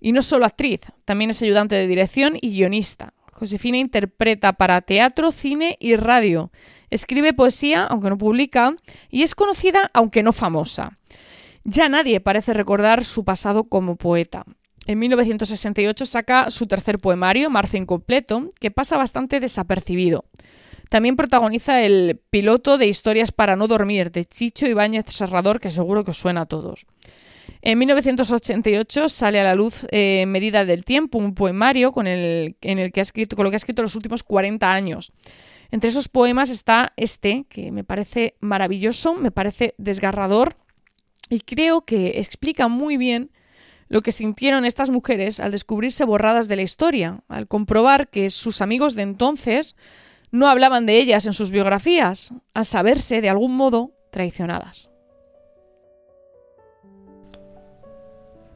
Y 0.00 0.10
no 0.10 0.20
solo 0.20 0.46
actriz, 0.46 0.80
también 1.04 1.30
es 1.30 1.40
ayudante 1.42 1.76
de 1.76 1.86
dirección 1.86 2.36
y 2.40 2.56
guionista. 2.56 3.14
Josefina 3.30 3.76
interpreta 3.76 4.54
para 4.54 4.80
teatro, 4.80 5.30
cine 5.30 5.76
y 5.78 5.94
radio. 5.94 6.50
Escribe 6.90 7.34
poesía, 7.34 7.84
aunque 7.84 8.10
no 8.10 8.18
publica, 8.18 8.74
y 9.10 9.22
es 9.22 9.36
conocida, 9.36 9.92
aunque 9.94 10.24
no 10.24 10.32
famosa. 10.32 10.98
Ya 11.62 11.88
nadie 11.88 12.18
parece 12.18 12.52
recordar 12.52 13.04
su 13.04 13.24
pasado 13.24 13.68
como 13.68 13.94
poeta. 13.94 14.44
En 14.86 14.98
1968 14.98 16.06
saca 16.06 16.50
su 16.50 16.66
tercer 16.66 16.98
poemario, 16.98 17.50
Marzo 17.50 17.76
Incompleto, 17.76 18.52
que 18.58 18.70
pasa 18.70 18.96
bastante 18.96 19.38
desapercibido. 19.38 20.24
También 20.88 21.16
protagoniza 21.16 21.82
el 21.82 22.20
piloto 22.30 22.78
de 22.78 22.86
Historias 22.86 23.32
para 23.32 23.56
no 23.56 23.68
dormir 23.68 24.10
de 24.10 24.24
Chicho 24.24 24.66
Ibáñez 24.66 25.06
Serrador, 25.06 25.60
que 25.60 25.70
seguro 25.70 26.04
que 26.04 26.10
os 26.10 26.18
suena 26.18 26.42
a 26.42 26.46
todos. 26.46 26.86
En 27.62 27.78
1988 27.78 29.08
sale 29.08 29.40
a 29.40 29.44
la 29.44 29.54
luz 29.54 29.86
eh, 29.90 30.24
Medida 30.26 30.64
del 30.64 30.84
Tiempo, 30.84 31.18
un 31.18 31.34
poemario 31.34 31.92
con, 31.92 32.08
el, 32.08 32.56
en 32.60 32.78
el 32.78 32.92
que 32.92 33.00
ha 33.00 33.02
escrito, 33.02 33.36
con 33.36 33.44
lo 33.44 33.50
que 33.50 33.54
ha 33.54 33.56
escrito 33.56 33.82
los 33.82 33.94
últimos 33.94 34.24
40 34.24 34.70
años. 34.70 35.12
Entre 35.70 35.88
esos 35.88 36.08
poemas 36.08 36.50
está 36.50 36.92
este, 36.96 37.46
que 37.48 37.70
me 37.70 37.84
parece 37.84 38.34
maravilloso, 38.40 39.14
me 39.14 39.30
parece 39.30 39.74
desgarrador 39.78 40.56
y 41.30 41.40
creo 41.40 41.82
que 41.82 42.18
explica 42.20 42.68
muy 42.68 42.96
bien 42.96 43.30
lo 43.92 44.00
que 44.00 44.10
sintieron 44.10 44.64
estas 44.64 44.88
mujeres 44.88 45.38
al 45.38 45.50
descubrirse 45.50 46.06
borradas 46.06 46.48
de 46.48 46.56
la 46.56 46.62
historia, 46.62 47.24
al 47.28 47.46
comprobar 47.46 48.08
que 48.08 48.30
sus 48.30 48.62
amigos 48.62 48.94
de 48.94 49.02
entonces 49.02 49.76
no 50.30 50.48
hablaban 50.48 50.86
de 50.86 50.96
ellas 50.96 51.26
en 51.26 51.34
sus 51.34 51.50
biografías, 51.50 52.32
al 52.54 52.64
saberse 52.64 53.20
de 53.20 53.28
algún 53.28 53.54
modo 53.54 53.90
traicionadas. 54.10 54.88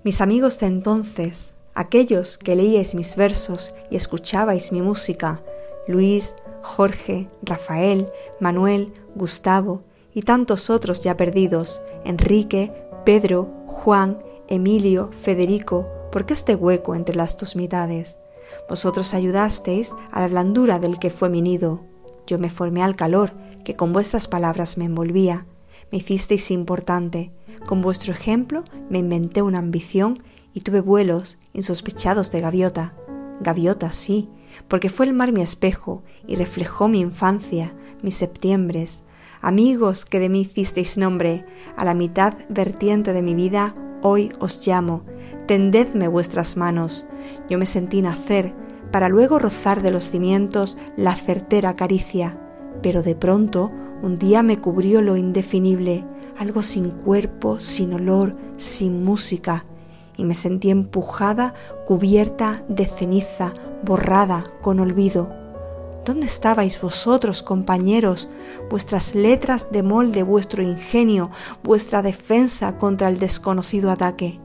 Mis 0.04 0.22
amigos 0.22 0.58
de 0.58 0.68
entonces, 0.68 1.54
aquellos 1.74 2.38
que 2.38 2.56
leíais 2.56 2.94
mis 2.94 3.14
versos 3.14 3.74
y 3.90 3.96
escuchabais 3.96 4.72
mi 4.72 4.80
música, 4.80 5.42
Luis, 5.86 6.34
Jorge, 6.62 7.28
Rafael, 7.42 8.08
Manuel, 8.40 8.94
Gustavo, 9.14 9.84
y 10.14 10.22
tantos 10.22 10.70
otros 10.70 11.02
ya 11.02 11.18
perdidos, 11.18 11.82
Enrique, 12.06 12.72
Pedro, 13.04 13.52
Juan, 13.66 14.16
Emilio, 14.48 15.10
Federico, 15.12 15.88
¿por 16.12 16.26
qué 16.26 16.34
este 16.34 16.54
hueco 16.54 16.94
entre 16.94 17.14
las 17.14 17.36
dos 17.36 17.56
mitades? 17.56 18.18
Vosotros 18.68 19.14
ayudasteis 19.14 19.94
a 20.12 20.20
la 20.20 20.28
blandura 20.28 20.78
del 20.78 20.98
que 20.98 21.10
fue 21.10 21.28
mi 21.28 21.42
nido. 21.42 21.82
Yo 22.26 22.38
me 22.38 22.50
formé 22.50 22.82
al 22.82 22.96
calor 22.96 23.32
que 23.64 23.74
con 23.74 23.92
vuestras 23.92 24.28
palabras 24.28 24.78
me 24.78 24.84
envolvía. 24.84 25.46
Me 25.90 25.98
hicisteis 25.98 26.50
importante. 26.50 27.32
Con 27.66 27.82
vuestro 27.82 28.12
ejemplo 28.12 28.64
me 28.88 28.98
inventé 28.98 29.42
una 29.42 29.58
ambición 29.58 30.22
y 30.52 30.60
tuve 30.60 30.80
vuelos 30.80 31.38
insospechados 31.52 32.30
de 32.30 32.40
gaviota. 32.40 32.94
Gaviota, 33.40 33.92
sí, 33.92 34.30
porque 34.68 34.90
fue 34.90 35.06
el 35.06 35.12
mar 35.12 35.32
mi 35.32 35.42
espejo 35.42 36.02
y 36.26 36.36
reflejó 36.36 36.88
mi 36.88 37.00
infancia, 37.00 37.74
mis 38.02 38.14
septiembres, 38.14 39.02
Amigos 39.46 40.04
que 40.04 40.18
de 40.18 40.28
mí 40.28 40.40
hicisteis 40.40 40.96
nombre, 40.96 41.44
a 41.76 41.84
la 41.84 41.94
mitad 41.94 42.34
vertiente 42.48 43.12
de 43.12 43.22
mi 43.22 43.34
vida, 43.34 43.76
hoy 44.06 44.32
os 44.38 44.66
llamo, 44.66 45.02
tendedme 45.46 46.08
vuestras 46.08 46.56
manos. 46.56 47.06
Yo 47.48 47.58
me 47.58 47.66
sentí 47.66 48.02
nacer, 48.02 48.54
para 48.92 49.08
luego 49.08 49.38
rozar 49.38 49.82
de 49.82 49.90
los 49.90 50.10
cimientos 50.10 50.78
la 50.96 51.14
certera 51.14 51.74
caricia, 51.74 52.38
pero 52.82 53.02
de 53.02 53.16
pronto 53.16 53.72
un 54.02 54.16
día 54.16 54.42
me 54.42 54.58
cubrió 54.58 55.02
lo 55.02 55.16
indefinible, 55.16 56.04
algo 56.38 56.62
sin 56.62 56.90
cuerpo, 56.90 57.60
sin 57.60 57.94
olor, 57.94 58.36
sin 58.56 59.04
música, 59.04 59.64
y 60.16 60.24
me 60.24 60.34
sentí 60.34 60.70
empujada, 60.70 61.54
cubierta 61.84 62.64
de 62.68 62.86
ceniza, 62.86 63.52
borrada, 63.84 64.44
con 64.62 64.80
olvido. 64.80 65.45
¿Dónde 66.06 66.26
estabais 66.26 66.80
vosotros, 66.80 67.42
compañeros, 67.42 68.28
vuestras 68.70 69.16
letras 69.16 69.72
de 69.72 69.82
molde, 69.82 70.22
vuestro 70.22 70.62
ingenio, 70.62 71.32
vuestra 71.64 72.00
defensa 72.00 72.78
contra 72.78 73.08
el 73.08 73.18
desconocido 73.18 73.90
ataque? 73.90 74.38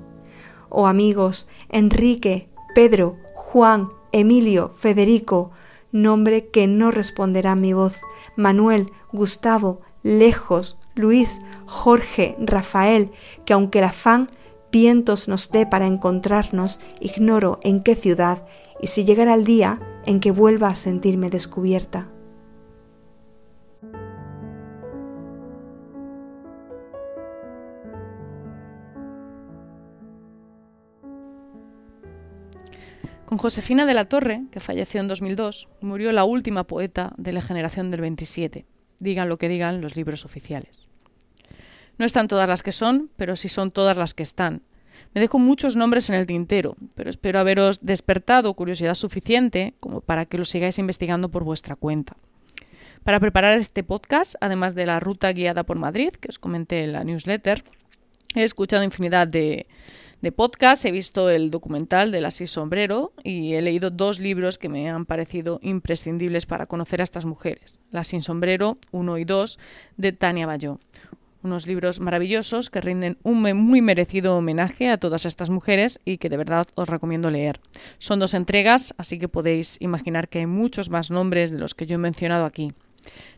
Oh 0.69 0.87
amigos, 0.87 1.47
Enrique, 1.69 2.49
Pedro, 2.73 3.17
Juan, 3.35 3.89
Emilio, 4.11 4.69
Federico, 4.69 5.51
nombre 5.91 6.47
que 6.47 6.65
no 6.65 6.89
responderá 6.89 7.53
mi 7.53 7.73
voz, 7.73 7.93
Manuel, 8.35 8.87
Gustavo, 9.13 9.81
Lejos, 10.01 10.79
Luis, 10.95 11.41
Jorge, 11.67 12.37
Rafael, 12.39 13.11
que 13.45 13.53
aunque 13.53 13.77
el 13.77 13.85
afán 13.85 14.31
vientos 14.71 15.27
nos 15.27 15.51
dé 15.51 15.67
para 15.67 15.85
encontrarnos, 15.85 16.79
ignoro 16.99 17.59
en 17.61 17.83
qué 17.83 17.95
ciudad 17.95 18.47
y 18.81 18.87
si 18.87 19.05
llegará 19.05 19.35
el 19.35 19.43
día 19.43 19.79
en 20.05 20.19
que 20.19 20.31
vuelva 20.31 20.69
a 20.69 20.75
sentirme 20.75 21.29
descubierta. 21.29 22.09
Con 33.25 33.37
Josefina 33.37 33.85
de 33.85 33.93
la 33.93 34.05
Torre, 34.05 34.43
que 34.51 34.59
falleció 34.59 34.99
en 34.99 35.07
2002, 35.07 35.69
murió 35.79 36.11
la 36.11 36.25
última 36.25 36.65
poeta 36.65 37.13
de 37.15 37.31
la 37.31 37.41
generación 37.41 37.89
del 37.89 38.01
27, 38.01 38.65
digan 38.99 39.29
lo 39.29 39.37
que 39.37 39.47
digan 39.47 39.79
los 39.79 39.95
libros 39.95 40.25
oficiales. 40.25 40.89
No 41.97 42.05
están 42.05 42.27
todas 42.27 42.49
las 42.49 42.61
que 42.61 42.73
son, 42.73 43.09
pero 43.15 43.37
sí 43.37 43.47
son 43.47 43.71
todas 43.71 43.95
las 43.95 44.13
que 44.13 44.23
están. 44.23 44.63
Me 45.13 45.21
dejo 45.21 45.39
muchos 45.39 45.75
nombres 45.75 46.09
en 46.09 46.15
el 46.15 46.27
tintero, 46.27 46.75
pero 46.95 47.09
espero 47.09 47.39
haberos 47.39 47.85
despertado 47.85 48.53
curiosidad 48.53 48.95
suficiente 48.95 49.73
como 49.79 50.01
para 50.01 50.25
que 50.25 50.37
lo 50.37 50.45
sigáis 50.45 50.79
investigando 50.79 51.29
por 51.29 51.43
vuestra 51.43 51.75
cuenta. 51.75 52.15
Para 53.03 53.19
preparar 53.19 53.57
este 53.57 53.83
podcast, 53.83 54.35
además 54.41 54.75
de 54.75 54.85
la 54.85 54.99
ruta 54.99 55.31
guiada 55.33 55.63
por 55.63 55.77
Madrid, 55.77 56.11
que 56.11 56.29
os 56.29 56.39
comenté 56.39 56.83
en 56.83 56.93
la 56.93 57.03
newsletter, 57.03 57.63
he 58.35 58.43
escuchado 58.43 58.83
infinidad 58.83 59.27
de, 59.27 59.65
de 60.21 60.31
podcast, 60.31 60.85
he 60.85 60.91
visto 60.91 61.29
el 61.29 61.49
documental 61.49 62.11
de 62.11 62.21
la 62.21 62.27
Asís 62.27 62.51
Sombrero 62.51 63.11
y 63.23 63.55
he 63.55 63.61
leído 63.61 63.89
dos 63.89 64.19
libros 64.19 64.59
que 64.59 64.69
me 64.69 64.87
han 64.89 65.05
parecido 65.05 65.59
imprescindibles 65.63 66.45
para 66.45 66.67
conocer 66.67 67.01
a 67.01 67.03
estas 67.03 67.25
mujeres. 67.25 67.81
La 67.91 68.03
Sin 68.03 68.21
Sombrero 68.21 68.77
1 68.91 69.17
y 69.17 69.25
2 69.25 69.59
de 69.97 70.11
Tania 70.11 70.45
Bayó. 70.45 70.79
Unos 71.43 71.65
libros 71.65 71.99
maravillosos 71.99 72.69
que 72.69 72.81
rinden 72.81 73.17
un 73.23 73.41
muy 73.41 73.81
merecido 73.81 74.37
homenaje 74.37 74.89
a 74.89 74.97
todas 74.97 75.25
estas 75.25 75.49
mujeres 75.49 75.99
y 76.05 76.17
que 76.17 76.29
de 76.29 76.37
verdad 76.37 76.67
os 76.75 76.87
recomiendo 76.87 77.31
leer. 77.31 77.59
Son 77.97 78.19
dos 78.19 78.33
entregas, 78.33 78.93
así 78.97 79.17
que 79.17 79.27
podéis 79.27 79.77
imaginar 79.79 80.29
que 80.29 80.39
hay 80.39 80.45
muchos 80.45 80.89
más 80.89 81.09
nombres 81.09 81.51
de 81.51 81.59
los 81.59 81.73
que 81.73 81.87
yo 81.87 81.95
he 81.95 81.97
mencionado 81.97 82.45
aquí. 82.45 82.73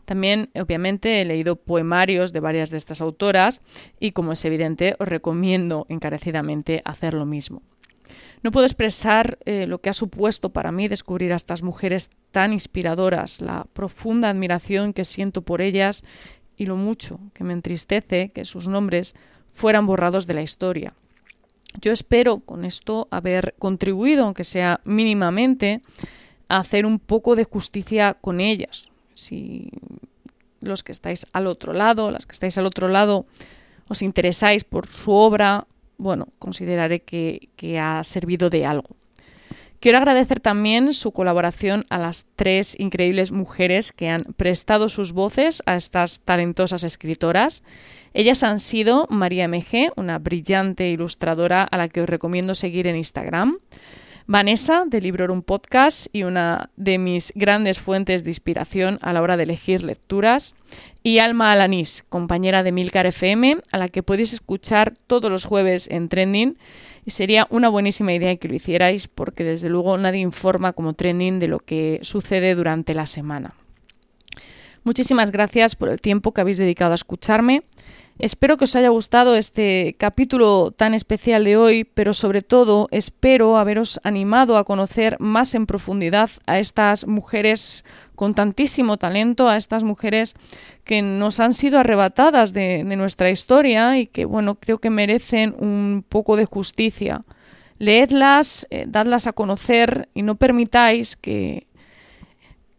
También, 0.04 0.50
obviamente, 0.54 1.22
he 1.22 1.24
leído 1.24 1.56
poemarios 1.56 2.32
de 2.32 2.40
varias 2.40 2.70
de 2.70 2.76
estas 2.76 3.00
autoras 3.00 3.62
y, 3.98 4.12
como 4.12 4.32
es 4.32 4.44
evidente, 4.44 4.96
os 4.98 5.08
recomiendo 5.08 5.86
encarecidamente 5.88 6.82
hacer 6.84 7.14
lo 7.14 7.24
mismo. 7.24 7.62
No 8.42 8.50
puedo 8.50 8.66
expresar 8.66 9.38
eh, 9.46 9.66
lo 9.66 9.80
que 9.80 9.88
ha 9.88 9.94
supuesto 9.94 10.50
para 10.50 10.72
mí 10.72 10.88
descubrir 10.88 11.32
a 11.32 11.36
estas 11.36 11.62
mujeres 11.62 12.10
tan 12.30 12.52
inspiradoras, 12.52 13.40
la 13.40 13.66
profunda 13.72 14.28
admiración 14.28 14.92
que 14.92 15.04
siento 15.04 15.42
por 15.42 15.62
ellas 15.62 16.04
y 16.56 16.66
lo 16.66 16.76
mucho 16.76 17.18
que 17.32 17.44
me 17.44 17.52
entristece 17.52 18.30
que 18.30 18.44
sus 18.44 18.68
nombres 18.68 19.14
fueran 19.52 19.86
borrados 19.86 20.26
de 20.26 20.34
la 20.34 20.42
historia. 20.42 20.94
Yo 21.80 21.92
espero 21.92 22.40
con 22.40 22.64
esto 22.64 23.08
haber 23.10 23.54
contribuido, 23.58 24.24
aunque 24.24 24.44
sea 24.44 24.80
mínimamente, 24.84 25.80
a 26.48 26.58
hacer 26.58 26.86
un 26.86 26.98
poco 26.98 27.36
de 27.36 27.44
justicia 27.44 28.14
con 28.20 28.40
ellas, 28.40 28.90
si 29.14 29.70
los 30.60 30.82
que 30.82 30.92
estáis 30.92 31.26
al 31.32 31.46
otro 31.46 31.72
lado, 31.72 32.10
las 32.10 32.26
que 32.26 32.32
estáis 32.32 32.58
al 32.58 32.66
otro 32.66 32.88
lado, 32.88 33.26
os 33.88 34.02
interesáis 34.02 34.64
por 34.64 34.86
su 34.86 35.12
obra, 35.12 35.66
bueno, 35.98 36.28
consideraré 36.38 37.00
que, 37.00 37.48
que 37.56 37.78
ha 37.78 38.02
servido 38.04 38.50
de 38.50 38.66
algo. 38.66 38.96
Quiero 39.84 39.98
agradecer 39.98 40.40
también 40.40 40.94
su 40.94 41.12
colaboración 41.12 41.84
a 41.90 41.98
las 41.98 42.24
tres 42.36 42.74
increíbles 42.80 43.32
mujeres 43.32 43.92
que 43.92 44.08
han 44.08 44.22
prestado 44.34 44.88
sus 44.88 45.12
voces 45.12 45.62
a 45.66 45.76
estas 45.76 46.20
talentosas 46.20 46.84
escritoras. 46.84 47.62
Ellas 48.14 48.42
han 48.44 48.60
sido 48.60 49.06
María 49.10 49.46
MG, 49.46 49.92
una 49.96 50.18
brillante 50.18 50.88
ilustradora 50.88 51.64
a 51.64 51.76
la 51.76 51.90
que 51.90 52.00
os 52.00 52.08
recomiendo 52.08 52.54
seguir 52.54 52.86
en 52.86 52.96
Instagram, 52.96 53.58
Vanessa, 54.26 54.84
de 54.86 55.00
Librorum 55.00 55.42
Podcast 55.42 56.06
y 56.12 56.22
una 56.22 56.70
de 56.76 56.98
mis 56.98 57.32
grandes 57.34 57.78
fuentes 57.78 58.24
de 58.24 58.30
inspiración 58.30 58.98
a 59.02 59.12
la 59.12 59.20
hora 59.20 59.36
de 59.36 59.42
elegir 59.42 59.82
lecturas, 59.82 60.54
y 61.02 61.18
Alma 61.18 61.52
Alanís, 61.52 62.02
compañera 62.08 62.62
de 62.62 62.72
Milcar 62.72 63.04
FM, 63.04 63.58
a 63.70 63.78
la 63.78 63.88
que 63.88 64.02
podéis 64.02 64.32
escuchar 64.32 64.94
todos 65.06 65.30
los 65.30 65.44
jueves 65.44 65.86
en 65.90 66.08
Trending. 66.08 66.56
Y 67.04 67.10
sería 67.10 67.46
una 67.50 67.68
buenísima 67.68 68.14
idea 68.14 68.36
que 68.36 68.48
lo 68.48 68.54
hicierais 68.54 69.08
porque 69.08 69.44
desde 69.44 69.68
luego 69.68 69.98
nadie 69.98 70.20
informa 70.20 70.72
como 70.72 70.94
Trending 70.94 71.38
de 71.38 71.48
lo 71.48 71.58
que 71.58 71.98
sucede 72.00 72.54
durante 72.54 72.94
la 72.94 73.06
semana. 73.06 73.54
Muchísimas 74.84 75.30
gracias 75.30 75.76
por 75.76 75.90
el 75.90 76.00
tiempo 76.00 76.32
que 76.32 76.40
habéis 76.40 76.56
dedicado 76.56 76.92
a 76.92 76.94
escucharme. 76.94 77.64
Espero 78.18 78.56
que 78.56 78.64
os 78.64 78.76
haya 78.76 78.90
gustado 78.90 79.34
este 79.34 79.96
capítulo 79.98 80.70
tan 80.70 80.94
especial 80.94 81.42
de 81.42 81.56
hoy, 81.56 81.82
pero 81.82 82.14
sobre 82.14 82.42
todo 82.42 82.86
espero 82.92 83.56
haberos 83.56 84.00
animado 84.04 84.56
a 84.56 84.62
conocer 84.62 85.16
más 85.18 85.56
en 85.56 85.66
profundidad 85.66 86.30
a 86.46 86.60
estas 86.60 87.08
mujeres 87.08 87.84
con 88.14 88.34
tantísimo 88.34 88.98
talento, 88.98 89.48
a 89.48 89.56
estas 89.56 89.82
mujeres 89.82 90.36
que 90.84 91.02
nos 91.02 91.40
han 91.40 91.54
sido 91.54 91.80
arrebatadas 91.80 92.52
de, 92.52 92.84
nuestra 92.84 93.30
historia 93.30 93.98
y 93.98 94.06
que, 94.06 94.26
bueno, 94.26 94.54
creo 94.54 94.78
que 94.78 94.90
merecen 94.90 95.56
un 95.58 96.04
poco 96.08 96.36
de 96.36 96.44
justicia. 96.44 97.24
Leedlas, 97.78 98.68
eh, 98.70 98.84
dadlas 98.86 99.26
a 99.26 99.32
conocer 99.32 100.08
y 100.14 100.22
no 100.22 100.36
permitáis 100.36 101.16
que, 101.16 101.66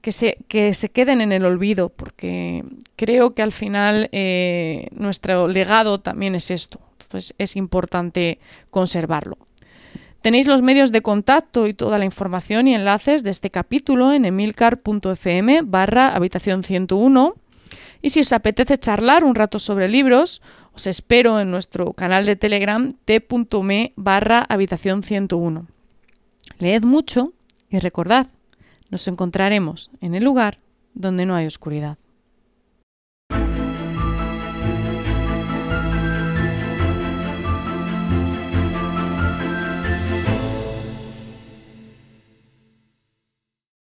que 0.06 0.12
se, 0.12 0.38
que 0.48 0.76
se 0.76 0.90
queden 0.90 1.20
en 1.20 1.32
el 1.32 1.46
olvido, 1.46 1.90
porque 1.90 2.64
creo 2.96 3.34
que 3.34 3.42
al 3.42 3.52
final 3.52 4.08
eh, 4.12 4.88
nuestro 4.92 5.48
legado 5.48 6.00
también 6.00 6.36
es 6.36 6.52
esto. 6.52 6.80
Entonces 7.02 7.34
es 7.40 7.56
importante 7.56 8.38
conservarlo. 8.70 9.40
Tenéis 10.22 10.46
los 10.46 10.62
medios 10.62 10.92
de 10.92 11.02
contacto 11.02 11.66
y 11.66 11.74
toda 11.74 11.98
la 11.98 12.06
información 12.06 12.68
y 12.68 12.76
enlaces 12.76 13.24
de 13.24 13.32
este 13.32 13.50
capítulo 13.50 14.14
en 14.14 14.26
emilcar.fm 14.26 15.64
barra 15.64 16.10
habitación 16.10 16.64
101. 16.64 17.34
Y 18.04 18.12
si 18.12 18.20
os 18.20 18.32
apetece 18.32 18.78
charlar 18.78 19.24
un 19.24 19.34
rato 19.34 19.58
sobre 19.58 19.90
libros, 19.90 20.44
os 20.76 20.86
espero 20.86 21.40
en 21.40 21.50
nuestro 21.50 21.94
canal 21.94 22.28
de 22.28 22.36
Telegram 22.36 22.92
t.me 23.06 23.94
barra 23.96 24.46
habitación 24.48 25.02
101. 25.02 25.66
Leed 26.60 26.84
mucho 26.84 27.34
y 27.72 27.80
recordad, 27.80 28.28
nos 28.96 29.10
encontraremos 29.10 29.92
en 30.00 30.16
el 30.16 30.24
lugar 30.24 30.60
donde 30.94 31.26
no 31.26 31.36
hay 31.36 31.46
oscuridad. 31.46 31.98